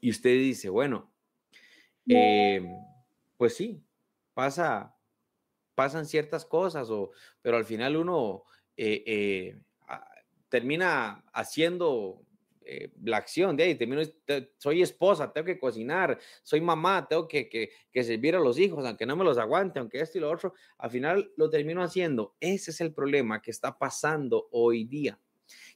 Y 0.00 0.10
usted 0.10 0.38
dice, 0.38 0.68
bueno, 0.68 1.12
pues 3.36 3.56
sí, 3.56 3.82
pasa, 4.34 4.96
pasan 5.74 6.06
ciertas 6.06 6.44
cosas, 6.44 6.90
o, 6.90 7.10
pero 7.42 7.56
al 7.56 7.64
final 7.64 7.96
uno 7.96 8.44
termina 10.48 11.24
haciendo 11.32 12.22
eh, 12.70 12.92
la 13.02 13.16
acción 13.16 13.56
de 13.56 13.64
ahí, 13.64 13.74
termino, 13.76 14.02
soy 14.58 14.82
esposa, 14.82 15.32
tengo 15.32 15.46
que 15.46 15.58
cocinar, 15.58 16.18
soy 16.42 16.60
mamá, 16.60 17.06
tengo 17.08 17.26
que, 17.26 17.48
que, 17.48 17.70
que, 17.90 18.04
servir 18.04 18.36
a 18.36 18.40
los 18.40 18.58
hijos, 18.58 18.84
aunque 18.84 19.06
no 19.06 19.16
me 19.16 19.24
los 19.24 19.38
aguante, 19.38 19.78
aunque 19.78 20.00
esto 20.00 20.18
y 20.18 20.20
lo 20.20 20.30
otro, 20.30 20.52
al 20.76 20.90
final 20.90 21.32
lo 21.38 21.48
termino 21.48 21.82
haciendo. 21.82 22.36
Ese 22.40 22.70
es 22.70 22.82
el 22.82 22.92
problema 22.92 23.40
que 23.40 23.50
está 23.50 23.78
pasando 23.78 24.48
hoy 24.52 24.84
día, 24.84 25.18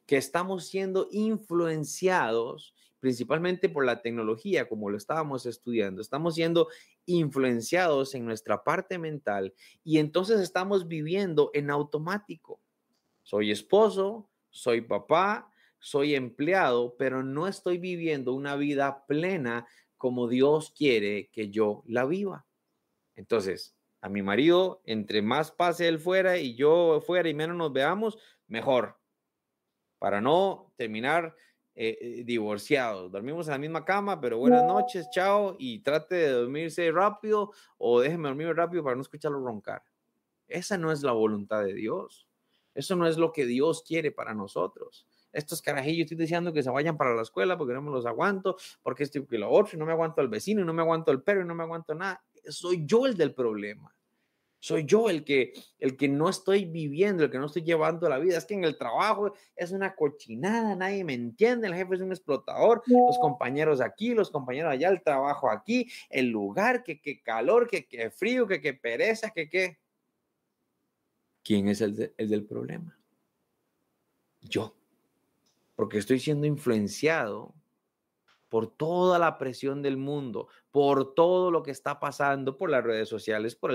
que 0.04 0.18
estamos 0.18 0.66
siendo 0.66 1.08
influenciados 1.10 2.74
principalmente 3.00 3.68
por 3.68 3.84
la 3.84 4.00
tecnología, 4.00 4.68
como 4.68 4.88
lo 4.88 4.96
estábamos 4.96 5.44
estudiando, 5.46 6.00
estamos 6.00 6.36
siendo 6.36 6.68
influenciados 7.06 8.14
en 8.14 8.24
nuestra 8.24 8.62
parte 8.62 8.96
mental 8.96 9.54
y 9.82 9.98
entonces 9.98 10.40
estamos 10.40 10.86
viviendo 10.86 11.50
en 11.52 11.70
automático. 11.70 12.60
Soy 13.24 13.50
esposo, 13.50 14.30
soy 14.50 14.82
papá, 14.82 15.51
soy 15.82 16.14
empleado, 16.14 16.94
pero 16.96 17.24
no 17.24 17.48
estoy 17.48 17.76
viviendo 17.76 18.32
una 18.32 18.54
vida 18.54 19.04
plena 19.06 19.66
como 19.98 20.28
Dios 20.28 20.70
quiere 20.70 21.28
que 21.30 21.50
yo 21.50 21.82
la 21.86 22.06
viva. 22.06 22.46
Entonces, 23.16 23.76
a 24.00 24.08
mi 24.08 24.22
marido, 24.22 24.80
entre 24.84 25.22
más 25.22 25.50
pase 25.50 25.88
él 25.88 25.98
fuera 25.98 26.38
y 26.38 26.54
yo 26.54 27.00
fuera 27.04 27.28
y 27.28 27.34
menos 27.34 27.56
nos 27.56 27.72
veamos, 27.72 28.16
mejor, 28.46 28.96
para 29.98 30.20
no 30.20 30.72
terminar 30.76 31.34
eh, 31.74 31.98
eh, 32.00 32.22
divorciados. 32.24 33.10
Dormimos 33.10 33.48
en 33.48 33.52
la 33.52 33.58
misma 33.58 33.84
cama, 33.84 34.20
pero 34.20 34.38
buenas 34.38 34.64
noches, 34.64 35.08
chao, 35.12 35.56
y 35.58 35.80
trate 35.80 36.14
de 36.14 36.30
dormirse 36.30 36.92
rápido 36.92 37.50
o 37.76 38.00
déjeme 38.00 38.28
dormir 38.28 38.54
rápido 38.54 38.84
para 38.84 38.94
no 38.94 39.02
escucharlo 39.02 39.44
roncar. 39.44 39.82
Esa 40.46 40.78
no 40.78 40.92
es 40.92 41.02
la 41.02 41.12
voluntad 41.12 41.64
de 41.64 41.74
Dios. 41.74 42.28
Eso 42.72 42.94
no 42.94 43.08
es 43.08 43.18
lo 43.18 43.32
que 43.32 43.46
Dios 43.46 43.82
quiere 43.82 44.12
para 44.12 44.32
nosotros 44.32 45.08
estos 45.32 45.62
carajillos 45.62 46.04
estoy 46.04 46.18
diciendo 46.18 46.52
que 46.52 46.62
se 46.62 46.70
vayan 46.70 46.96
para 46.96 47.14
la 47.14 47.22
escuela 47.22 47.56
porque 47.56 47.74
no 47.74 47.82
me 47.82 47.90
los 47.90 48.06
aguanto, 48.06 48.56
porque 48.82 49.04
estoy 49.04 49.26
que 49.26 49.38
lo 49.38 49.50
otro, 49.50 49.76
y 49.76 49.78
no 49.78 49.86
me 49.86 49.92
aguanto 49.92 50.20
al 50.20 50.28
vecino, 50.28 50.60
y 50.60 50.64
no 50.64 50.72
me 50.72 50.82
aguanto 50.82 51.10
el 51.10 51.22
perro, 51.22 51.42
y 51.42 51.46
no 51.46 51.54
me 51.54 51.62
aguanto 51.62 51.94
nada. 51.94 52.22
Soy 52.48 52.84
yo 52.84 53.06
el 53.06 53.16
del 53.16 53.34
problema. 53.34 53.94
Soy 54.58 54.84
yo 54.84 55.10
el 55.10 55.24
que, 55.24 55.54
el 55.80 55.96
que 55.96 56.08
no 56.08 56.28
estoy 56.28 56.66
viviendo, 56.66 57.24
el 57.24 57.30
que 57.30 57.38
no 57.38 57.46
estoy 57.46 57.62
llevando 57.62 58.08
la 58.08 58.20
vida. 58.20 58.38
Es 58.38 58.44
que 58.44 58.54
en 58.54 58.62
el 58.62 58.78
trabajo 58.78 59.34
es 59.56 59.72
una 59.72 59.96
cochinada, 59.96 60.76
nadie 60.76 61.02
me 61.02 61.14
entiende, 61.14 61.66
el 61.66 61.74
jefe 61.74 61.96
es 61.96 62.00
un 62.00 62.12
explotador, 62.12 62.80
los 62.86 63.18
compañeros 63.18 63.80
aquí, 63.80 64.14
los 64.14 64.30
compañeros 64.30 64.70
allá, 64.70 64.88
el 64.88 65.02
trabajo 65.02 65.50
aquí, 65.50 65.90
el 66.08 66.28
lugar, 66.28 66.84
que, 66.84 67.00
qué 67.00 67.20
calor, 67.20 67.66
que, 67.66 67.88
qué 67.88 68.10
frío, 68.10 68.46
que, 68.46 68.60
qué 68.60 68.72
pereza, 68.72 69.30
que 69.30 69.50
qué. 69.50 69.78
¿Quién 71.42 71.66
es 71.66 71.80
el, 71.80 72.14
el 72.16 72.28
del 72.28 72.44
problema? 72.44 72.96
Yo 74.42 74.76
porque 75.74 75.98
estoy 75.98 76.18
siendo 76.18 76.46
influenciado 76.46 77.54
por 78.48 78.70
toda 78.76 79.18
la 79.18 79.38
presión 79.38 79.80
del 79.80 79.96
mundo, 79.96 80.48
por 80.70 81.14
todo 81.14 81.50
lo 81.50 81.62
que 81.62 81.70
está 81.70 81.98
pasando, 81.98 82.58
por 82.58 82.68
las 82.68 82.84
redes 82.84 83.08
sociales, 83.08 83.56
por 83.56 83.72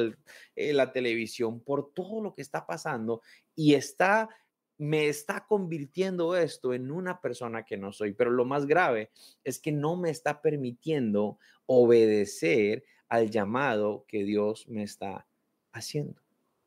eh, 0.56 0.74
la 0.74 0.92
televisión, 0.92 1.60
por 1.60 1.92
todo 1.94 2.22
lo 2.22 2.36
que 2.36 2.44
está 2.44 2.68
pasando 2.68 3.22
y 3.56 3.74
está 3.74 4.30
me 4.78 5.08
está 5.08 5.46
convirtiendo 5.48 6.36
esto 6.36 6.74
en 6.74 6.92
una 6.92 7.20
persona 7.20 7.66
que 7.66 7.78
no 7.78 7.92
soy. 7.92 8.14
Pero 8.14 8.30
lo 8.30 8.46
más 8.46 8.68
grave 8.68 9.10
es 9.44 9.60
que 9.60 9.72
no 9.72 9.96
me 9.96 10.12
está 10.12 10.42
permitiendo 10.42 11.40
obedecer 11.66 12.84
al 13.10 13.30
llamado 13.30 14.06
que 14.08 14.24
Dios 14.24 14.68
me 14.68 14.84
está 14.84 15.26
haciendo. 15.72 16.22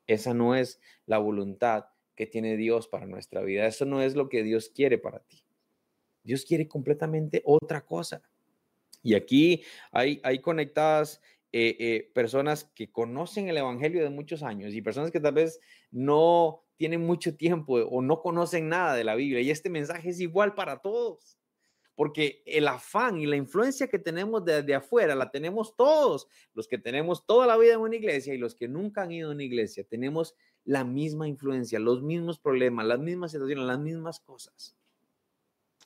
Esa 0.07 0.35
no 0.35 0.57
es 0.57 0.81
la 1.07 1.19
voluntad 1.19 1.87
que 2.21 2.27
tiene 2.27 2.59
Dios 2.59 2.87
para 2.87 3.07
nuestra 3.07 3.41
vida. 3.41 3.67
Eso 3.67 3.87
no 3.87 4.03
es 4.03 4.15
lo 4.15 4.29
que 4.29 4.43
Dios 4.43 4.69
quiere 4.69 4.99
para 4.99 5.21
ti. 5.21 5.43
Dios 6.23 6.45
quiere 6.45 6.69
completamente 6.69 7.41
otra 7.47 7.87
cosa. 7.87 8.21
Y 9.03 9.15
aquí 9.15 9.63
hay, 9.91 10.39
conectadas 10.43 11.23
eh, 11.51 11.77
eh, 11.81 12.11
personas 12.13 12.65
que 12.75 12.93
conocen 12.93 13.49
el 13.49 13.57
Evangelio 13.57 14.05
de 14.05 14.11
muchos 14.11 14.43
años 14.43 14.75
y 14.75 14.83
personas 14.83 15.11
que 15.11 15.19
tal 15.19 15.33
vez 15.33 15.61
no 15.91 16.63
tienen 16.77 17.01
mucho 17.01 17.35
tiempo 17.39 17.77
o 17.77 18.03
no 18.03 18.21
conocen 18.21 18.69
nada 18.69 18.95
de 18.95 19.05
la 19.05 19.15
Biblia. 19.15 19.41
Y 19.41 19.51
este 19.51 19.71
mensaje 19.71 20.11
es 20.11 20.21
igual 20.21 20.55
para 20.55 20.77
todos 20.83 21.41
porque 22.01 22.43
el 22.47 22.67
afán 22.67 23.19
y 23.19 23.27
la 23.27 23.37
influencia 23.37 23.87
que 23.87 23.99
tenemos 23.99 24.43
desde 24.43 24.75
afuera 24.75 25.15
la 25.15 25.31
tenemos 25.31 25.77
todos, 25.77 26.29
los 26.55 26.67
que 26.67 26.79
tenemos 26.79 27.27
toda 27.27 27.47
la 27.47 27.59
vida 27.59 27.75
en 27.75 27.81
una 27.81 27.95
iglesia 27.95 28.33
y 28.33 28.39
los 28.39 28.55
que 28.55 28.69
nunca 28.69 29.03
han 29.03 29.13
ido 29.13 29.29
a 29.29 29.33
una 29.33 29.43
iglesia, 29.43 29.85
tenemos 29.85 30.35
la 30.65 30.85
misma 30.85 31.29
influencia, 31.29 31.79
los 31.79 32.03
mismos 32.03 32.39
problemas, 32.39 32.87
las 32.87 32.99
mismas 32.99 33.33
situaciones, 33.33 33.65
las 33.67 33.79
mismas 33.79 34.21
cosas. 34.21 34.77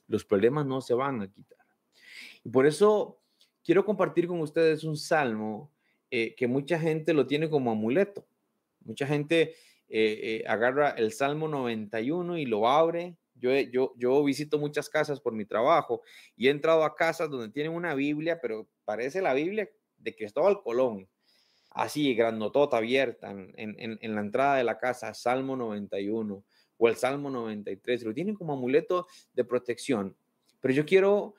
Los 0.07 0.25
problemas 0.25 0.67
no 0.67 0.81
se 0.81 0.95
van 0.95 1.23
a 1.23 1.31
quitar. 1.31 1.65
Y 2.43 2.51
por 2.51 2.67
eso 2.67 3.21
quiero 3.65 3.85
compartir 3.85 4.27
con 4.27 4.41
ustedes 4.41 4.85
un 4.85 4.97
salmo 4.97 5.71
eh, 6.11 6.35
que 6.35 6.47
mucha 6.47 6.79
gente 6.79 7.15
lo 7.15 7.27
tiene 7.27 7.49
como 7.49 7.71
amuleto. 7.71 8.27
Mucha 8.85 9.07
gente 9.07 9.55
eh, 9.89 10.43
eh, 10.43 10.45
agarra 10.47 10.91
el 10.91 11.13
Salmo 11.13 11.49
91 11.49 12.37
y 12.39 12.45
lo 12.45 12.69
abre 12.69 13.17
yo, 13.71 13.95
yo, 13.97 14.25
visito 14.25 14.59
muchas 14.59 14.89
casas 14.89 15.21
por 15.21 15.33
mi 15.33 15.45
trabajo 15.45 16.03
y 16.37 16.49
he 16.49 16.51
entrado 16.51 16.85
a 16.85 16.95
casas 16.95 17.31
donde 17.31 17.51
tienen 17.51 17.73
una 17.73 17.95
Biblia, 17.95 18.39
pero 18.41 18.69
parece 18.85 19.21
la 19.21 19.35
Biblia 19.35 19.69
de 19.99 20.15
Cristóbal 20.15 20.63
Colón, 20.63 21.09
así, 21.75 22.15
grandotota, 22.15 22.79
abierta 22.79 23.31
en, 23.31 23.53
en, 23.57 24.15
la 24.15 24.21
entrada 24.21 24.57
de 24.57 24.65
la 24.65 24.79
casa, 24.79 25.13
Salmo 25.13 25.57
91 25.57 26.45
o 26.77 26.89
el 26.89 26.97
Salmo 26.97 27.31
93, 27.31 28.05
lo 28.05 28.15
tienen 28.15 28.35
como 28.35 28.55
amuleto 28.55 29.07
de 29.33 29.45
protección. 29.45 30.17
Pero 30.61 30.73
yo 30.73 30.87
quiero 30.87 31.35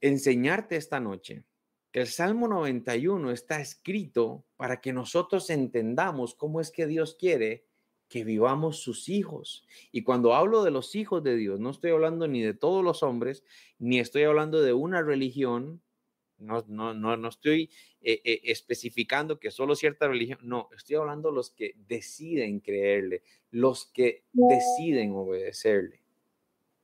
enseñarte 0.00 0.76
esta 0.76 0.98
noche 0.98 1.44
que 1.92 2.00
el 2.00 2.08
Salmo 2.08 2.48
91 2.48 3.30
está 3.30 3.60
escrito 3.60 4.44
para 4.56 4.80
que 4.80 4.92
nosotros 4.92 5.48
entendamos 5.50 6.34
cómo 6.34 6.60
es 6.60 6.70
que 6.70 6.86
Dios 6.86 7.14
quiere 7.18 7.66
que 8.08 8.24
vivamos 8.24 8.80
sus 8.80 9.08
hijos. 9.08 9.64
Y 9.92 10.02
cuando 10.02 10.34
hablo 10.34 10.62
de 10.62 10.70
los 10.70 10.94
hijos 10.94 11.22
de 11.22 11.36
Dios, 11.36 11.60
no 11.60 11.70
estoy 11.70 11.90
hablando 11.90 12.28
ni 12.28 12.42
de 12.42 12.54
todos 12.54 12.84
los 12.84 13.02
hombres, 13.02 13.44
ni 13.78 13.98
estoy 13.98 14.24
hablando 14.24 14.62
de 14.62 14.72
una 14.72 15.02
religión, 15.02 15.82
no, 16.38 16.64
no, 16.68 16.94
no, 16.94 17.16
no 17.16 17.28
estoy 17.28 17.70
eh, 18.00 18.20
eh, 18.24 18.40
especificando 18.44 19.38
que 19.38 19.50
solo 19.50 19.74
cierta 19.74 20.08
religión, 20.08 20.38
no, 20.42 20.68
estoy 20.76 20.96
hablando 20.96 21.30
los 21.30 21.50
que 21.50 21.74
deciden 21.88 22.60
creerle, 22.60 23.22
los 23.50 23.86
que 23.86 24.24
deciden 24.32 25.12
obedecerle, 25.12 26.02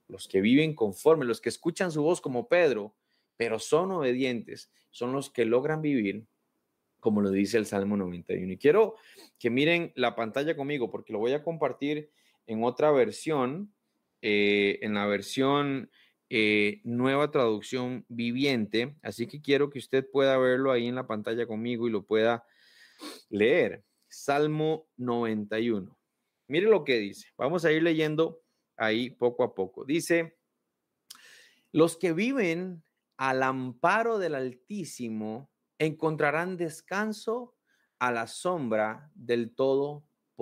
los 0.09 0.29
que 0.29 0.41
viven 0.41 0.75
conforme, 0.75 1.25
los 1.25 1.41
que 1.41 1.49
escuchan 1.49 1.93
su 1.93 2.03
voz 2.03 2.21
como 2.21 2.49
Pedro, 2.49 2.95
pero 3.37 3.59
son 3.59 3.93
obedientes, 3.93 4.71
son 4.91 5.13
los 5.13 5.31
que 5.31 5.45
logran 5.45 5.83
vivir 5.83 6.27
como 7.03 7.21
lo 7.21 7.33
dice 7.33 7.59
el 7.59 7.67
Salmo 7.67 7.97
91. 7.97 8.53
Y 8.53 8.59
quiero 8.59 8.95
que 9.37 9.51
miren 9.51 9.93
la 9.97 10.15
pantalla 10.15 10.57
conmigo 10.57 10.89
porque 10.89 11.13
lo 11.13 11.19
voy 11.19 11.33
a 11.33 11.43
compartir 11.43 12.13
en 12.47 12.63
otra 12.63 12.93
versión, 12.93 13.75
eh, 14.21 14.79
en 14.83 14.95
la 14.95 15.07
versión 15.07 15.91
eh, 16.35 16.81
nueva 16.83 17.31
traducción 17.31 18.07
viviente. 18.09 18.97
Así 19.03 19.27
que 19.27 19.43
quiero 19.43 19.69
que 19.69 19.79
usted 19.79 20.09
pueda 20.11 20.39
verlo 20.39 20.73
ahí 20.73 20.87
en 20.87 20.95
la 20.95 21.07
pantalla 21.07 21.47
conmigo 21.47 21.87
y 21.87 21.91
lo 21.91 22.07
pueda 22.07 22.47
leer. 23.29 23.85
Salmo 24.09 24.89
91. 24.97 25.95
Mire 26.49 26.71
lo 26.71 26.85
que 26.85 26.97
dice. 26.97 27.29
Vamos 27.37 27.67
a 27.67 27.73
ir 27.73 27.83
leyendo 27.83 28.41
ahí 28.79 29.11
poco 29.11 29.45
a 29.45 29.55
poco. 29.55 29.85
Dice, 29.85 30.39
los 31.71 31.99
que 31.99 32.15
viven 32.15 32.83
al 33.19 33.43
amparo 33.43 34.19
del 34.19 34.35
Altísimo 34.35 35.51
encontrarán 35.79 36.57
descanso 36.57 37.55
a 37.99 38.11
la 38.11 38.27
sombra 38.27 39.11
del 39.15 39.55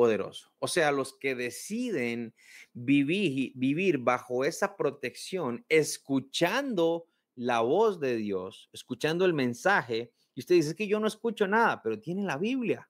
Todopoderoso. 0.01 0.51
O 0.61 0.69
sea, 0.69 0.93
los 0.93 1.13
que 1.13 1.35
deciden 1.35 2.35
vivir, 2.73 3.53
vivir 3.55 3.99
bajo 3.99 4.45
esa 4.45 4.77
protección, 4.77 5.65
escuchando 5.69 7.07
la 7.35 7.61
voz 7.61 8.01
de 8.01 8.17
Dios, 8.17 8.71
escuchando 8.73 9.27
el 9.27 9.35
mensaje, 9.35 10.11
y 10.35 10.41
usted 10.41 10.55
dice 10.55 10.75
que 10.75 10.89
yo 10.89 11.01
no 11.01 11.07
escucho 11.07 11.47
nada, 11.47 11.83
pero 11.83 12.01
tiene 12.01 12.23
la 12.23 12.39
Biblia. 12.39 12.89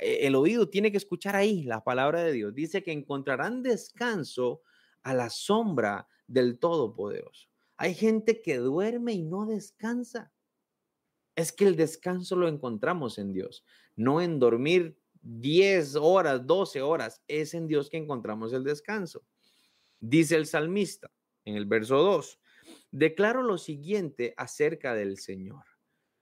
E, 0.00 0.26
el 0.26 0.34
oído 0.34 0.68
tiene 0.68 0.90
que 0.90 0.96
escuchar 0.96 1.36
ahí 1.36 1.62
la 1.62 1.84
palabra 1.84 2.24
de 2.24 2.32
Dios. 2.32 2.52
Dice 2.52 2.82
que 2.82 2.90
encontrarán 2.90 3.62
descanso 3.62 4.62
a 5.02 5.14
la 5.14 5.30
sombra 5.30 6.08
del 6.26 6.58
Todopoderoso. 6.58 7.48
Hay 7.76 7.94
gente 7.94 8.42
que 8.42 8.56
duerme 8.56 9.12
y 9.12 9.22
no 9.22 9.46
descansa. 9.46 10.32
Es 11.36 11.52
que 11.52 11.64
el 11.64 11.76
descanso 11.76 12.34
lo 12.34 12.48
encontramos 12.48 13.18
en 13.18 13.32
Dios, 13.32 13.64
no 13.94 14.20
en 14.20 14.40
dormir 14.40 14.97
10 15.22 15.96
horas, 15.96 16.46
12 16.46 16.82
horas. 16.82 17.22
Es 17.28 17.54
en 17.54 17.66
Dios 17.66 17.90
que 17.90 17.96
encontramos 17.96 18.52
el 18.52 18.64
descanso. 18.64 19.24
Dice 20.00 20.36
el 20.36 20.46
salmista 20.46 21.10
en 21.44 21.56
el 21.56 21.66
verso 21.66 21.96
2, 21.98 22.40
declaro 22.90 23.42
lo 23.42 23.58
siguiente 23.58 24.34
acerca 24.36 24.94
del 24.94 25.18
Señor. 25.18 25.64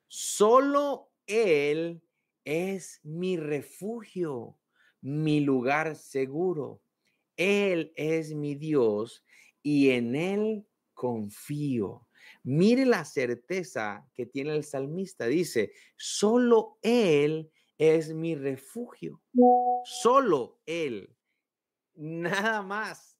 Solo 0.09 1.11
Él 1.27 2.03
es 2.45 3.01
mi 3.03 3.37
refugio, 3.37 4.59
mi 5.01 5.41
lugar 5.41 5.97
seguro. 5.97 6.81
Él 7.37 7.93
es 7.97 8.35
mi 8.35 8.55
Dios 8.55 9.25
y 9.63 9.91
en 9.91 10.15
Él 10.15 10.67
confío. 10.95 12.07
Mire 12.43 12.87
la 12.87 13.05
certeza 13.05 14.09
que 14.15 14.27
tiene 14.27 14.55
el 14.55 14.65
salmista. 14.65 15.27
Dice, 15.27 15.73
solo 15.97 16.79
Él 16.83 17.51
es 17.79 18.13
mi 18.13 18.35
refugio. 18.35 19.23
Solo 19.85 20.61
Él. 20.67 21.15
Nada 21.95 22.63
más. 22.63 23.19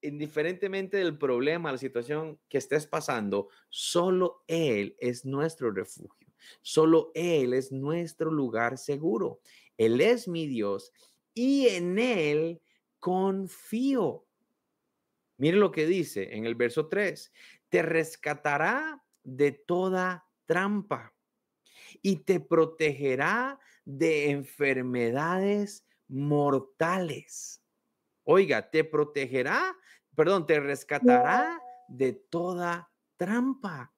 Indiferentemente 0.00 0.96
del 0.98 1.18
problema, 1.18 1.72
la 1.72 1.78
situación 1.78 2.38
que 2.48 2.58
estés 2.58 2.86
pasando, 2.86 3.48
solo 3.68 4.44
Él 4.46 4.96
es 5.00 5.24
nuestro 5.24 5.72
refugio. 5.72 6.28
Solo 6.62 7.10
Él 7.14 7.52
es 7.52 7.72
nuestro 7.72 8.30
lugar 8.30 8.78
seguro. 8.78 9.40
Él 9.76 10.00
es 10.00 10.28
mi 10.28 10.46
Dios 10.46 10.92
y 11.34 11.68
en 11.68 11.98
Él 11.98 12.60
confío. 13.00 14.24
Mire 15.36 15.56
lo 15.56 15.70
que 15.70 15.86
dice 15.86 16.34
en 16.36 16.46
el 16.46 16.54
verso 16.54 16.88
3 16.88 17.32
te 17.68 17.82
rescatará 17.82 19.04
de 19.22 19.52
toda 19.52 20.26
trampa 20.46 21.14
y 22.02 22.16
te 22.16 22.40
protegerá 22.40 23.58
de 23.84 24.30
enfermedades 24.30 25.86
mortales. 26.08 27.62
Oiga, 28.24 28.70
te 28.70 28.84
protegerá, 28.84 29.76
perdón, 30.14 30.46
te 30.46 30.60
rescatará 30.60 31.60
de 31.88 32.12
toda 32.12 32.90
trampa. 33.16 33.92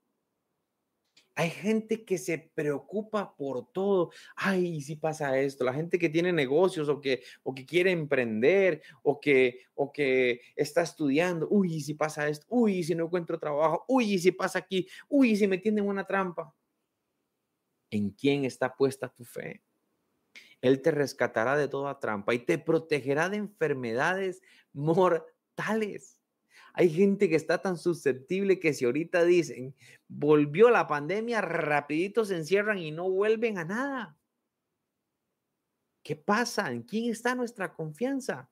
Hay 1.36 1.50
gente 1.50 2.04
que 2.04 2.18
se 2.18 2.50
preocupa 2.54 3.34
por 3.34 3.72
todo. 3.72 4.10
Ay, 4.36 4.82
si 4.82 4.96
pasa 4.96 5.38
esto. 5.38 5.64
La 5.64 5.72
gente 5.72 5.98
que 5.98 6.10
tiene 6.10 6.32
negocios 6.32 6.88
o 6.88 7.00
que, 7.00 7.22
o 7.42 7.54
que 7.54 7.64
quiere 7.64 7.92
emprender 7.92 8.82
o 9.02 9.20
que, 9.20 9.60
o 9.74 9.90
que 9.90 10.42
está 10.54 10.82
estudiando. 10.82 11.48
Uy, 11.48 11.80
si 11.80 11.94
pasa 11.94 12.28
esto. 12.28 12.46
Uy, 12.50 12.82
si 12.82 12.94
no 12.94 13.06
encuentro 13.06 13.38
trabajo. 13.38 13.84
Uy, 13.88 14.18
si 14.18 14.32
pasa 14.32 14.58
aquí. 14.58 14.86
Uy, 15.08 15.34
si 15.34 15.46
me 15.46 15.56
tienden 15.56 15.88
una 15.88 16.06
trampa. 16.06 16.54
¿En 17.90 18.10
quién 18.10 18.44
está 18.44 18.76
puesta 18.76 19.08
tu 19.08 19.24
fe? 19.24 19.62
Él 20.60 20.82
te 20.82 20.90
rescatará 20.90 21.56
de 21.56 21.68
toda 21.68 21.98
trampa 21.98 22.34
y 22.34 22.40
te 22.40 22.58
protegerá 22.58 23.28
de 23.28 23.38
enfermedades 23.38 24.42
mortales. 24.72 26.18
Hay 26.72 26.90
gente 26.90 27.28
que 27.28 27.36
está 27.36 27.60
tan 27.60 27.76
susceptible 27.76 28.60
que 28.60 28.74
si 28.74 28.84
ahorita 28.84 29.24
dicen, 29.24 29.74
volvió 30.06 30.70
la 30.70 30.86
pandemia, 30.86 31.40
rapidito 31.40 32.24
se 32.24 32.36
encierran 32.36 32.78
y 32.78 32.92
no 32.92 33.10
vuelven 33.10 33.58
a 33.58 33.64
nada. 33.64 34.16
¿Qué 36.02 36.16
pasa? 36.16 36.70
¿En 36.70 36.82
quién 36.82 37.10
está 37.10 37.34
nuestra 37.34 37.74
confianza? 37.74 38.50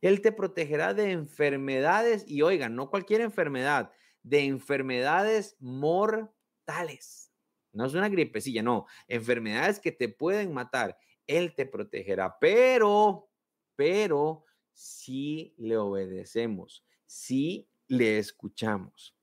Él 0.00 0.20
te 0.20 0.32
protegerá 0.32 0.94
de 0.94 1.12
enfermedades 1.12 2.24
y 2.26 2.42
oigan, 2.42 2.74
no 2.74 2.90
cualquier 2.90 3.20
enfermedad, 3.20 3.92
de 4.22 4.44
enfermedades 4.44 5.56
mortales. 5.60 7.29
No 7.72 7.86
es 7.86 7.94
una 7.94 8.08
gripecilla, 8.08 8.62
no, 8.62 8.86
enfermedades 9.06 9.78
que 9.78 9.92
te 9.92 10.08
pueden 10.08 10.52
matar. 10.52 10.98
Él 11.26 11.54
te 11.54 11.66
protegerá, 11.66 12.38
pero, 12.40 13.30
pero 13.76 14.44
si 14.72 15.54
le 15.58 15.76
obedecemos, 15.76 16.84
si 17.06 17.68
le 17.86 18.18
escuchamos. 18.18 19.16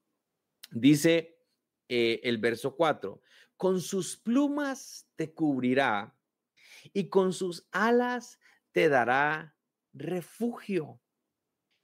Dice 0.70 1.38
eh, 1.88 2.20
el 2.22 2.38
verso 2.38 2.76
4, 2.76 3.22
con 3.56 3.80
sus 3.80 4.16
plumas 4.16 5.08
te 5.16 5.32
cubrirá 5.32 6.14
y 6.92 7.08
con 7.08 7.32
sus 7.32 7.66
alas 7.72 8.38
te 8.72 8.88
dará 8.88 9.56
refugio, 9.92 11.00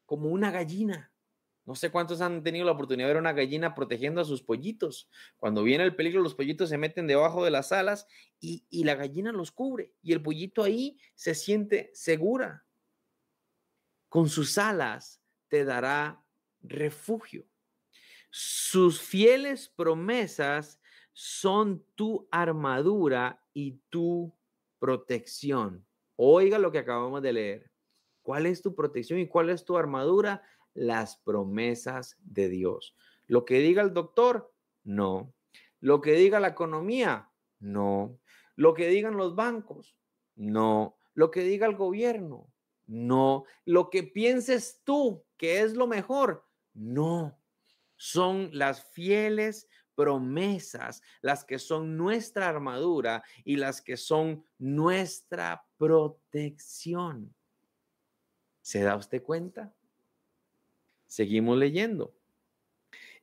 como 0.07 0.29
una 0.29 0.51
gallina. 0.51 1.14
No 1.65 1.75
sé 1.75 1.91
cuántos 1.91 2.21
han 2.21 2.43
tenido 2.43 2.67
la 2.67 2.73
oportunidad 2.73 3.09
de 3.09 3.15
ver 3.15 3.21
una 3.21 3.33
gallina 3.33 3.75
protegiendo 3.75 4.21
a 4.21 4.25
sus 4.25 4.43
pollitos. 4.43 5.09
Cuando 5.39 5.63
viene 5.63 5.85
el 5.85 5.97
peligro, 5.97 6.21
los 6.21 6.35
pollitos 6.35 6.69
se 6.69 6.77
meten 6.77 7.07
debajo 7.07 7.45
de 7.45 7.51
las 7.51 7.73
alas 7.73 8.07
y, 8.39 8.67
y 8.69 8.85
la 8.85 8.95
gallina 8.95 9.33
los 9.33 9.51
cubre 9.51 9.95
y 10.03 10.13
el 10.13 10.23
pollito 10.23 10.63
ahí 10.63 10.99
se 11.15 11.35
siente 11.35 11.91
segura. 11.95 12.67
Con 14.09 14.29
sus 14.29 14.59
alas 14.59 15.23
te 15.49 15.65
dará 15.65 16.25
refugio. 16.61 17.47
Sus 18.31 19.01
fieles 19.01 19.69
promesas 19.69 20.81
son 21.13 21.87
tu 21.95 22.29
armadura 22.31 23.43
y 23.53 23.81
tu 23.89 24.37
protección. 24.79 25.87
Oiga 26.17 26.59
lo 26.59 26.71
que 26.73 26.79
acabamos 26.79 27.23
de 27.23 27.33
leer. 27.33 27.71
¿Cuál 28.23 28.47
es 28.47 28.63
tu 28.63 28.75
protección 28.75 29.19
y 29.21 29.29
cuál 29.29 29.51
es 29.51 29.65
tu 29.65 29.77
armadura? 29.77 30.43
Las 30.75 31.17
promesas 31.17 32.19
de 32.23 32.49
Dios. 32.49 32.95
Lo 33.27 33.45
que 33.45 33.61
diga 33.61 33.83
el 33.83 33.95
doctor, 33.95 34.53
no. 34.83 35.33
Lo 35.81 36.01
que 36.01 36.13
diga 36.13 36.41
la 36.41 36.49
economía, 36.49 37.31
no. 37.61 38.19
Lo 38.57 38.75
que 38.75 38.89
digan 38.89 39.17
los 39.17 39.35
bancos, 39.35 39.97
no. 40.37 40.97
Lo 41.15 41.31
que 41.31 41.43
diga 41.43 41.67
el 41.67 41.77
gobierno, 41.77 42.53
no. 42.87 43.45
Lo 43.65 43.91
que 43.91 44.03
pienses 44.03 44.83
tú 44.85 45.25
que 45.37 45.61
es 45.61 45.75
lo 45.75 45.87
mejor, 45.87 46.45
no. 46.75 47.39
Son 47.97 48.51
las 48.53 48.85
fieles 48.93 49.69
promesas 49.95 51.03
las 51.21 51.45
que 51.45 51.59
son 51.59 51.97
nuestra 51.97 52.49
armadura 52.49 53.23
y 53.45 53.57
las 53.57 53.81
que 53.81 53.97
son 53.97 54.45
nuestra 54.59 55.65
protección. 55.77 57.35
¿Se 58.61 58.83
da 58.83 58.97
usted 58.97 59.23
cuenta? 59.23 59.73
Seguimos 61.15 61.57
leyendo. 61.57 62.19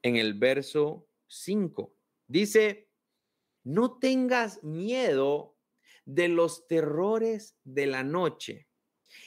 En 0.02 0.16
el 0.16 0.34
verso 0.36 1.10
5 1.28 1.94
dice, 2.26 2.90
no 3.66 4.00
tengas 4.00 4.64
miedo 4.64 5.58
de 6.06 6.30
los 6.30 6.68
terrores 6.68 7.58
de 7.66 7.88
la 7.88 8.06
noche, 8.06 8.70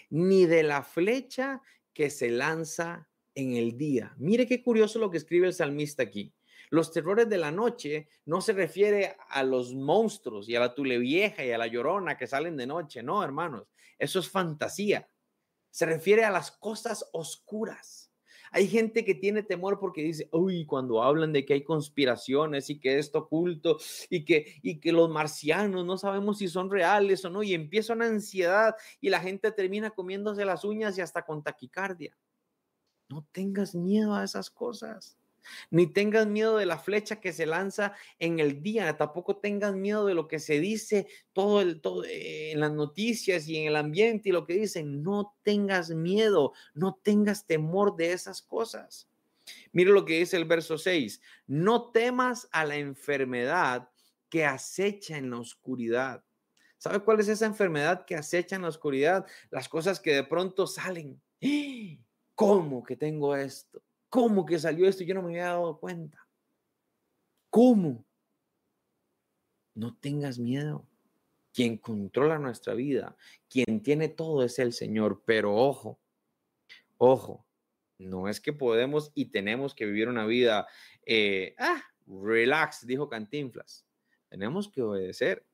ni 0.08 0.46
de 0.46 0.62
la 0.62 0.82
flecha 0.82 1.60
que 1.92 2.08
se 2.08 2.30
lanza 2.30 3.10
en 3.34 3.54
el 3.54 3.76
día. 3.76 4.14
Mire 4.16 4.46
qué 4.46 4.62
curioso 4.62 4.98
lo 4.98 5.10
que 5.10 5.18
escribe 5.18 5.46
el 5.46 5.52
salmista 5.52 6.02
aquí. 6.02 6.34
Los 6.70 6.90
terrores 6.90 7.28
de 7.28 7.36
la 7.36 7.50
noche 7.50 8.08
no 8.24 8.40
se 8.40 8.54
refiere 8.54 9.14
a 9.28 9.42
los 9.42 9.74
monstruos 9.74 10.48
y 10.48 10.56
a 10.56 10.60
la 10.60 10.74
tule 10.74 10.96
vieja 10.96 11.44
y 11.44 11.50
a 11.50 11.58
la 11.58 11.66
llorona 11.66 12.16
que 12.16 12.26
salen 12.26 12.56
de 12.56 12.66
noche, 12.66 13.02
no, 13.02 13.22
hermanos, 13.22 13.68
eso 13.98 14.20
es 14.20 14.30
fantasía. 14.30 15.06
Se 15.68 15.84
refiere 15.84 16.24
a 16.24 16.30
las 16.30 16.50
cosas 16.50 17.10
oscuras. 17.12 18.03
Hay 18.56 18.68
gente 18.68 19.04
que 19.04 19.16
tiene 19.16 19.42
temor 19.42 19.80
porque 19.80 20.00
dice, 20.00 20.28
uy, 20.30 20.64
cuando 20.64 21.02
hablan 21.02 21.32
de 21.32 21.44
que 21.44 21.54
hay 21.54 21.64
conspiraciones 21.64 22.70
y 22.70 22.78
que 22.78 23.00
esto 23.00 23.18
oculto 23.18 23.78
y 24.08 24.24
que, 24.24 24.60
y 24.62 24.78
que 24.78 24.92
los 24.92 25.10
marcianos 25.10 25.84
no 25.84 25.98
sabemos 25.98 26.38
si 26.38 26.46
son 26.46 26.70
reales 26.70 27.24
o 27.24 27.30
no, 27.30 27.42
y 27.42 27.52
empieza 27.52 27.94
una 27.94 28.06
ansiedad 28.06 28.76
y 29.00 29.10
la 29.10 29.18
gente 29.18 29.50
termina 29.50 29.90
comiéndose 29.90 30.44
las 30.44 30.64
uñas 30.64 30.96
y 30.96 31.00
hasta 31.00 31.22
con 31.22 31.42
taquicardia. 31.42 32.16
No 33.08 33.26
tengas 33.32 33.74
miedo 33.74 34.14
a 34.14 34.22
esas 34.22 34.50
cosas 34.50 35.18
ni 35.70 35.86
tengas 35.86 36.26
miedo 36.26 36.56
de 36.56 36.66
la 36.66 36.78
flecha 36.78 37.20
que 37.20 37.32
se 37.32 37.46
lanza 37.46 37.94
en 38.18 38.38
el 38.38 38.62
día, 38.62 38.96
tampoco 38.96 39.36
tengas 39.36 39.74
miedo 39.74 40.06
de 40.06 40.14
lo 40.14 40.28
que 40.28 40.38
se 40.38 40.60
dice 40.60 41.06
todo 41.32 41.60
el 41.60 41.80
todo 41.80 42.04
eh, 42.04 42.52
en 42.52 42.60
las 42.60 42.72
noticias 42.72 43.48
y 43.48 43.58
en 43.58 43.68
el 43.68 43.76
ambiente 43.76 44.28
y 44.28 44.32
lo 44.32 44.46
que 44.46 44.54
dicen, 44.54 45.02
no 45.02 45.36
tengas 45.42 45.90
miedo, 45.90 46.52
no 46.74 46.98
tengas 47.02 47.46
temor 47.46 47.96
de 47.96 48.12
esas 48.12 48.42
cosas. 48.42 49.08
Mire 49.72 49.90
lo 49.90 50.04
que 50.04 50.18
dice 50.18 50.36
el 50.36 50.44
verso 50.44 50.78
6, 50.78 51.20
no 51.46 51.90
temas 51.90 52.48
a 52.52 52.64
la 52.64 52.76
enfermedad 52.76 53.90
que 54.28 54.44
acecha 54.44 55.16
en 55.16 55.30
la 55.30 55.38
oscuridad. 55.38 56.24
¿Sabe 56.78 57.00
cuál 57.00 57.20
es 57.20 57.28
esa 57.28 57.46
enfermedad 57.46 58.04
que 58.04 58.16
acecha 58.16 58.56
en 58.56 58.62
la 58.62 58.68
oscuridad? 58.68 59.26
Las 59.50 59.68
cosas 59.68 60.00
que 60.00 60.14
de 60.14 60.24
pronto 60.24 60.66
salen. 60.66 61.22
¿Cómo 62.34 62.82
que 62.82 62.96
tengo 62.96 63.36
esto? 63.36 63.82
¿Cómo 64.14 64.46
que 64.46 64.60
salió 64.60 64.88
esto? 64.88 65.02
Yo 65.02 65.12
no 65.12 65.22
me 65.22 65.30
había 65.30 65.46
dado 65.46 65.76
cuenta. 65.80 66.24
¿Cómo? 67.50 68.06
No 69.74 69.96
tengas 69.96 70.38
miedo. 70.38 70.86
Quien 71.52 71.78
controla 71.78 72.38
nuestra 72.38 72.74
vida, 72.74 73.16
quien 73.48 73.82
tiene 73.82 74.08
todo 74.08 74.44
es 74.44 74.60
el 74.60 74.72
Señor. 74.72 75.24
Pero 75.26 75.56
ojo, 75.56 75.98
ojo, 76.96 77.44
no 77.98 78.28
es 78.28 78.40
que 78.40 78.52
podemos 78.52 79.10
y 79.16 79.32
tenemos 79.32 79.74
que 79.74 79.84
vivir 79.84 80.08
una 80.08 80.26
vida, 80.26 80.68
eh, 81.04 81.56
ah, 81.58 81.82
relax, 82.06 82.86
dijo 82.86 83.08
Cantinflas. 83.08 83.84
Tenemos 84.28 84.68
que 84.68 84.82
obedecer. 84.82 85.44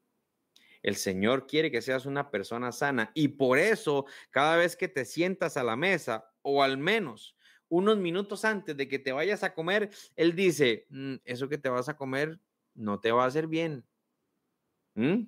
El 0.83 0.97
Señor 0.97 1.47
quiere 1.47 1.71
que 1.71 1.81
seas 1.81 2.05
una 2.05 2.31
persona 2.31 2.73
sana 2.73 3.11
y 3.15 3.29
por 3.29 3.57
eso 3.57 4.05
cada 4.29 4.57
vez 4.57 4.77
que 4.77 4.89
te 4.89 5.07
sientas 5.07 5.57
a 5.57 5.65
la 5.65 5.77
mesa, 5.77 6.31
o 6.43 6.63
al 6.63 6.77
menos 6.77 7.39
unos 7.71 7.97
minutos 7.97 8.45
antes 8.45 8.77
de 8.77 8.87
que 8.87 8.99
te 8.99 9.13
vayas 9.13 9.43
a 9.43 9.55
comer, 9.55 9.91
él 10.17 10.35
dice, 10.37 10.87
mm, 10.91 11.15
eso 11.25 11.49
que 11.49 11.57
te 11.57 11.71
vas 11.71 11.89
a 11.89 11.97
comer 11.97 12.39
no 12.75 13.01
te 13.01 13.13
va 13.13 13.25
a 13.25 13.29
hacer 13.29 13.47
bien. 13.47 13.87
¿Mm? 14.95 15.23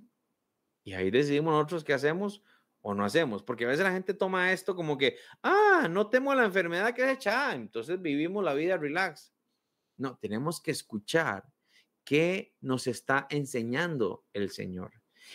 Y 0.85 0.93
ahí 0.93 1.11
decidimos 1.11 1.55
nosotros 1.55 1.85
qué 1.85 1.95
hacemos 1.95 2.43
o 2.83 2.95
no 2.95 3.05
hacemos, 3.05 3.43
porque 3.45 3.65
a 3.65 3.69
veces 3.69 3.85
la 3.85 3.93
gente 3.93 4.13
toma 4.13 4.53
esto 4.53 4.75
como 4.75 4.99
que, 4.99 5.17
ah, 5.43 5.87
no 5.89 6.11
temo 6.11 6.35
la 6.35 6.45
enfermedad 6.45 6.93
que 6.93 7.05
es 7.05 7.17
hecha, 7.17 7.55
entonces 7.55 8.03
vivimos 8.03 8.45
la 8.45 8.55
vida 8.55 8.77
relax. 8.77 9.33
No, 9.97 10.19
tenemos 10.19 10.61
que 10.61 10.73
escuchar 10.73 11.45
qué 12.05 12.57
nos 12.61 12.89
está 12.89 13.29
enseñando 13.31 14.25
el 14.33 14.51
Señor. 14.51 14.93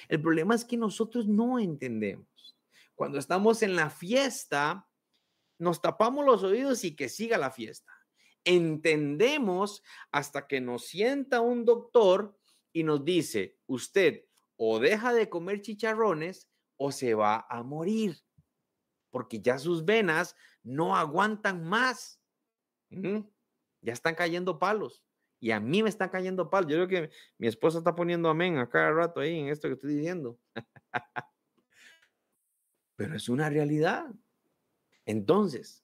El 0.09 0.21
problema 0.21 0.55
es 0.55 0.65
que 0.65 0.75
nosotros 0.75 1.25
no 1.25 1.57
entendemos. 1.57 2.57
Cuando 2.95 3.17
estamos 3.17 3.63
en 3.63 3.77
la 3.77 3.89
fiesta, 3.89 4.86
nos 5.57 5.81
tapamos 5.81 6.25
los 6.25 6.43
oídos 6.43 6.83
y 6.83 6.95
que 6.95 7.09
siga 7.09 7.37
la 7.37 7.51
fiesta. 7.51 7.93
Entendemos 8.43 9.83
hasta 10.11 10.47
que 10.47 10.61
nos 10.61 10.85
sienta 10.85 11.41
un 11.41 11.65
doctor 11.65 12.37
y 12.71 12.83
nos 12.83 13.03
dice, 13.03 13.57
usted 13.65 14.23
o 14.55 14.79
deja 14.79 15.13
de 15.13 15.29
comer 15.29 15.61
chicharrones 15.61 16.49
o 16.77 16.91
se 16.91 17.13
va 17.13 17.45
a 17.49 17.63
morir, 17.63 18.17
porque 19.09 19.41
ya 19.41 19.57
sus 19.57 19.85
venas 19.85 20.35
no 20.63 20.95
aguantan 20.95 21.63
más. 21.63 22.21
Ya 22.89 23.93
están 23.93 24.15
cayendo 24.15 24.59
palos. 24.59 25.03
Y 25.39 25.51
a 25.51 25.59
mí 25.59 25.83
me 25.83 25.89
están 25.89 26.09
cayendo 26.09 26.49
palos. 26.49 26.71
Yo 26.71 26.77
creo 26.77 26.87
que 26.87 27.15
mi 27.37 27.47
esposa 27.47 27.77
está 27.77 27.95
poniendo 27.95 28.29
amén 28.29 28.57
a 28.57 28.69
cada 28.69 28.91
rato 28.91 29.19
ahí 29.19 29.39
en 29.39 29.49
esto 29.49 29.67
que 29.67 29.75
estoy 29.75 29.95
diciendo. 29.95 30.39
Pero 32.95 33.15
es 33.15 33.29
una 33.29 33.49
realidad. 33.49 34.07
Entonces, 35.07 35.83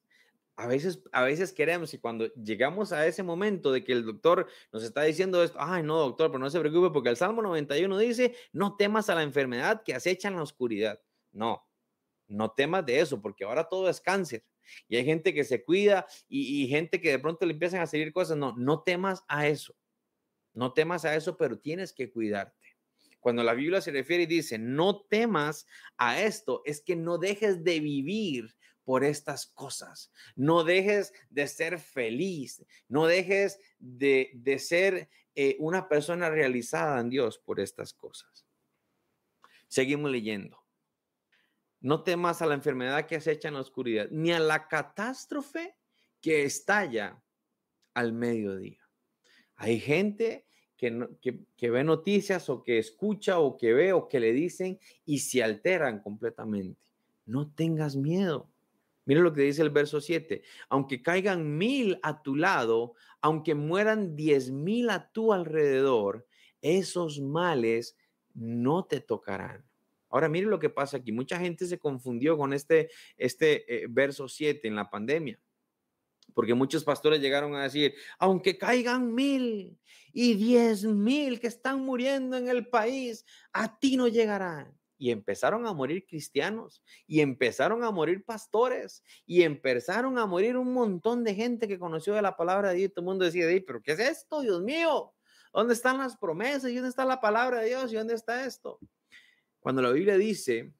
a 0.56 0.68
veces, 0.68 1.02
a 1.12 1.24
veces 1.24 1.52
queremos 1.52 1.94
y 1.96 1.98
cuando 1.98 2.32
llegamos 2.36 2.92
a 2.92 3.08
ese 3.08 3.24
momento 3.24 3.72
de 3.72 3.84
que 3.84 3.94
el 3.94 4.06
doctor 4.06 4.48
nos 4.72 4.84
está 4.84 5.02
diciendo 5.02 5.42
esto, 5.42 5.58
ay 5.60 5.82
no 5.82 5.98
doctor, 5.98 6.30
pero 6.30 6.40
no 6.40 6.50
se 6.52 6.60
preocupe 6.60 6.94
porque 6.94 7.10
el 7.10 7.18
Salmo 7.18 7.42
91 7.42 7.98
dice, 7.98 8.36
no 8.52 8.76
temas 8.76 9.10
a 9.10 9.16
la 9.16 9.24
enfermedad 9.24 9.82
que 9.84 9.96
acecha 9.96 10.28
en 10.28 10.36
la 10.36 10.44
oscuridad. 10.44 11.02
No, 11.32 11.66
no 12.28 12.52
temas 12.52 12.86
de 12.86 13.00
eso 13.00 13.20
porque 13.20 13.46
ahora 13.46 13.68
todo 13.68 13.90
es 13.90 14.00
cáncer 14.00 14.46
y 14.88 14.98
hay 14.98 15.06
gente 15.06 15.34
que 15.34 15.44
se 15.44 15.64
cuida 15.64 16.06
y, 16.28 16.68
gente 16.68 17.02
que 17.02 17.12
de 17.12 17.20
pronto 17.20 17.46
le 17.46 17.54
empiezan 17.54 17.82
a 17.82 17.88
salir 17.88 18.14
cosas. 18.14 18.38
No, 18.38 18.54
no 18.58 18.82
temas 18.84 19.24
a 19.28 19.48
eso. 19.48 19.76
No 20.54 20.74
temas 20.74 21.06
a 21.06 21.16
eso, 21.16 21.38
pero 21.38 21.58
tienes 21.58 21.94
que 21.94 22.12
cuidarte. 22.12 22.68
Cuando 23.20 23.44
la 23.44 23.54
Biblia 23.54 23.82
se 23.82 23.92
refiere 23.92 24.24
y 24.24 24.28
dice, 24.28 24.58
no 24.60 25.02
temas 25.02 25.66
a 25.98 26.22
esto, 26.22 26.62
es 26.66 26.82
que 26.82 26.96
no 26.96 27.18
dejes 27.18 27.64
de 27.64 27.80
vivir 27.80 28.56
por 28.84 29.04
estas 29.04 29.48
cosas. 29.48 30.12
No 30.36 30.64
dejes 30.64 31.14
de 31.30 31.48
ser 31.48 31.80
feliz, 31.80 32.66
no 32.88 33.06
dejes 33.06 33.60
de, 33.80 34.32
ser 34.60 35.10
eh, 35.36 35.56
una 35.60 35.88
persona 35.88 36.30
realizada 36.30 37.00
en 37.00 37.10
Dios 37.10 37.38
por 37.38 37.60
estas 37.60 37.94
cosas. 37.94 38.46
Seguimos 39.68 40.12
leyendo. 40.12 40.64
No 41.82 42.04
temas 42.04 42.42
a 42.42 42.46
la 42.46 42.54
enfermedad 42.54 43.08
que 43.08 43.18
acecha 43.18 43.50
en 43.50 43.56
la 43.56 43.62
oscuridad, 43.62 44.08
ni 44.10 44.32
a 44.32 44.40
la 44.40 44.68
catástrofe 44.68 45.76
que 46.22 46.44
estalla 46.44 47.22
al 47.94 48.14
mediodía. 48.14 48.80
Hay 49.56 49.80
gente 49.80 50.46
que, 50.78 51.46
que, 51.58 51.70
ve 51.70 51.84
noticias 51.84 52.50
o 52.50 52.64
que 52.64 52.78
escucha 52.78 53.40
o 53.40 53.58
que 53.58 53.74
ve 53.74 53.94
o 53.94 54.08
que 54.08 54.20
le 54.20 54.32
dicen 54.32 54.80
y 55.06 55.20
se 55.20 55.44
alteran 55.44 56.02
completamente. 56.02 56.92
No 57.26 57.52
tengas 57.52 57.96
miedo. 57.96 58.53
Mira 59.06 59.22
lo 59.22 59.34
que 59.34 59.42
dice 59.42 59.62
el 59.62 59.70
verso 59.70 60.00
7. 60.00 60.44
Aunque 60.70 61.02
caigan 61.02 61.58
mil 61.58 62.00
a 62.04 62.22
tu 62.22 62.36
lado, 62.36 62.96
aunque 63.22 63.56
mueran 63.56 64.16
diez 64.16 64.52
mil 64.52 64.90
a 64.90 65.12
tu 65.12 65.34
alrededor, 65.34 66.26
esos 66.62 67.20
males 67.20 67.98
no 68.34 68.86
te 68.86 69.02
tocarán. 69.02 69.66
Ahora 70.10 70.30
mire 70.30 70.48
lo 70.48 70.60
que 70.60 70.70
pasa 70.70 70.98
aquí. 70.98 71.12
Mucha 71.12 71.40
gente 71.40 71.66
se 71.66 71.80
confundió 71.80 72.38
con 72.38 72.54
este, 72.54 72.90
este 73.18 73.84
eh, 73.84 73.88
verso 73.90 74.28
7 74.28 74.68
en 74.68 74.76
la 74.76 74.90
pandemia. 74.90 75.40
Porque 76.34 76.54
muchos 76.54 76.84
pastores 76.84 77.20
llegaron 77.20 77.56
a 77.56 77.64
decir, 77.64 77.94
aunque 78.18 78.58
caigan 78.58 79.14
mil 79.14 79.78
y 80.14 80.36
diez 80.36 80.86
mil 80.86 81.40
que 81.40 81.48
están 81.48 81.84
muriendo 81.84 82.38
en 82.38 82.48
el 82.48 82.68
país, 82.68 83.26
a 83.52 83.80
ti 83.80 83.98
no 83.98 84.08
llegarán 84.08 84.74
y 85.04 85.12
empezaron 85.12 85.68
a 85.68 85.74
morir 85.74 86.06
cristianos 86.08 86.82
y 87.06 87.20
empezaron 87.20 87.84
a 87.84 87.92
morir 87.92 88.24
pastores 88.24 89.04
y 89.26 89.42
empezaron 89.42 90.18
a 90.18 90.26
morir 90.26 90.56
un 90.56 90.72
montón 90.72 91.26
de 91.26 91.36
gente 91.36 91.68
que 91.68 91.78
conoció 91.78 92.14
de 92.14 92.22
la 92.22 92.38
palabra 92.38 92.70
de 92.70 92.76
Dios. 92.76 92.94
Todo 92.94 93.02
el 93.02 93.08
mundo 93.08 93.26
decía, 93.26 93.46
pero 93.68 93.82
¿qué 93.82 93.92
es 93.92 94.00
esto, 94.00 94.40
Dios 94.40 94.62
mío? 94.62 95.14
¿Dónde 95.54 95.74
están 95.74 95.98
las 95.98 96.16
promesas? 96.16 96.72
¿Y 96.72 96.76
dónde 96.76 96.88
está 96.88 97.04
la 97.04 97.20
palabra 97.20 97.60
de 97.60 97.68
Dios? 97.68 97.92
¿Y 97.92 97.98
dónde 97.98 98.14
está 98.14 98.46
esto? 98.46 98.80
Cuando 99.60 99.82
la 99.82 99.92
Biblia 99.92 100.16
dice, 100.16 100.74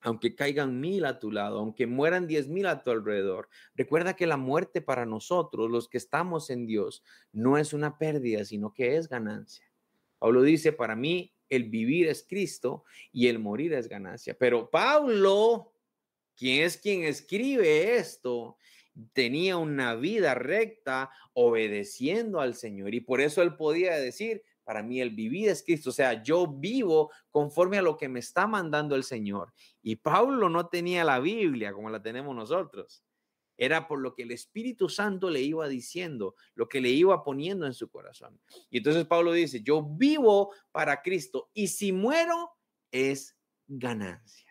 aunque 0.00 0.34
caigan 0.34 0.80
mil 0.80 1.04
a 1.04 1.18
tu 1.18 1.30
lado, 1.30 1.58
aunque 1.58 1.86
mueran 1.86 2.26
diez 2.26 2.48
mil 2.48 2.64
a 2.64 2.82
tu 2.82 2.90
alrededor, 2.90 3.50
recuerda 3.74 4.16
que 4.16 4.26
la 4.26 4.38
muerte 4.38 4.80
para 4.80 5.04
nosotros, 5.04 5.70
los 5.70 5.90
que 5.90 5.98
estamos 5.98 6.48
en 6.48 6.66
Dios, 6.66 7.04
no 7.32 7.58
es 7.58 7.74
una 7.74 7.98
pérdida, 7.98 8.46
sino 8.46 8.72
que 8.72 8.96
es 8.96 9.10
ganancia. 9.10 9.70
Pablo 10.18 10.40
dice, 10.40 10.72
para 10.72 10.96
mí 10.96 11.31
el 11.52 11.64
vivir 11.64 12.08
es 12.08 12.24
Cristo 12.26 12.84
y 13.12 13.28
el 13.28 13.38
morir 13.38 13.74
es 13.74 13.86
ganancia. 13.86 14.34
Pero 14.38 14.70
Pablo, 14.70 15.74
quien 16.34 16.64
es 16.64 16.78
quien 16.78 17.04
escribe 17.04 17.96
esto, 17.96 18.56
tenía 19.12 19.58
una 19.58 19.94
vida 19.94 20.34
recta 20.34 21.10
obedeciendo 21.34 22.40
al 22.40 22.54
Señor 22.54 22.94
y 22.94 23.00
por 23.00 23.20
eso 23.20 23.42
él 23.42 23.54
podía 23.56 23.96
decir, 23.96 24.42
para 24.64 24.82
mí 24.82 25.00
el 25.00 25.10
vivir 25.10 25.50
es 25.50 25.62
Cristo, 25.62 25.90
o 25.90 25.92
sea, 25.92 26.22
yo 26.22 26.46
vivo 26.46 27.10
conforme 27.30 27.76
a 27.76 27.82
lo 27.82 27.98
que 27.98 28.08
me 28.08 28.20
está 28.20 28.46
mandando 28.46 28.94
el 28.94 29.04
Señor. 29.04 29.52
Y 29.82 29.96
Pablo 29.96 30.48
no 30.48 30.68
tenía 30.68 31.04
la 31.04 31.20
Biblia 31.20 31.72
como 31.74 31.90
la 31.90 32.02
tenemos 32.02 32.34
nosotros 32.34 33.02
era 33.64 33.86
por 33.86 34.00
lo 34.00 34.12
que 34.12 34.24
el 34.24 34.32
Espíritu 34.32 34.88
Santo 34.88 35.30
le 35.30 35.40
iba 35.40 35.68
diciendo, 35.68 36.34
lo 36.56 36.68
que 36.68 36.80
le 36.80 36.88
iba 36.88 37.22
poniendo 37.22 37.64
en 37.64 37.74
su 37.74 37.88
corazón. 37.88 38.40
Y 38.70 38.78
entonces 38.78 39.04
Pablo 39.06 39.32
dice, 39.32 39.62
yo 39.62 39.84
vivo 39.84 40.52
para 40.72 41.00
Cristo 41.00 41.48
y 41.54 41.68
si 41.68 41.92
muero 41.92 42.50
es 42.90 43.36
ganancia. 43.68 44.50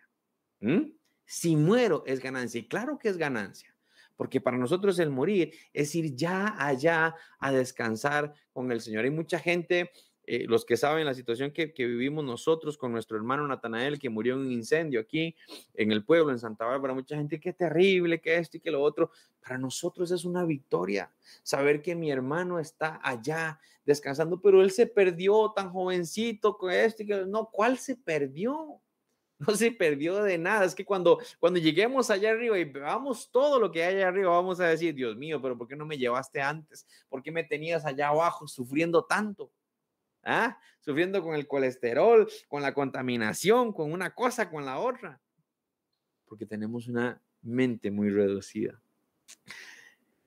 ¿Mm? 0.61 0.93
Si 1.25 1.57
muero 1.57 2.03
es 2.07 2.21
ganancia. 2.21 2.59
Y 2.59 2.69
claro 2.69 2.97
que 2.97 3.09
es 3.09 3.17
ganancia, 3.17 3.75
porque 4.15 4.39
para 4.39 4.57
nosotros 4.57 4.97
el 4.99 5.09
morir 5.09 5.53
es 5.73 5.93
ir 5.93 6.15
ya 6.15 6.55
allá 6.57 7.13
a 7.37 7.51
descansar 7.51 8.33
con 8.53 8.71
el 8.71 8.79
Señor. 8.79 9.03
Hay 9.03 9.11
mucha 9.11 9.39
gente 9.39 9.91
eh, 10.25 10.45
los 10.47 10.65
que 10.65 10.77
saben 10.77 11.05
la 11.05 11.13
situación 11.13 11.51
que, 11.51 11.73
vivimos 11.77 12.23
nosotros 12.23 12.77
con 12.77 12.91
nuestro 12.91 13.17
hermano 13.17 13.47
Natanael, 13.47 13.99
que 13.99 14.09
murió 14.09 14.35
en 14.35 14.41
un 14.41 14.51
incendio 14.51 14.99
aquí 14.99 15.35
en 15.73 15.91
el 15.91 16.03
pueblo, 16.03 16.31
en 16.31 16.39
Santa 16.39 16.65
Bárbara, 16.65 16.93
mucha 16.93 17.15
gente, 17.15 17.39
qué 17.39 17.53
terrible, 17.53 18.21
que 18.21 18.37
esto 18.37 18.57
y 18.57 18.59
que 18.59 18.71
lo 18.71 18.81
otro. 18.81 19.11
Para 19.41 19.57
nosotros 19.57 20.11
es 20.11 20.23
una 20.23 20.45
victoria 20.45 21.11
saber 21.43 21.81
que 21.81 21.95
mi 21.95 22.11
hermano 22.11 22.59
está 22.59 22.99
allá 23.03 23.59
descansando, 23.85 24.39
pero 24.39 24.61
él 24.61 24.71
se 24.71 24.85
perdió 24.85 25.51
tan 25.55 25.71
jovencito 25.71 26.57
con 26.57 26.71
esto 26.71 27.03
y 27.03 27.07
que 27.07 27.25
no, 27.25 27.49
¿cuál 27.51 27.77
se 27.77 27.95
perdió? 27.95 28.79
no 29.47 29.55
se 29.55 29.71
perdió 29.71 30.23
de 30.23 30.37
nada. 30.37 30.65
Es 30.65 30.75
que 30.75 30.85
cuando, 30.85 31.19
cuando 31.39 31.59
lleguemos 31.59 32.09
allá 32.09 32.31
arriba 32.31 32.57
y 32.59 32.63
veamos 32.63 33.29
todo 33.31 33.59
lo 33.59 33.71
que 33.71 33.83
hay 33.83 33.95
allá 33.95 34.07
arriba, 34.07 34.29
vamos 34.29 34.59
a 34.59 34.67
decir, 34.67 34.93
Dios 34.93 35.15
mío, 35.17 35.41
pero 35.41 35.57
¿por 35.57 35.67
qué 35.67 35.75
no 35.75 35.85
me 35.85 35.97
llevaste 35.97 36.41
antes? 36.41 36.85
¿Por 37.09 37.23
qué 37.23 37.31
me 37.31 37.43
tenías 37.43 37.85
allá 37.85 38.09
abajo 38.09 38.47
sufriendo 38.47 39.03
tanto? 39.03 39.51
¿Ah? 40.23 40.57
Sufriendo 40.79 41.21
con 41.21 41.35
el 41.35 41.47
colesterol, 41.47 42.27
con 42.47 42.61
la 42.61 42.73
contaminación, 42.73 43.73
con 43.73 43.91
una 43.91 44.13
cosa, 44.13 44.49
con 44.49 44.65
la 44.65 44.79
otra. 44.79 45.21
Porque 46.25 46.45
tenemos 46.45 46.87
una 46.87 47.21
mente 47.41 47.91
muy 47.91 48.09
reducida. 48.09 48.81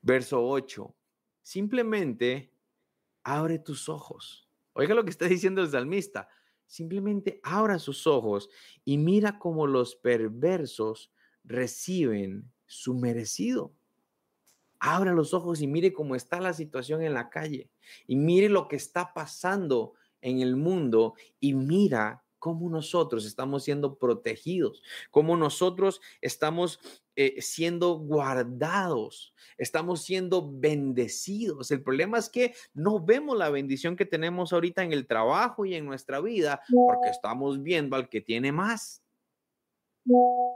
Verso 0.01 0.45
8. 0.45 0.93
Simplemente 1.41 2.51
abre 3.23 3.59
tus 3.59 3.89
ojos. 3.89 4.49
Oiga 4.73 4.93
lo 4.93 5.03
que 5.03 5.11
está 5.11 5.25
diciendo 5.27 5.61
el 5.61 5.69
salmista. 5.69 6.29
Simplemente 6.67 7.39
abra 7.43 7.79
sus 7.79 8.07
ojos 8.07 8.49
y 8.83 8.97
mira 8.97 9.37
cómo 9.37 9.67
los 9.67 9.95
perversos 9.95 11.11
reciben 11.43 12.51
su 12.65 12.95
merecido 12.95 13.73
abra 14.85 15.13
los 15.13 15.33
ojos 15.33 15.61
y 15.61 15.67
mire 15.67 15.93
cómo 15.93 16.15
está 16.15 16.39
la 16.39 16.53
situación 16.53 17.01
en 17.01 17.13
la 17.13 17.29
calle 17.29 17.71
y 18.05 18.15
mire 18.15 18.49
lo 18.49 18.67
que 18.67 18.75
está 18.75 19.13
pasando 19.13 19.93
en 20.21 20.41
el 20.41 20.55
mundo 20.55 21.15
y 21.39 21.53
mira 21.53 22.23
cómo 22.37 22.69
nosotros 22.69 23.25
estamos 23.25 23.63
siendo 23.63 23.97
protegidos, 23.97 24.83
cómo 25.09 25.35
nosotros 25.35 25.99
estamos 26.21 26.79
eh, 27.15 27.41
siendo 27.41 27.93
guardados, 27.97 29.33
estamos 29.57 30.03
siendo 30.03 30.51
bendecidos. 30.53 31.71
El 31.71 31.81
problema 31.81 32.19
es 32.19 32.29
que 32.29 32.53
no 32.75 33.03
vemos 33.03 33.35
la 33.35 33.49
bendición 33.49 33.95
que 33.95 34.05
tenemos 34.05 34.53
ahorita 34.53 34.83
en 34.83 34.93
el 34.93 35.07
trabajo 35.07 35.65
y 35.65 35.73
en 35.73 35.85
nuestra 35.85 36.21
vida 36.21 36.61
porque 36.69 37.09
estamos 37.09 37.63
viendo 37.63 37.95
al 37.95 38.09
que 38.09 38.21
tiene 38.21 38.51
más. 38.51 39.04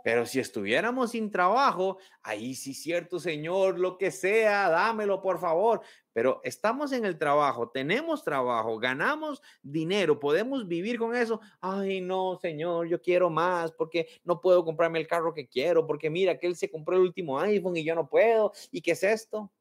Pero 0.03 0.27
si 0.27 0.39
estuviéramos 0.39 1.11
sin 1.11 1.31
trabajo, 1.31 1.97
ahí 2.21 2.53
sí 2.53 2.73
cierto, 2.73 3.19
Señor, 3.19 3.79
lo 3.79 3.97
que 3.97 4.11
sea, 4.11 4.69
dámelo 4.69 5.21
por 5.21 5.39
favor. 5.39 5.81
Pero 6.13 6.39
estamos 6.43 6.91
en 6.91 7.03
el 7.03 7.17
trabajo, 7.17 7.69
tenemos 7.69 8.23
trabajo, 8.23 8.77
ganamos 8.77 9.41
dinero, 9.63 10.19
podemos 10.19 10.67
vivir 10.67 10.99
con 10.99 11.15
eso. 11.15 11.41
Ay, 11.61 11.99
no, 11.99 12.37
Señor, 12.39 12.87
yo 12.87 13.01
quiero 13.01 13.29
más 13.29 13.71
porque 13.71 14.07
no 14.23 14.39
puedo 14.39 14.63
comprarme 14.63 14.99
el 14.99 15.07
carro 15.07 15.33
que 15.33 15.47
quiero, 15.47 15.87
porque 15.87 16.09
mira 16.09 16.37
que 16.37 16.45
él 16.45 16.55
se 16.55 16.69
compró 16.69 16.95
el 16.95 17.01
último 17.01 17.39
iPhone 17.39 17.75
y 17.75 17.83
yo 17.83 17.95
no 17.95 18.07
puedo. 18.07 18.51
¿Y 18.71 18.81
qué 18.81 18.91
es 18.91 19.03
esto? 19.03 19.51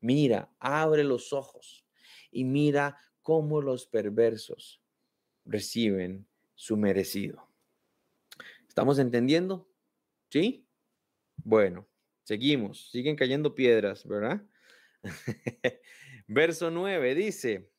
Mira, 0.00 0.48
abre 0.60 1.02
los 1.02 1.32
ojos 1.32 1.84
y 2.30 2.44
mira 2.44 2.96
cómo 3.22 3.60
los 3.60 3.86
perversos 3.86 4.80
reciben 5.44 6.28
su 6.54 6.76
merecido. 6.76 7.48
¿Estamos 8.76 8.98
entendiendo? 8.98 9.66
¿Sí? 10.28 10.68
Bueno, 11.38 11.88
seguimos. 12.24 12.90
Siguen 12.90 13.16
cayendo 13.16 13.54
piedras, 13.54 14.06
¿verdad? 14.06 14.44
Verso 16.26 16.70
9 16.70 17.14
dice, 17.14 17.72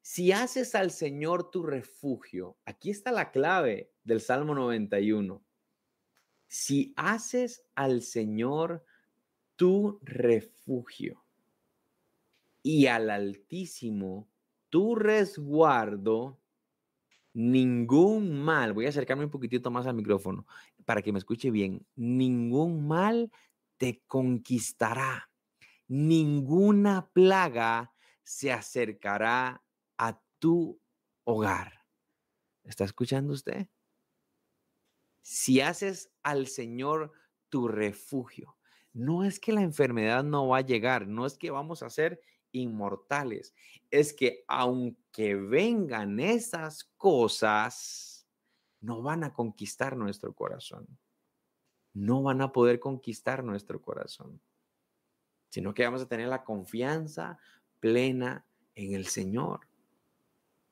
si 0.00 0.32
haces 0.32 0.74
al 0.74 0.90
Señor 0.90 1.50
tu 1.50 1.64
refugio, 1.64 2.56
aquí 2.64 2.88
está 2.88 3.12
la 3.12 3.30
clave 3.30 3.92
del 4.04 4.22
Salmo 4.22 4.54
91. 4.54 5.44
Si 6.46 6.94
haces 6.96 7.62
al 7.74 8.00
Señor 8.00 8.86
tu 9.56 10.00
refugio 10.02 11.22
y 12.62 12.86
al 12.86 13.10
Altísimo 13.10 14.30
tu 14.70 14.94
resguardo, 14.94 16.40
ningún 17.38 18.42
mal, 18.42 18.72
voy 18.72 18.86
a 18.86 18.88
acercarme 18.88 19.24
un 19.24 19.30
poquitito 19.30 19.70
más 19.70 19.86
al 19.86 19.94
micrófono 19.94 20.44
para 20.84 21.02
que 21.02 21.12
me 21.12 21.20
escuche 21.20 21.52
bien, 21.52 21.86
ningún 21.94 22.88
mal 22.88 23.30
te 23.76 24.02
conquistará, 24.08 25.30
ninguna 25.86 27.08
plaga 27.12 27.94
se 28.24 28.52
acercará 28.52 29.62
a 29.96 30.20
tu 30.40 30.80
hogar. 31.22 31.86
¿Está 32.64 32.82
escuchando 32.82 33.34
usted? 33.34 33.68
Si 35.22 35.60
haces 35.60 36.10
al 36.24 36.48
Señor 36.48 37.12
tu 37.50 37.68
refugio, 37.68 38.58
no 38.92 39.22
es 39.22 39.38
que 39.38 39.52
la 39.52 39.62
enfermedad 39.62 40.24
no 40.24 40.48
va 40.48 40.58
a 40.58 40.62
llegar, 40.62 41.06
no 41.06 41.24
es 41.24 41.38
que 41.38 41.52
vamos 41.52 41.84
a 41.84 41.90
ser 41.90 42.20
inmortales, 42.52 43.54
es 43.90 44.12
que 44.12 44.44
aunque 44.48 45.34
vengan 45.34 46.20
esas 46.20 46.84
cosas, 46.96 48.26
no 48.80 49.02
van 49.02 49.24
a 49.24 49.32
conquistar 49.32 49.96
nuestro 49.96 50.34
corazón. 50.34 50.86
No 51.94 52.22
van 52.22 52.42
a 52.42 52.52
poder 52.52 52.78
conquistar 52.78 53.42
nuestro 53.42 53.82
corazón, 53.82 54.40
sino 55.48 55.74
que 55.74 55.84
vamos 55.84 56.02
a 56.02 56.08
tener 56.08 56.28
la 56.28 56.44
confianza 56.44 57.38
plena 57.80 58.46
en 58.74 58.94
el 58.94 59.06
Señor. 59.06 59.60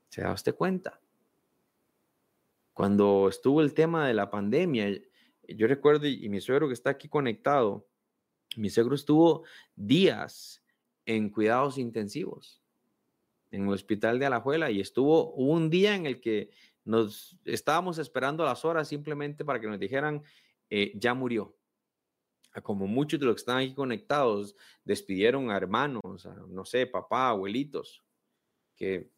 ¿Se 0.09 0.23
da 0.23 0.33
usted 0.33 0.55
cuenta? 0.55 1.01
Cuando 2.75 3.29
estuvo 3.29 3.61
el 3.63 3.75
tema 3.75 4.07
de 4.07 4.15
la 4.15 4.31
pandemia, 4.31 5.01
yo 5.49 5.67
recuerdo, 5.67 6.07
y 6.07 6.29
mi 6.29 6.41
suegro 6.41 6.69
que 6.69 6.75
está 6.75 6.91
aquí 6.91 7.09
conectado, 7.09 7.89
mi 8.57 8.71
suegro 8.71 8.95
estuvo 8.95 9.45
días 9.75 10.63
en 11.07 11.31
cuidados 11.31 11.79
intensivos 11.79 12.61
en 13.51 13.65
el 13.65 13.73
hospital 13.73 14.19
de 14.19 14.27
Alajuela 14.27 14.71
y 14.71 14.81
estuvo 14.81 15.33
un 15.33 15.71
día 15.71 15.95
en 15.95 16.07
el 16.07 16.21
que 16.21 16.51
nos 16.85 17.37
estábamos 17.45 17.99
esperando 17.99 18.45
las 18.45 18.65
horas 18.65 18.89
simplemente 18.89 19.45
para 19.45 19.61
que 19.61 19.67
nos 19.67 19.81
dijeran 19.81 20.23
eh, 20.71 20.93
ya 20.95 21.15
murió. 21.15 21.57
Como 22.63 22.87
muchos 22.87 23.21
de 23.21 23.27
los 23.27 23.35
que 23.37 23.41
están 23.41 23.59
aquí 23.59 23.75
conectados 23.75 24.57
despidieron 24.85 25.51
a 25.51 25.57
hermanos, 25.57 26.27
no 26.49 26.65
sé, 26.65 26.87
papá, 26.87 27.29
abuelitos, 27.29 28.03
que, 28.75 29.11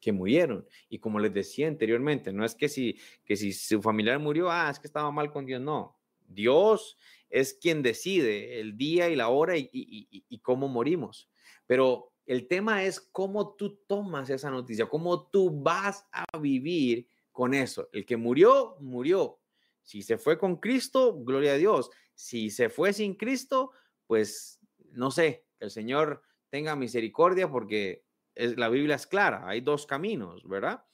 que 0.00 0.12
murieron. 0.12 0.64
Y 0.88 0.98
como 1.00 1.18
les 1.18 1.34
decía 1.34 1.66
anteriormente, 1.66 2.32
no 2.32 2.44
es 2.44 2.54
que 2.54 2.68
si, 2.68 2.96
que 3.24 3.34
si 3.34 3.52
su 3.52 3.82
familiar 3.82 4.20
murió, 4.20 4.50
ah, 4.50 4.70
es 4.70 4.78
que 4.78 4.86
estaba 4.86 5.10
mal 5.10 5.32
con 5.32 5.46
Dios, 5.46 5.60
no. 5.60 5.98
Dios 6.28 6.96
es 7.32 7.54
quien 7.54 7.82
decide 7.82 8.60
el 8.60 8.76
día 8.76 9.08
y 9.08 9.16
la 9.16 9.30
hora 9.30 9.54
y, 9.56 10.40
cómo 10.42 10.68
morimos. 10.68 11.30
Pero 11.66 12.12
el 12.26 12.46
tema 12.46 12.84
es 12.84 13.00
cómo 13.00 13.54
tú 13.56 13.80
tomas 13.86 14.28
esa 14.28 14.50
noticia, 14.50 14.86
cómo 14.86 15.28
tú 15.28 15.50
vas 15.62 16.06
a 16.12 16.38
vivir 16.38 17.08
con 17.32 17.54
eso. 17.54 17.88
El 17.92 18.04
que 18.04 18.18
murió, 18.18 18.76
murió. 18.80 19.40
Si 19.82 20.02
se 20.02 20.18
fue 20.18 20.38
con 20.38 20.56
Cristo, 20.56 21.24
gloria 21.24 21.54
a 21.54 21.56
Dios. 21.56 21.90
Si 22.14 22.50
se 22.50 22.68
fue 22.68 22.92
sin 22.92 23.14
Cristo, 23.14 23.72
pues 24.06 24.60
no 24.90 25.10
sé, 25.10 25.46
el 25.58 25.70
Señor 25.70 26.22
tenga 26.50 26.76
misericordia 26.76 27.50
porque 27.50 28.04
la 28.34 28.68
Biblia 28.68 28.96
es 28.96 29.06
clara, 29.06 29.48
hay 29.48 29.62
dos 29.62 29.86
caminos, 29.86 30.46
¿verdad? 30.46 30.84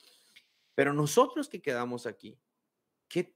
Pero 0.77 0.93
nosotros 0.93 1.49
que 1.49 1.61
quedamos 1.61 2.07
aquí, 2.07 2.39
¿qué, 3.09 3.35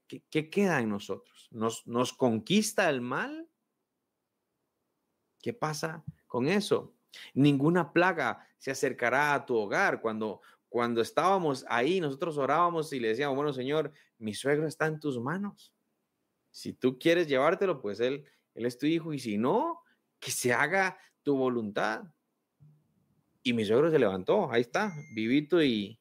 queda 0.49 0.79
en 0.79 0.89
nosotros? 0.89 1.47
¿Nos, 1.51 1.85
¿Nos 1.87 2.13
conquista 2.13 2.89
el 2.89 3.01
mal? 3.01 3.49
¿Qué 5.41 5.53
pasa 5.53 6.03
con 6.27 6.47
eso? 6.47 6.95
Ninguna 7.33 7.91
plaga 7.91 8.47
se 8.57 8.71
acercará 8.71 9.33
a 9.33 9.45
tu 9.45 9.55
hogar. 9.55 10.01
Cuando, 10.01 10.41
cuando 10.69 11.01
estábamos 11.01 11.65
ahí, 11.67 11.99
nosotros 11.99 12.37
orábamos 12.37 12.93
y 12.93 12.99
le 12.99 13.09
decíamos, 13.09 13.35
bueno, 13.35 13.53
Señor, 13.53 13.91
mi 14.17 14.33
suegro 14.33 14.67
está 14.67 14.85
en 14.85 14.99
tus 14.99 15.19
manos. 15.19 15.73
Si 16.51 16.73
tú 16.73 16.97
quieres 16.97 17.27
llevártelo, 17.27 17.81
pues 17.81 17.99
él, 17.99 18.25
él 18.53 18.65
es 18.65 18.77
tu 18.77 18.85
hijo. 18.85 19.13
Y 19.13 19.19
si 19.19 19.37
no, 19.37 19.81
que 20.19 20.31
se 20.31 20.53
haga 20.53 20.97
tu 21.23 21.35
voluntad. 21.35 22.03
Y 23.41 23.53
mi 23.53 23.65
suegro 23.65 23.91
se 23.91 23.99
levantó, 23.99 24.49
ahí 24.51 24.61
está, 24.61 24.93
vivito 25.13 25.61
y, 25.61 25.99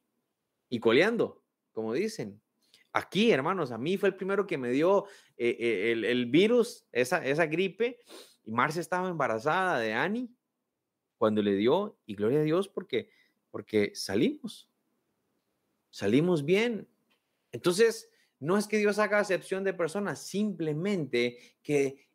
y 0.69 0.79
coleando, 0.79 1.43
como 1.73 1.93
dicen. 1.93 2.41
Aquí, 2.93 3.31
hermanos, 3.31 3.73
a 3.73 3.79
mí 3.79 3.97
fue 3.97 4.11
el 4.11 4.17
primero 4.17 4.47
que 4.47 4.59
me 4.59 4.71
dio 4.71 5.07
eh, 5.37 5.57
eh, 5.59 5.93
el, 5.93 6.27
virus, 6.27 6.87
esa, 6.93 7.25
esa 7.25 7.47
gripe, 7.47 7.99
y 8.45 8.53
Marcia 8.53 8.81
estaba 8.81 9.09
embarazada 9.09 9.79
de 9.79 9.95
Annie 9.95 10.31
cuando 11.17 11.41
le 11.41 11.55
dio, 11.55 11.97
y 12.05 12.15
gloria 12.15 12.41
a 12.41 12.43
Dios 12.43 12.69
porque, 12.69 13.09
porque 13.51 13.93
salimos, 13.95 14.69
salimos 15.91 16.45
bien. 16.45 16.89
Entonces, 17.53 18.11
No 18.41 18.59
es 18.59 18.67
que 18.67 18.79
Dios 18.79 18.99
haga 18.99 19.21
acepción 19.21 19.63
de 19.63 19.73
personas, 19.73 20.19
simplemente 20.19 21.39
que 21.63 22.09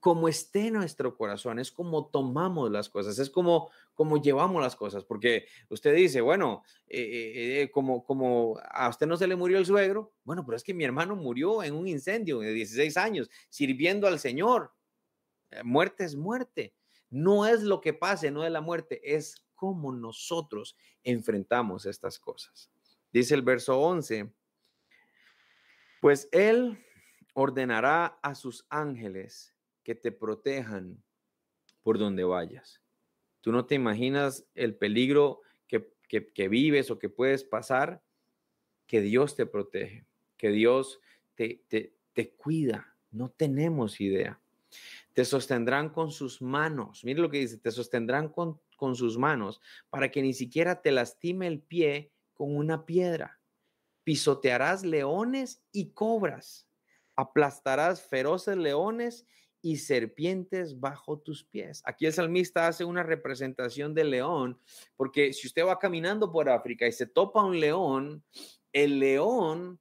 como 0.00 0.26
esté 0.26 0.70
nuestro 0.70 1.14
corazón, 1.14 1.58
es 1.58 1.70
como 1.70 2.06
tomamos 2.06 2.70
las 2.70 2.88
cosas, 2.88 3.18
es 3.18 3.28
como, 3.28 3.70
como 4.02 4.20
llevamos 4.20 4.60
las 4.60 4.74
cosas, 4.74 5.04
porque 5.04 5.46
usted 5.68 5.94
dice, 5.94 6.20
bueno, 6.20 6.64
eh, 6.88 7.00
eh, 7.00 7.62
eh, 7.62 7.70
como, 7.70 8.02
como 8.02 8.58
a 8.68 8.88
usted 8.88 9.06
no 9.06 9.16
se 9.16 9.28
le 9.28 9.36
murió 9.36 9.58
el 9.58 9.64
suegro, 9.64 10.12
bueno, 10.24 10.44
pero 10.44 10.56
es 10.56 10.64
que 10.64 10.74
mi 10.74 10.82
hermano 10.82 11.14
murió 11.14 11.62
en 11.62 11.72
un 11.72 11.86
incendio 11.86 12.40
de 12.40 12.52
16 12.52 12.96
años, 12.96 13.30
sirviendo 13.48 14.08
al 14.08 14.18
Señor. 14.18 14.72
Muerte 15.62 16.02
es 16.02 16.16
muerte, 16.16 16.74
no 17.10 17.46
es 17.46 17.62
lo 17.62 17.80
que 17.80 17.94
pase, 17.94 18.32
no 18.32 18.44
es 18.44 18.50
la 18.50 18.60
muerte, 18.60 19.00
es 19.14 19.46
cómo 19.54 19.92
nosotros 19.92 20.76
enfrentamos 21.04 21.86
estas 21.86 22.18
cosas. 22.18 22.72
Dice 23.12 23.36
el 23.36 23.42
verso 23.42 23.78
11, 23.78 24.34
pues 26.00 26.28
Él 26.32 26.84
ordenará 27.34 28.18
a 28.20 28.34
sus 28.34 28.66
ángeles 28.68 29.54
que 29.84 29.94
te 29.94 30.10
protejan 30.10 31.00
por 31.84 32.00
donde 32.00 32.24
vayas. 32.24 32.81
Tú 33.42 33.50
no 33.50 33.66
te 33.66 33.74
imaginas 33.74 34.46
el 34.54 34.76
peligro 34.76 35.42
que, 35.68 36.48
vives 36.48 36.90
o 36.90 36.98
que 36.98 37.08
puedes 37.08 37.42
pasar, 37.42 38.02
que 38.86 39.00
Dios 39.00 39.34
te 39.34 39.46
protege, 39.46 40.06
que 40.36 40.50
Dios 40.50 41.00
te, 41.34 41.64
te, 41.68 42.30
cuida. 42.36 42.94
No 43.10 43.30
tenemos 43.30 44.00
idea. 44.00 44.40
Te 45.12 45.24
sostendrán 45.24 45.88
con 45.88 46.12
sus 46.12 46.40
manos. 46.40 47.04
Mire 47.04 47.20
lo 47.20 47.30
que 47.30 47.38
dice, 47.38 47.58
te 47.58 47.70
sostendrán 47.70 48.28
con, 48.28 48.60
con 48.76 48.94
sus 48.94 49.18
manos 49.18 49.60
para 49.90 50.10
que 50.10 50.22
ni 50.22 50.34
siquiera 50.34 50.80
te 50.80 50.92
lastime 50.92 51.46
el 51.46 51.60
pie 51.60 52.12
con 52.34 52.54
una 52.54 52.86
piedra. 52.86 53.40
Pisotearás 54.04 54.84
leones 54.84 55.62
y 55.72 55.90
cobras. 55.90 56.68
Aplastarás 57.16 58.02
feroces 58.02 58.56
leones 58.56 59.26
serpientes 59.76 60.78
bajo 60.78 61.18
tus 61.18 61.44
pies. 61.44 61.82
Aquí 61.84 62.06
el 62.06 62.12
salmista 62.12 62.66
hace 62.66 62.84
una 62.84 63.02
representación 63.02 63.94
del 63.94 64.10
león, 64.10 64.58
porque 64.96 65.32
si 65.32 65.46
usted 65.46 65.64
va 65.64 65.78
caminando 65.78 66.30
por 66.32 66.48
África 66.48 66.86
y 66.86 66.92
se 66.92 67.06
topa 67.06 67.44
un 67.44 67.60
león, 67.60 68.24
el 68.72 68.98
león, 68.98 69.80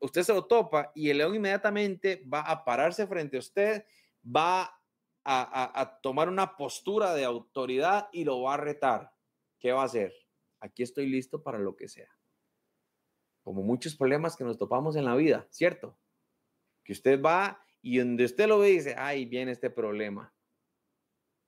usted 0.00 0.22
se 0.22 0.32
lo 0.32 0.46
topa 0.46 0.90
y 0.94 1.10
el 1.10 1.18
león 1.18 1.34
inmediatamente 1.34 2.24
va 2.32 2.40
a 2.40 2.64
pararse 2.64 3.06
frente 3.06 3.36
a 3.36 3.40
usted, 3.40 3.84
va 4.24 4.78
a, 5.24 6.00
tomar 6.02 6.28
una 6.28 6.56
postura 6.56 7.14
de 7.14 7.24
autoridad 7.24 8.08
y 8.12 8.24
lo 8.24 8.42
va 8.42 8.54
a 8.54 8.56
retar. 8.58 9.12
¿Qué 9.58 9.72
va 9.72 9.82
a 9.82 9.86
hacer? 9.86 10.12
Aquí 10.60 10.82
estoy 10.82 11.06
listo 11.06 11.42
para 11.42 11.58
lo 11.58 11.76
que 11.76 11.88
sea. 11.88 12.08
Como 13.42 13.62
muchos 13.62 13.94
problemas 13.94 14.36
que 14.36 14.44
nos 14.44 14.58
topamos 14.58 14.96
en 14.96 15.04
la 15.04 15.14
vida, 15.14 15.46
¿cierto? 15.50 15.96
Que 16.84 16.92
usted 16.92 17.20
va 17.20 17.64
y 17.82 17.98
donde 17.98 18.24
usted 18.24 18.46
lo 18.46 18.60
ve 18.60 18.68
dice, 18.68 18.94
ay, 18.96 19.26
viene 19.26 19.52
este 19.52 19.68
problema. 19.68 20.32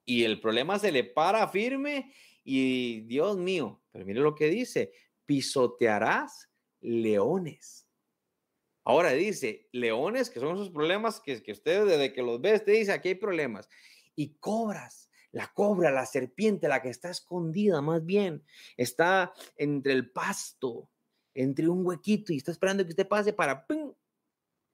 Y 0.05 0.25
el 0.25 0.41
problema 0.41 0.79
se 0.79 0.93
le 0.93 1.05
para 1.05 1.49
firme 1.49 2.13
y 2.43 3.03
Dios 3.03 3.39
mío, 3.39 3.83
pero 3.91 4.05
mire 4.05 4.21
lo 4.21 4.35
que 4.35 4.49
dice, 4.49 4.93
pisotearás 5.25 6.51
leones. 6.81 7.89
Ahora 8.85 9.13
dice, 9.13 9.69
leones, 9.73 10.29
que 10.29 10.41
son 10.41 10.57
esos 10.57 10.71
problemas 10.71 11.21
que, 11.21 11.43
que 11.43 11.53
usted 11.53 11.87
desde 11.87 12.13
que 12.13 12.21
los 12.21 12.41
ve, 12.41 12.55
usted 12.55 12.75
dice, 12.75 12.93
aquí 12.93 13.09
hay 13.09 13.15
problemas. 13.15 13.69
Y 14.15 14.35
cobras, 14.35 15.09
la 15.31 15.51
cobra, 15.55 15.91
la 15.91 16.05
serpiente, 16.05 16.69
la 16.69 16.83
que 16.83 16.91
está 16.91 17.09
escondida 17.09 17.81
más 17.81 18.05
bien, 18.05 18.45
está 18.77 19.33
entre 19.57 19.95
el 19.95 20.11
pasto, 20.11 20.91
entre 21.33 21.69
un 21.69 21.87
huequito 21.87 22.33
y 22.33 22.37
está 22.37 22.53
esperando 22.53 22.85
que 22.85 22.91
usted 22.91 23.09
pase 23.09 23.33
para. 23.33 23.67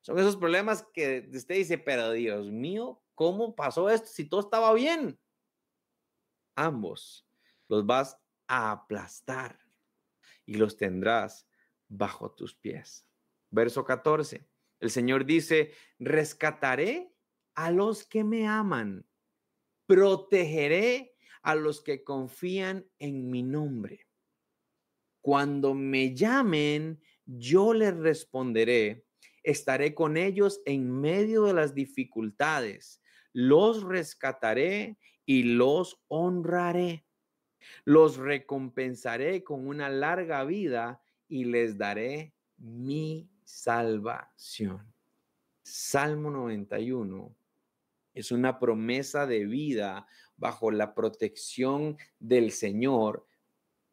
Son 0.03 0.19
esos 0.19 0.37
problemas 0.37 0.87
que 0.95 1.29
usted 1.33 1.57
dice, 1.57 1.79
pero 1.79 2.13
Dios 2.13 2.51
mío, 2.51 3.03
¿cómo 3.15 3.55
pasó 3.55 3.91
esto 3.91 4.09
si 4.09 4.29
todo 4.29 4.41
estaba 4.41 4.73
bien? 4.73 5.21
Ambos 6.57 7.27
los 7.69 7.87
vas 7.87 8.19
a 8.49 8.73
aplastar 8.73 9.61
y 10.47 10.55
los 10.55 10.77
tendrás 10.77 11.47
bajo 11.89 12.33
tus 12.33 12.55
pies. 12.55 13.07
Verso 13.51 13.85
14. 13.85 14.49
El 14.81 14.91
Señor 14.91 15.27
dice, 15.27 15.73
rescataré 15.99 17.15
a 17.55 17.71
los 17.71 18.05
que 18.05 18.25
me 18.25 18.49
aman, 18.49 19.07
protegeré 19.87 21.15
a 21.43 21.55
los 21.55 21.83
que 21.83 22.03
confían 22.03 22.89
en 22.99 23.31
mi 23.31 23.43
nombre. 23.43 24.07
Cuando 25.21 25.75
me 25.75 26.15
llamen, 26.15 27.03
yo 27.27 27.75
les 27.75 27.95
responderé 27.95 29.07
estaré 29.43 29.95
con 29.95 30.17
ellos 30.17 30.61
en 30.65 30.91
medio 30.91 31.45
de 31.45 31.55
las 31.55 31.75
dificultades, 31.75 33.01
los 33.33 33.83
rescataré 33.83 34.99
y 35.25 35.45
los 35.45 36.01
honraré. 36.09 37.05
Los 37.85 38.17
recompensaré 38.17 39.45
con 39.45 39.69
una 39.69 39.89
larga 39.89 40.45
vida 40.45 41.03
y 41.29 41.45
les 41.45 41.77
daré 41.79 42.35
mi 42.57 43.29
salvación. 43.45 44.93
Salmo 45.63 46.31
91 46.31 47.37
es 48.15 48.33
una 48.33 48.59
promesa 48.59 49.27
de 49.27 49.47
vida 49.47 50.07
bajo 50.37 50.71
la 50.71 50.95
protección 50.95 51.97
del 52.19 52.51
Señor. 52.51 53.27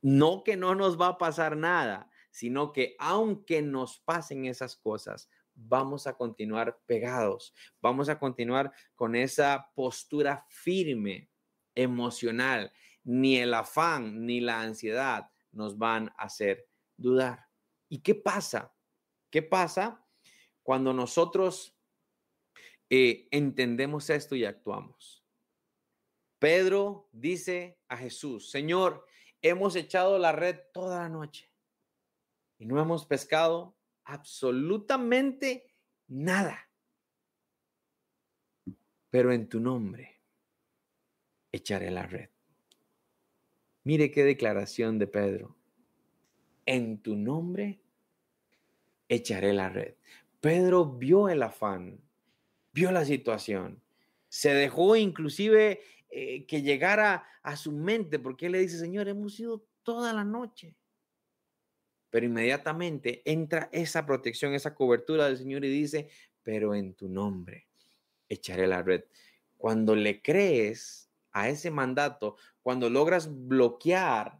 No 0.01 0.43
que 0.43 0.57
no 0.57 0.75
nos 0.75 0.99
va 0.99 1.07
a 1.09 1.17
pasar 1.17 1.55
nada, 1.57 2.09
sino 2.31 2.71
que 2.71 2.95
aunque 2.99 3.61
nos 3.61 3.99
pasen 3.99 4.45
esas 4.45 4.75
cosas, 4.75 5.29
vamos 5.57 6.07
a 6.07 6.13
continuar 6.13 6.79
pegados, 6.85 7.53
vamos 7.81 8.07
a 8.09 8.19
continuar 8.19 8.71
con 8.95 9.15
esa 9.15 9.71
postura 9.75 10.45
firme, 10.49 11.29
emocional. 11.75 12.71
Ni 13.03 13.37
el 13.37 13.53
afán 13.53 14.25
ni 14.25 14.41
la 14.41 14.61
ansiedad 14.61 15.29
nos 15.51 15.77
van 15.77 16.09
a 16.17 16.23
hacer 16.23 16.67
dudar. 16.97 17.47
¿Y 17.89 17.99
qué 17.99 18.15
pasa? 18.15 18.73
¿Qué 19.29 19.41
pasa 19.41 20.05
cuando 20.61 20.93
nosotros 20.93 21.75
eh, 22.89 23.27
entendemos 23.31 24.09
esto 24.09 24.35
y 24.35 24.43
actuamos? 24.43 25.25
Pedro 26.39 27.09
dice 27.11 27.79
a 27.87 27.97
Jesús, 27.97 28.51
Señor, 28.51 29.05
hemos 29.41 29.75
echado 29.75 30.19
la 30.19 30.33
red 30.33 30.59
toda 30.73 30.99
la 30.99 31.09
noche 31.09 31.51
y 32.59 32.65
no 32.65 32.79
hemos 32.79 33.05
pescado 33.05 33.76
absolutamente 34.07 35.65
nada. 36.07 36.69
Pero 39.09 39.31
en 39.31 39.47
tu 39.47 39.59
nombre 39.59 40.21
echaré 41.51 41.91
la 41.91 42.07
red. 42.07 42.29
Mire 43.83 44.11
qué 44.11 44.23
declaración 44.23 44.97
de 44.97 45.07
Pedro. 45.07 45.55
En 46.65 47.01
tu 47.01 47.15
nombre 47.15 47.81
echaré 49.07 49.53
la 49.53 49.69
red. 49.69 49.95
Pedro 50.41 50.85
vio 50.85 51.29
el 51.29 51.43
afán, 51.43 51.99
vio 52.73 52.91
la 52.91 53.05
situación, 53.05 53.81
se 54.29 54.53
dejó 54.53 54.95
inclusive 54.95 55.81
eh, 56.09 56.45
que 56.45 56.61
llegara 56.61 57.25
a 57.41 57.55
su 57.55 57.71
mente, 57.71 58.19
porque 58.19 58.47
él 58.47 58.53
le 58.53 58.59
dice, 58.59 58.77
Señor, 58.77 59.07
hemos 59.07 59.39
ido 59.39 59.65
toda 59.83 60.13
la 60.13 60.23
noche 60.23 60.75
pero 62.09 62.25
inmediatamente 62.25 63.21
entra 63.25 63.69
esa 63.71 64.05
protección, 64.05 64.53
esa 64.53 64.73
cobertura 64.73 65.25
del 65.25 65.37
Señor 65.37 65.65
y 65.65 65.69
dice, 65.69 66.09
pero 66.43 66.73
en 66.73 66.93
tu 66.93 67.09
nombre 67.09 67.67
echaré 68.29 68.67
la 68.67 68.81
red. 68.81 69.03
Cuando 69.57 69.95
le 69.95 70.21
crees 70.21 71.09
a 71.31 71.49
ese 71.49 71.71
mandato, 71.71 72.37
cuando 72.61 72.89
logras 72.89 73.29
bloquear 73.47 74.39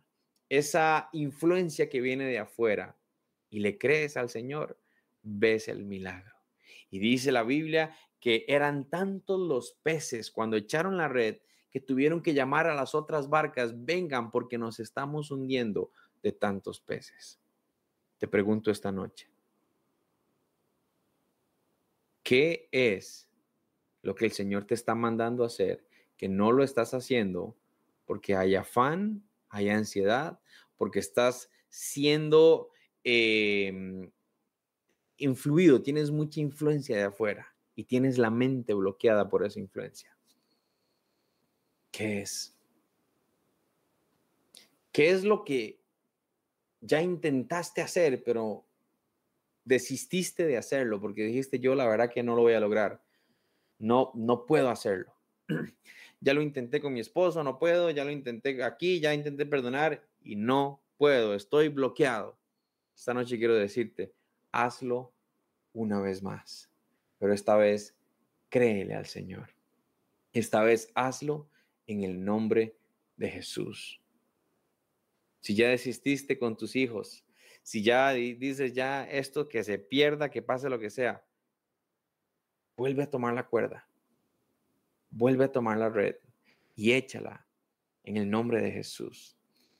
esa 0.50 1.10
influencia 1.12 1.90
que 1.90 2.02
viene 2.02 2.26
de 2.26 2.40
afuera 2.40 2.98
y 3.50 3.60
le 3.60 3.78
crees 3.78 4.16
al 4.16 4.30
Señor, 4.30 4.80
ves 5.22 5.68
el 5.68 5.84
milagro. 5.86 6.36
Y 6.90 7.00
dice 7.00 7.32
la 7.32 7.44
Biblia 7.44 7.96
que 8.20 8.46
eran 8.48 8.90
tantos 8.90 9.40
los 9.40 9.78
peces 9.84 10.32
cuando 10.32 10.58
echaron 10.58 10.98
la 10.98 11.08
red 11.08 11.38
que 11.70 11.82
tuvieron 11.82 12.22
que 12.22 12.34
llamar 12.34 12.68
a 12.68 12.76
las 12.76 12.96
otras 12.96 13.30
barcas, 13.30 13.86
vengan 13.86 14.32
porque 14.32 14.58
nos 14.58 14.80
estamos 14.80 15.32
hundiendo 15.32 15.92
de 16.24 16.32
tantos 16.32 16.80
peces 16.80 17.42
te 18.18 18.28
pregunto 18.28 18.72
esta 18.72 18.92
noche, 18.92 19.30
¿qué 22.24 22.68
es 22.72 23.30
lo 24.02 24.16
que 24.16 24.26
el 24.26 24.32
Señor 24.32 24.66
te 24.66 24.74
está 24.74 24.96
mandando 24.96 25.44
hacer 25.44 25.86
que 26.18 26.28
no 26.28 26.52
lo 26.52 26.64
estás 26.64 26.94
haciendo 26.94 27.56
porque 28.06 28.36
hay 28.36 28.56
afán, 28.56 29.24
hay 29.50 29.70
ansiedad, 29.70 30.40
porque 30.78 31.00
estás 31.00 31.50
siendo 31.70 32.70
em, 33.04 34.10
influido, 35.18 35.82
tienes 35.82 36.12
mucha 36.12 36.40
influencia 36.40 36.96
de 36.96 37.04
afuera 37.04 37.56
y 37.76 37.84
tienes 37.84 38.18
la 38.18 38.32
mente 38.32 38.74
bloqueada 38.74 39.30
por 39.30 39.46
esa 39.46 39.60
influencia? 39.60 40.18
¿Qué 41.92 42.22
es? 42.22 42.56
¿Qué 44.92 45.12
es 45.12 45.24
lo 45.24 45.44
que 45.44 45.80
ya 46.88 47.02
intentaste 47.02 47.82
hacer, 47.82 48.24
pero 48.24 48.66
desististe 49.64 50.46
de 50.46 50.58
hacerlo 50.58 51.00
porque 51.02 51.24
dijiste, 51.24 51.60
yo 51.60 51.76
la 51.76 51.86
verdad 51.86 52.10
que 52.10 52.24
no 52.24 52.36
lo 52.36 52.44
voy 52.44 52.54
a 52.54 52.60
lograr. 52.60 53.04
No, 53.80 54.12
no 54.16 54.46
puedo 54.46 54.70
hacerlo. 54.70 55.14
ya 56.22 56.34
lo 56.34 56.42
intenté 56.42 56.82
con 56.82 56.94
mi 56.94 57.02
esposo, 57.02 57.44
no 57.44 57.60
puedo, 57.60 57.90
ya 57.92 58.06
lo 58.06 58.12
intenté 58.12 58.64
aquí, 58.64 59.00
ya 59.00 59.14
intenté 59.14 59.46
perdonar 59.46 60.02
y 60.24 60.36
no 60.36 60.82
puedo, 60.98 61.36
estoy 61.36 61.68
bloqueado. 61.68 62.38
Esta 62.96 63.14
noche 63.14 63.38
quiero 63.38 63.56
decirte, 63.56 64.14
hazlo 64.52 65.14
una 65.74 66.00
vez 66.00 66.24
más, 66.24 66.72
pero 67.20 67.34
esta 67.34 67.56
vez 67.56 67.96
créele 68.50 68.96
al 68.96 69.06
Señor. 69.06 69.50
Esta 70.34 70.64
vez 70.64 70.92
hazlo 70.96 71.50
en 71.86 72.04
el 72.04 72.24
nombre 72.24 72.76
de 73.18 73.30
Jesús. 73.30 74.02
Si 75.48 75.56
ya 75.56 75.70
desististe 75.70 76.38
con 76.38 76.58
tus 76.58 76.76
hijos, 76.76 77.24
si 77.64 77.82
ya 77.82 78.12
dices 78.12 78.74
ya 78.74 79.06
esto 79.06 79.48
que 79.48 79.64
se 79.64 79.80
pierda, 79.80 80.30
que 80.30 80.42
pase 80.42 80.68
lo 80.68 80.78
que 80.78 80.90
sea, 80.90 81.26
vuelve 82.76 83.04
a 83.04 83.10
tomar 83.10 83.34
la 83.34 83.48
cuerda, 83.48 83.88
vuelve 85.10 85.46
a 85.46 85.52
tomar 85.54 85.78
la 85.78 85.88
red 85.88 86.18
y 86.76 86.92
échala 86.92 87.48
en 88.04 88.18
el 88.18 88.30
nombre 88.30 88.62
de 88.62 88.74
Jesús. 88.74 89.38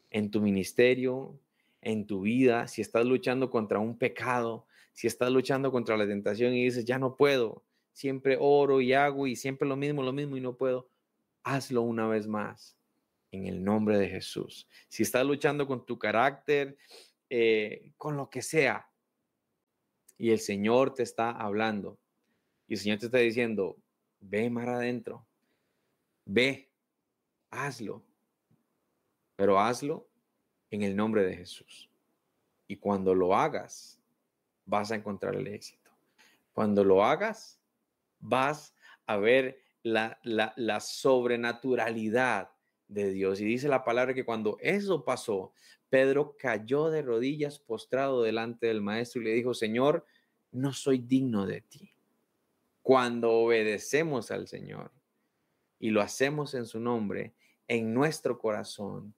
En 0.10 0.32
tu 0.32 0.40
ministerio, 0.40 1.38
en 1.82 2.08
tu 2.08 2.22
vida, 2.22 2.70
si 2.70 2.82
estás 2.82 3.06
luchando 3.06 3.50
contra 3.50 3.80
un 3.80 3.98
pecado, 3.98 4.68
si 4.94 5.08
estás 5.08 5.32
luchando 5.32 5.70
contra 5.70 5.98
la 5.98 6.08
tentación 6.08 6.54
y 6.54 6.64
dices, 6.64 6.86
ya 6.86 6.98
no 6.98 7.18
puedo, 7.18 7.66
siempre 7.92 8.38
oro 8.40 8.80
y 8.80 8.94
hago 8.94 9.28
y 9.28 9.36
siempre 9.36 9.68
lo 9.68 9.76
mismo, 9.76 10.02
lo 10.02 10.14
mismo 10.14 10.38
y 10.38 10.40
no 10.40 10.56
puedo, 10.56 10.90
hazlo 11.44 11.82
una 11.82 12.08
vez 12.08 12.26
más 12.26 12.77
en 13.32 13.48
el 13.48 13.64
nombre 13.64 13.98
de 13.98 14.10
Jesús. 14.10 14.68
Si 14.88 15.04
estás 15.04 15.26
luchando 15.26 15.68
con 15.68 15.86
tu 15.86 15.98
carácter, 15.98 16.78
eh, 17.30 17.94
con 17.98 18.18
lo 18.18 18.30
que 18.30 18.42
sea, 18.42 18.90
y 20.18 20.32
el 20.32 20.40
Señor 20.40 20.94
te 20.94 21.04
está 21.04 21.32
hablando, 21.32 22.00
y 22.68 22.74
el 22.74 22.80
Señor 22.80 23.00
te 23.00 23.06
está 23.06 23.20
diciendo, 23.20 23.78
ve 24.20 24.50
mar 24.50 24.70
adentro, 24.70 25.28
ve, 26.26 26.72
hazlo, 27.50 28.04
pero 29.36 29.60
hazlo 29.60 30.10
en 30.72 30.84
el 30.84 30.96
nombre 30.96 31.24
de 31.24 31.36
Jesús. 31.36 31.90
Y 32.68 32.78
cuando 32.78 33.16
lo 33.16 33.36
hagas, 33.36 34.02
vas 34.66 34.92
a 34.92 34.96
encontrar 34.96 35.36
el 35.36 35.48
éxito. 35.48 35.92
Cuando 36.52 36.84
lo 36.84 37.04
hagas, 37.04 37.62
vas 38.20 38.76
a 39.06 39.18
ver 39.18 39.62
la, 39.84 40.20
la, 40.24 40.80
sobrenaturalidad 40.80 42.50
de 42.88 43.12
Dios. 43.12 43.40
Y 43.40 43.46
dice 43.46 43.68
la 43.68 43.84
palabra 43.84 44.14
que 44.14 44.26
cuando 44.26 44.58
eso 44.62 45.04
pasó, 45.04 45.52
Pedro 45.90 46.36
cayó 46.38 46.90
de 46.90 47.02
rodillas 47.02 47.60
postrado 47.60 48.24
delante 48.24 48.68
del 48.68 48.82
maestro 48.82 49.22
y 49.22 49.26
le 49.26 49.34
dijo, 49.34 49.54
Señor, 49.54 50.06
no 50.52 50.74
soy 50.74 51.00
digno 51.00 51.46
de 51.46 51.62
ti. 51.62 51.94
Cuando 52.82 53.32
obedecemos 53.32 54.32
al 54.32 54.48
Señor 54.48 54.92
y 55.80 55.90
lo 55.90 56.02
hacemos 56.02 56.54
en 56.54 56.66
su 56.66 56.80
nombre, 56.80 57.34
en 57.68 57.94
nuestro 57.94 58.40
corazón, 58.40 59.14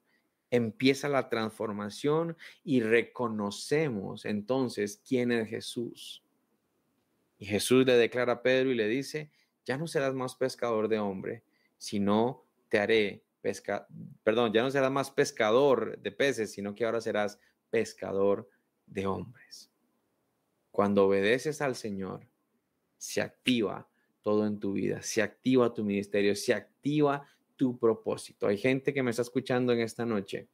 empieza 0.50 1.08
la 1.08 1.28
transformación 1.28 2.36
y 2.64 2.80
reconocemos 2.80 4.24
entonces 4.24 5.00
quién 5.06 5.30
es 5.30 5.48
Jesús. 5.48 6.24
Y 7.38 7.46
Jesús 7.46 7.86
le 7.86 7.94
declara 7.94 8.34
a 8.34 8.42
Pedro 8.42 8.70
y 8.70 8.74
le 8.74 8.88
dice, 8.88 9.30
ya 9.64 9.78
no 9.78 9.86
serás 9.86 10.14
más 10.14 10.34
pescador 10.34 10.88
de 10.88 10.98
hombre, 10.98 11.44
sino 11.78 12.44
te 12.68 12.78
haré 12.78 13.22
pesca, 13.40 13.86
perdón, 14.22 14.52
ya 14.52 14.62
no 14.62 14.70
serás 14.70 14.90
más 14.90 15.10
pescador 15.10 15.98
de 15.98 16.12
peces, 16.12 16.52
sino 16.52 16.74
que 16.74 16.84
ahora 16.84 17.00
serás 17.00 17.38
pescador 17.70 18.48
de 18.86 19.06
hombres. 19.06 19.70
Cuando 20.70 21.06
obedeces 21.06 21.60
al 21.62 21.74
Señor, 21.74 22.28
se 22.96 23.20
activa 23.20 23.88
todo 24.22 24.46
en 24.46 24.60
tu 24.60 24.72
vida, 24.72 25.02
se 25.02 25.22
activa 25.22 25.72
tu 25.72 25.84
ministerio, 25.84 26.36
se 26.36 26.54
activa 26.54 27.26
tu 27.56 27.78
propósito. 27.78 28.46
Hay 28.46 28.58
gente 28.58 28.92
que 28.92 29.02
me 29.02 29.10
está 29.10 29.22
escuchando 29.22 29.72
en 29.72 29.80
esta 29.80 30.04
noche 30.04 30.48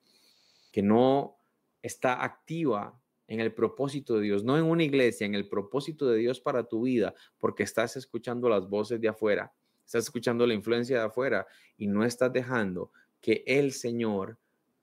que 0.72 0.82
no 0.82 1.38
está 1.82 2.22
activa 2.22 3.00
en 3.28 3.40
el 3.40 3.54
propósito 3.54 4.16
de 4.16 4.22
Dios, 4.22 4.44
no 4.44 4.56
en 4.58 4.64
una 4.64 4.84
iglesia, 4.84 5.26
en 5.26 5.34
el 5.34 5.48
propósito 5.48 6.08
de 6.08 6.18
Dios 6.18 6.40
para 6.40 6.68
tu 6.68 6.82
vida, 6.82 7.14
porque 7.38 7.62
estás 7.62 7.96
escuchando 7.96 8.48
las 8.48 8.68
voces 8.68 9.00
de 9.00 9.08
afuera, 9.08 9.52
estás 9.86 10.04
escuchando 10.04 10.46
la 10.46 10.54
influencia 10.54 10.98
de 10.98 11.04
afuera 11.04 11.46
y 11.76 11.86
no 11.86 12.04
estás 12.04 12.32
dejando 12.32 12.90
que 13.20 13.44
el 13.46 13.72
Señor 13.72 14.38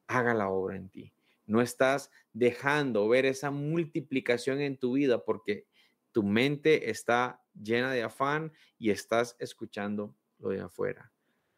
haga 0.07 0.33
la 0.33 0.49
obra 0.49 0.77
en 0.77 0.89
ti. 0.89 1.13
No 1.45 1.61
estás 1.61 2.09
dejando 2.31 3.07
ver 3.09 3.25
esa 3.25 3.51
multiplicación 3.51 4.61
en 4.61 4.77
tu 4.77 4.93
vida 4.93 5.23
porque 5.23 5.67
tu 6.13 6.23
mente 6.23 6.89
está 6.89 7.41
llena 7.53 7.91
de 7.91 8.03
afán 8.03 8.53
y 8.79 8.91
estás 8.91 9.35
escuchando 9.39 10.15
lo 10.39 10.49
de 10.49 10.61
afuera. 10.61 11.11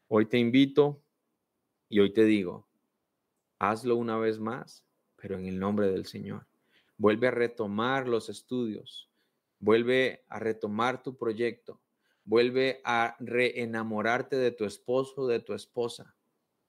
Hoy 0.07 0.25
te 0.25 0.39
invito 0.39 1.03
y 1.87 1.99
hoy 1.99 2.11
te 2.13 2.25
digo, 2.25 2.67
hazlo 3.59 3.95
una 3.95 4.17
vez 4.17 4.39
más, 4.39 4.83
pero 5.17 5.37
en 5.37 5.45
el 5.45 5.59
nombre 5.59 5.91
del 5.91 6.07
Señor. 6.07 6.47
Vuelve 6.97 7.27
a 7.27 7.31
retomar 7.31 8.07
los 8.07 8.27
estudios, 8.29 9.09
vuelve 9.59 10.25
a 10.29 10.39
retomar 10.39 11.03
tu 11.03 11.15
proyecto, 11.15 11.79
vuelve 12.26 12.82
a 12.84 13.15
reenamorarte 13.19 14.36
de 14.36 14.51
tu 14.51 14.65
esposo, 14.65 15.28
de 15.28 15.39
tu 15.39 15.53
esposa, 15.53 16.15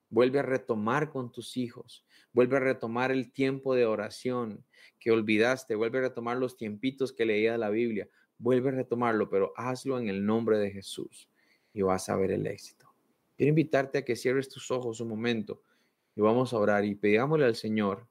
vuelve 0.09 0.39
a 0.39 0.43
retomar 0.43 1.09
con 1.09 1.31
tus 1.31 1.57
hijos, 1.57 2.05
vuelve 2.31 2.57
a 2.57 2.61
retomar 2.61 3.11
el 3.11 3.31
tiempo 3.31 3.75
de 3.75 3.85
oración 3.85 4.63
que 4.99 5.11
olvidaste, 5.11 5.75
vuelve 5.75 5.97
a 5.97 6.01
retomar 6.01 6.37
los 6.37 6.55
tiempitos 6.55 7.11
que 7.11 7.25
leía 7.25 7.57
la 7.57 7.69
Biblia, 7.69 8.07
vuelve 8.37 8.69
a 8.69 8.73
retomarlo, 8.73 9.29
pero 9.29 9.51
hazlo 9.57 9.99
en 9.99 10.09
el 10.09 10.25
nombre 10.25 10.59
de 10.59 10.71
Jesús 10.71 11.29
y 11.73 11.81
vas 11.81 12.07
a 12.09 12.15
ver 12.15 12.31
el 12.31 12.47
éxito. 12.47 12.87
Quiero 13.35 13.49
invitarte 13.49 13.99
a 13.99 14.05
que 14.05 14.15
cierres 14.15 14.49
tus 14.49 14.71
ojos 14.71 14.99
un 14.99 15.09
momento 15.09 15.61
y 16.15 16.21
vamos 16.21 16.53
a 16.53 16.57
orar 16.57 16.85
y 16.85 16.95
pidámosle 16.95 17.45
al 17.45 17.55
Señor 17.55 18.07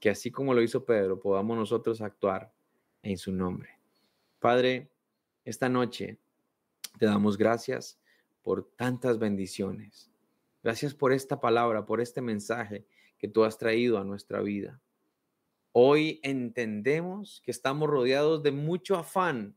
que 0.00 0.10
así 0.10 0.30
como 0.30 0.54
lo 0.54 0.62
hizo 0.62 0.84
Pedro, 0.84 1.18
podamos 1.18 1.56
nosotros 1.56 2.00
actuar 2.00 2.52
en 3.02 3.18
su 3.18 3.32
nombre. 3.32 3.70
Padre, 4.38 4.90
esta 5.44 5.68
noche 5.68 6.18
te 6.98 7.06
damos 7.06 7.38
gracias 7.38 7.98
por 8.42 8.70
tantas 8.76 9.18
bendiciones. 9.18 10.10
Gracias 10.62 10.94
por 10.94 11.12
esta 11.12 11.40
palabra, 11.40 11.86
por 11.86 12.00
este 12.00 12.20
mensaje 12.20 12.86
que 13.16 13.28
tú 13.28 13.44
has 13.44 13.56
traído 13.56 13.98
a 13.98 14.04
nuestra 14.04 14.42
vida. 14.42 14.80
Hoy 15.72 16.20
entendemos 16.22 17.40
que 17.44 17.50
estamos 17.50 17.88
rodeados 17.88 18.42
de 18.42 18.52
mucho 18.52 18.96
afán, 18.96 19.56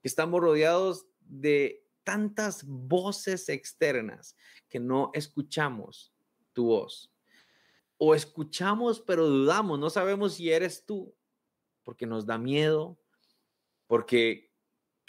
que 0.00 0.08
estamos 0.08 0.40
rodeados 0.40 1.06
de 1.20 1.86
tantas 2.02 2.64
voces 2.64 3.48
externas 3.48 4.36
que 4.68 4.80
no 4.80 5.10
escuchamos 5.14 6.12
tu 6.52 6.66
voz 6.66 7.12
o 8.02 8.14
escuchamos 8.14 8.98
pero 8.98 9.28
dudamos, 9.28 9.78
no 9.78 9.90
sabemos 9.90 10.34
si 10.34 10.50
eres 10.50 10.86
tú, 10.86 11.14
porque 11.82 12.06
nos 12.06 12.24
da 12.24 12.38
miedo, 12.38 12.98
porque 13.86 14.49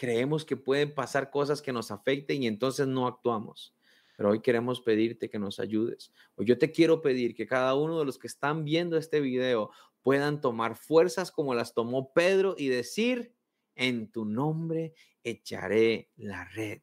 creemos 0.01 0.43
que 0.45 0.57
pueden 0.57 0.95
pasar 0.95 1.29
cosas 1.29 1.61
que 1.61 1.71
nos 1.71 1.91
afecten 1.91 2.41
y 2.41 2.47
entonces 2.47 2.87
no 2.87 3.05
actuamos. 3.05 3.75
Pero 4.17 4.31
hoy 4.31 4.41
queremos 4.41 4.81
pedirte 4.81 5.29
que 5.29 5.37
nos 5.37 5.59
ayudes. 5.59 6.11
O 6.33 6.41
yo 6.41 6.57
te 6.57 6.71
quiero 6.71 7.03
pedir 7.03 7.35
que 7.35 7.45
cada 7.45 7.75
uno 7.75 7.99
de 7.99 8.05
los 8.05 8.17
que 8.17 8.25
están 8.25 8.63
viendo 8.65 8.97
este 8.97 9.19
video 9.19 9.69
puedan 10.01 10.41
tomar 10.41 10.75
fuerzas 10.75 11.31
como 11.31 11.53
las 11.53 11.75
tomó 11.75 12.13
Pedro 12.13 12.55
y 12.57 12.69
decir, 12.69 13.35
en 13.75 14.11
tu 14.11 14.25
nombre 14.25 14.95
echaré 15.23 16.09
la 16.17 16.45
red. 16.45 16.81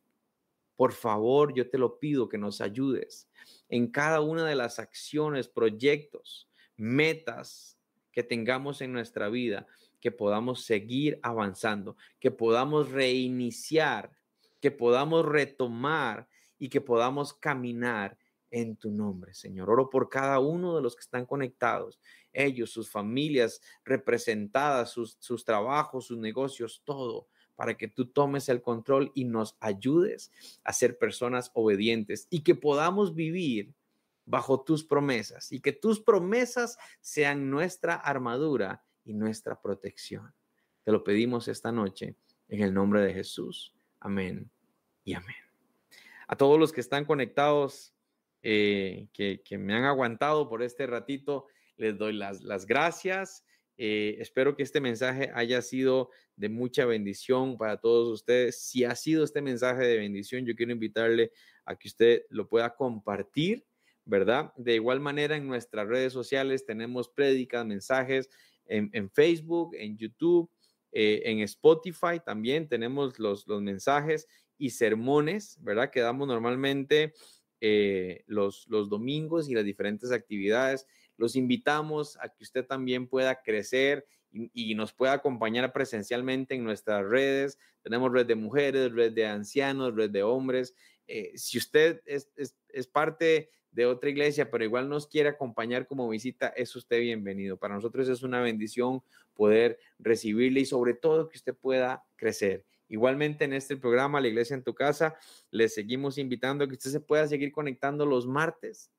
Por 0.77 0.93
favor, 0.93 1.53
yo 1.55 1.69
te 1.69 1.77
lo 1.77 1.99
pido 1.99 2.29
que 2.29 2.39
nos 2.39 2.61
ayudes 2.61 3.29
en 3.69 3.89
cada 3.89 4.21
una 4.21 4.47
de 4.47 4.55
las 4.55 4.79
acciones, 4.79 5.49
proyectos, 5.49 6.49
metas 6.77 7.81
que 8.13 8.23
tengamos 8.23 8.81
en 8.81 8.93
nuestra 8.93 9.29
vida, 9.29 9.67
que 10.01 10.11
podamos 10.11 10.65
seguir 10.65 11.19
avanzando, 11.23 11.97
que 12.21 12.31
podamos 12.31 12.91
reiniciar, 12.91 14.13
que 14.61 14.71
podamos 14.71 15.25
retomar 15.25 16.29
y 16.59 16.69
que 16.69 16.81
podamos 16.81 17.33
caminar 17.35 18.19
en 18.51 18.77
tu 18.77 18.91
nombre, 18.91 19.35
Señor. 19.35 19.71
Oro 19.71 19.91
por 19.91 20.09
cada 20.09 20.39
uno 20.39 20.75
de 20.75 20.83
los 20.83 20.97
que 20.97 21.03
están 21.03 21.27
conectados, 21.27 22.01
ellos, 22.33 22.71
sus 22.71 22.91
familias 22.91 23.61
representadas, 23.85 24.91
sus, 24.91 25.17
sus 25.21 25.45
trabajos, 25.45 26.07
sus 26.07 26.19
negocios, 26.19 26.83
todo 26.85 27.29
para 27.59 27.77
que 27.77 27.89
tú 27.89 28.07
tomes 28.07 28.49
el 28.49 28.63
control 28.63 29.11
y 29.17 29.25
nos 29.25 29.57
ayudes 29.59 30.31
a 30.63 30.73
ser 30.73 30.97
personas 30.97 31.51
obedientes 31.55 32.29
y 32.31 32.45
que 32.45 32.55
podamos 32.55 33.17
vivir 33.17 33.75
bajo 34.25 34.61
tus 34.61 34.85
promesas 34.85 35.51
y 35.51 35.59
que 35.59 35.73
tus 35.73 35.99
promesas 36.01 36.79
sean 37.01 37.51
nuestra 37.51 37.97
armadura 37.97 38.85
y 39.09 39.15
nuestra 39.15 39.61
protección. 39.61 40.33
Te 40.85 40.93
lo 40.93 41.03
pedimos 41.03 41.49
esta 41.49 41.73
noche 41.73 42.17
en 42.49 42.63
el 42.63 42.75
nombre 42.75 43.01
de 43.03 43.15
Jesús. 43.15 43.75
Amén 44.01 44.51
y 45.03 45.15
amén. 45.15 45.37
A 46.27 46.37
todos 46.37 46.59
los 46.59 46.73
que 46.73 46.83
están 46.83 47.07
conectados, 47.07 47.95
eh, 48.43 49.09
que, 49.13 49.59
me 49.59 49.75
han 49.75 49.85
aguantado 49.85 50.49
por 50.49 50.63
este 50.63 50.87
ratito, 50.87 51.47
les 51.77 51.97
doy 51.97 52.13
las, 52.13 52.43
las 52.43 52.67
gracias 52.67 53.45
Eh, 53.81 54.17
espero 54.19 54.57
que 54.57 54.65
este 54.65 54.81
mensaje 54.81 55.31
haya 55.35 55.63
sido 55.63 56.11
de 56.35 56.49
mucha 56.49 56.85
bendición 56.85 57.57
para 57.57 57.77
todos 57.77 58.09
ustedes. 58.09 58.61
Si 58.61 58.83
ha 58.83 58.97
sido 58.97 59.23
este 59.23 59.41
mensaje 59.41 59.87
de 59.87 59.99
bendición, 59.99 60.45
yo 60.45 60.57
quiero 60.57 60.73
invitarle 60.73 61.31
a 61.65 61.77
que 61.77 61.87
usted 61.87 62.23
lo 62.29 62.49
pueda 62.49 62.75
compartir, 62.75 63.65
¿verdad? 64.05 64.53
De 64.57 64.75
igual 64.75 64.99
manera, 64.99 65.37
en 65.37 65.47
nuestras 65.47 65.87
redes 65.87 66.13
sociales 66.13 66.67
tenemos 66.67 67.09
prédicas, 67.09 67.65
mensajes 67.65 68.29
en, 68.69 69.11
Facebook, 69.11 69.75
en 69.75 69.97
YouTube, 69.97 70.51
eh, 70.93 71.23
en 71.25 71.41
Spotify 71.41 72.21
también 72.25 72.69
tenemos 72.69 73.19
los, 73.19 73.47
los 73.47 73.61
mensajes 73.63 74.27
y 74.57 74.71
sermones, 74.71 75.59
¿verdad? 75.61 75.91
Que 75.91 76.01
damos 76.01 76.29
normalmente 76.29 77.15
eh, 77.61 78.23
los, 78.27 78.67
los 78.69 78.89
domingos 78.89 79.49
y 79.49 79.55
las 79.55 79.65
diferentes 79.65 80.13
actividades. 80.13 80.87
Los 81.17 81.37
invitamos 81.37 82.17
a 82.19 82.29
que 82.29 82.45
usted 82.45 82.65
también 82.65 83.09
pueda 83.09 83.43
crecer 83.43 84.07
y, 84.31 84.75
nos 84.75 84.93
pueda 84.93 85.15
acompañar 85.15 85.73
presencialmente 85.73 86.55
en 86.55 86.65
nuestras 86.65 87.05
redes. 87.05 87.59
Tenemos 87.83 88.13
red 88.13 88.27
de 88.27 88.35
mujeres, 88.35 88.93
red 88.93 89.13
de 89.13 89.27
ancianos, 89.27 89.95
red 89.95 90.11
de 90.11 90.23
hombres. 90.23 90.75
Eh, 91.07 91.33
si 91.37 91.59
usted 91.59 92.03
es, 92.05 92.31
es, 92.37 92.87
parte 92.87 93.51
de 93.71 93.87
otra 93.87 94.11
iglesia, 94.11 94.51
pero 94.51 94.65
igual 94.65 94.89
nos 94.89 95.07
quiere 95.07 95.29
acompañar 95.29 95.87
como 95.87 96.09
visita, 96.09 96.49
es 96.49 96.75
usted 96.75 97.01
bienvenido. 97.01 97.57
Para 97.57 97.75
nosotros 97.75 98.09
es 98.09 98.23
una 98.23 98.41
bendición 98.41 99.03
poder 99.35 99.79
recibirle 99.99 100.61
y 100.61 100.67
sobre 100.67 100.95
todo 100.95 101.29
que 101.29 101.39
usted 101.39 101.55
pueda 101.55 102.05
crecer. 102.17 102.65
Igualmente 102.89 103.45
en 103.45 103.53
este 103.53 103.77
programa, 103.77 104.21
La 104.21 104.29
Iglesia 104.29 104.55
en 104.55 104.63
tu 104.63 104.75
Casa, 104.75 105.17
le 105.51 105.69
seguimos 105.69 106.19
invitando 106.19 106.65
a 106.65 106.69
que 106.69 106.75
usted 106.75 106.91
se 106.91 107.01
pueda 107.01 107.29
seguir 107.29 107.53
conectando 107.53 108.07
los 108.07 108.27
martes 108.27 108.91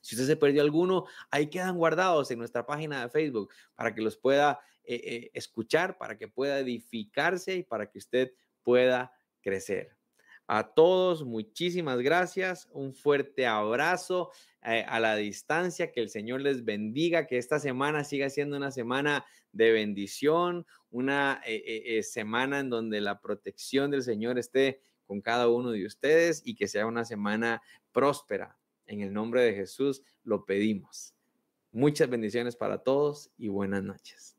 si 0.00 0.14
usted 0.14 0.26
se 0.26 0.36
perdió 0.36 0.62
alguno, 0.62 1.06
ahí 1.30 1.48
quedan 1.48 1.76
guardados 1.76 2.30
en 2.30 2.38
nuestra 2.38 2.64
página 2.64 3.02
de 3.02 3.10
Facebook 3.10 3.50
para 3.74 3.94
que 3.94 4.00
los 4.00 4.16
pueda 4.16 4.60
eh, 4.84 5.00
eh, 5.04 5.30
escuchar, 5.34 5.98
para 5.98 6.16
que 6.16 6.28
pueda 6.28 6.60
edificarse 6.60 7.56
y 7.56 7.62
para 7.62 7.90
que 7.90 7.98
usted 7.98 8.32
pueda 8.62 9.12
crecer. 9.42 9.97
A 10.48 10.74
todos, 10.74 11.24
muchísimas 11.24 12.00
gracias. 12.00 12.68
Un 12.72 12.92
fuerte 12.92 13.46
abrazo 13.46 14.30
eh, 14.64 14.84
a 14.88 14.98
la 14.98 15.14
distancia. 15.14 15.92
Que 15.92 16.00
el 16.00 16.10
Señor 16.10 16.40
les 16.40 16.64
bendiga. 16.64 17.26
Que 17.26 17.38
esta 17.38 17.60
semana 17.60 18.02
siga 18.02 18.28
siendo 18.30 18.56
una 18.56 18.72
semana 18.72 19.24
de 19.52 19.70
bendición, 19.70 20.66
una 20.90 21.40
semana 22.02 22.60
en 22.60 22.70
donde 22.70 23.00
la 23.00 23.20
protección 23.20 23.90
del 23.90 24.02
Señor 24.02 24.38
esté 24.38 24.82
con 25.08 25.22
cada 25.22 25.48
uno 25.48 25.70
de 25.70 25.86
ustedes 25.86 26.42
y 26.44 26.54
que 26.54 26.68
sea 26.68 26.86
una 26.86 27.04
semana 27.04 27.62
próspera, 27.92 28.58
en 28.86 29.00
el 29.00 29.12
nombre 29.12 29.42
de 29.42 29.54
Jesús 29.54 30.02
lo 30.22 30.44
pedimos. 30.44 31.14
Muchas 31.72 32.10
bendiciones 32.10 32.56
para 32.56 32.78
todos 32.78 33.30
y 33.38 33.48
buenas 33.48 33.82
noches. 33.82 34.37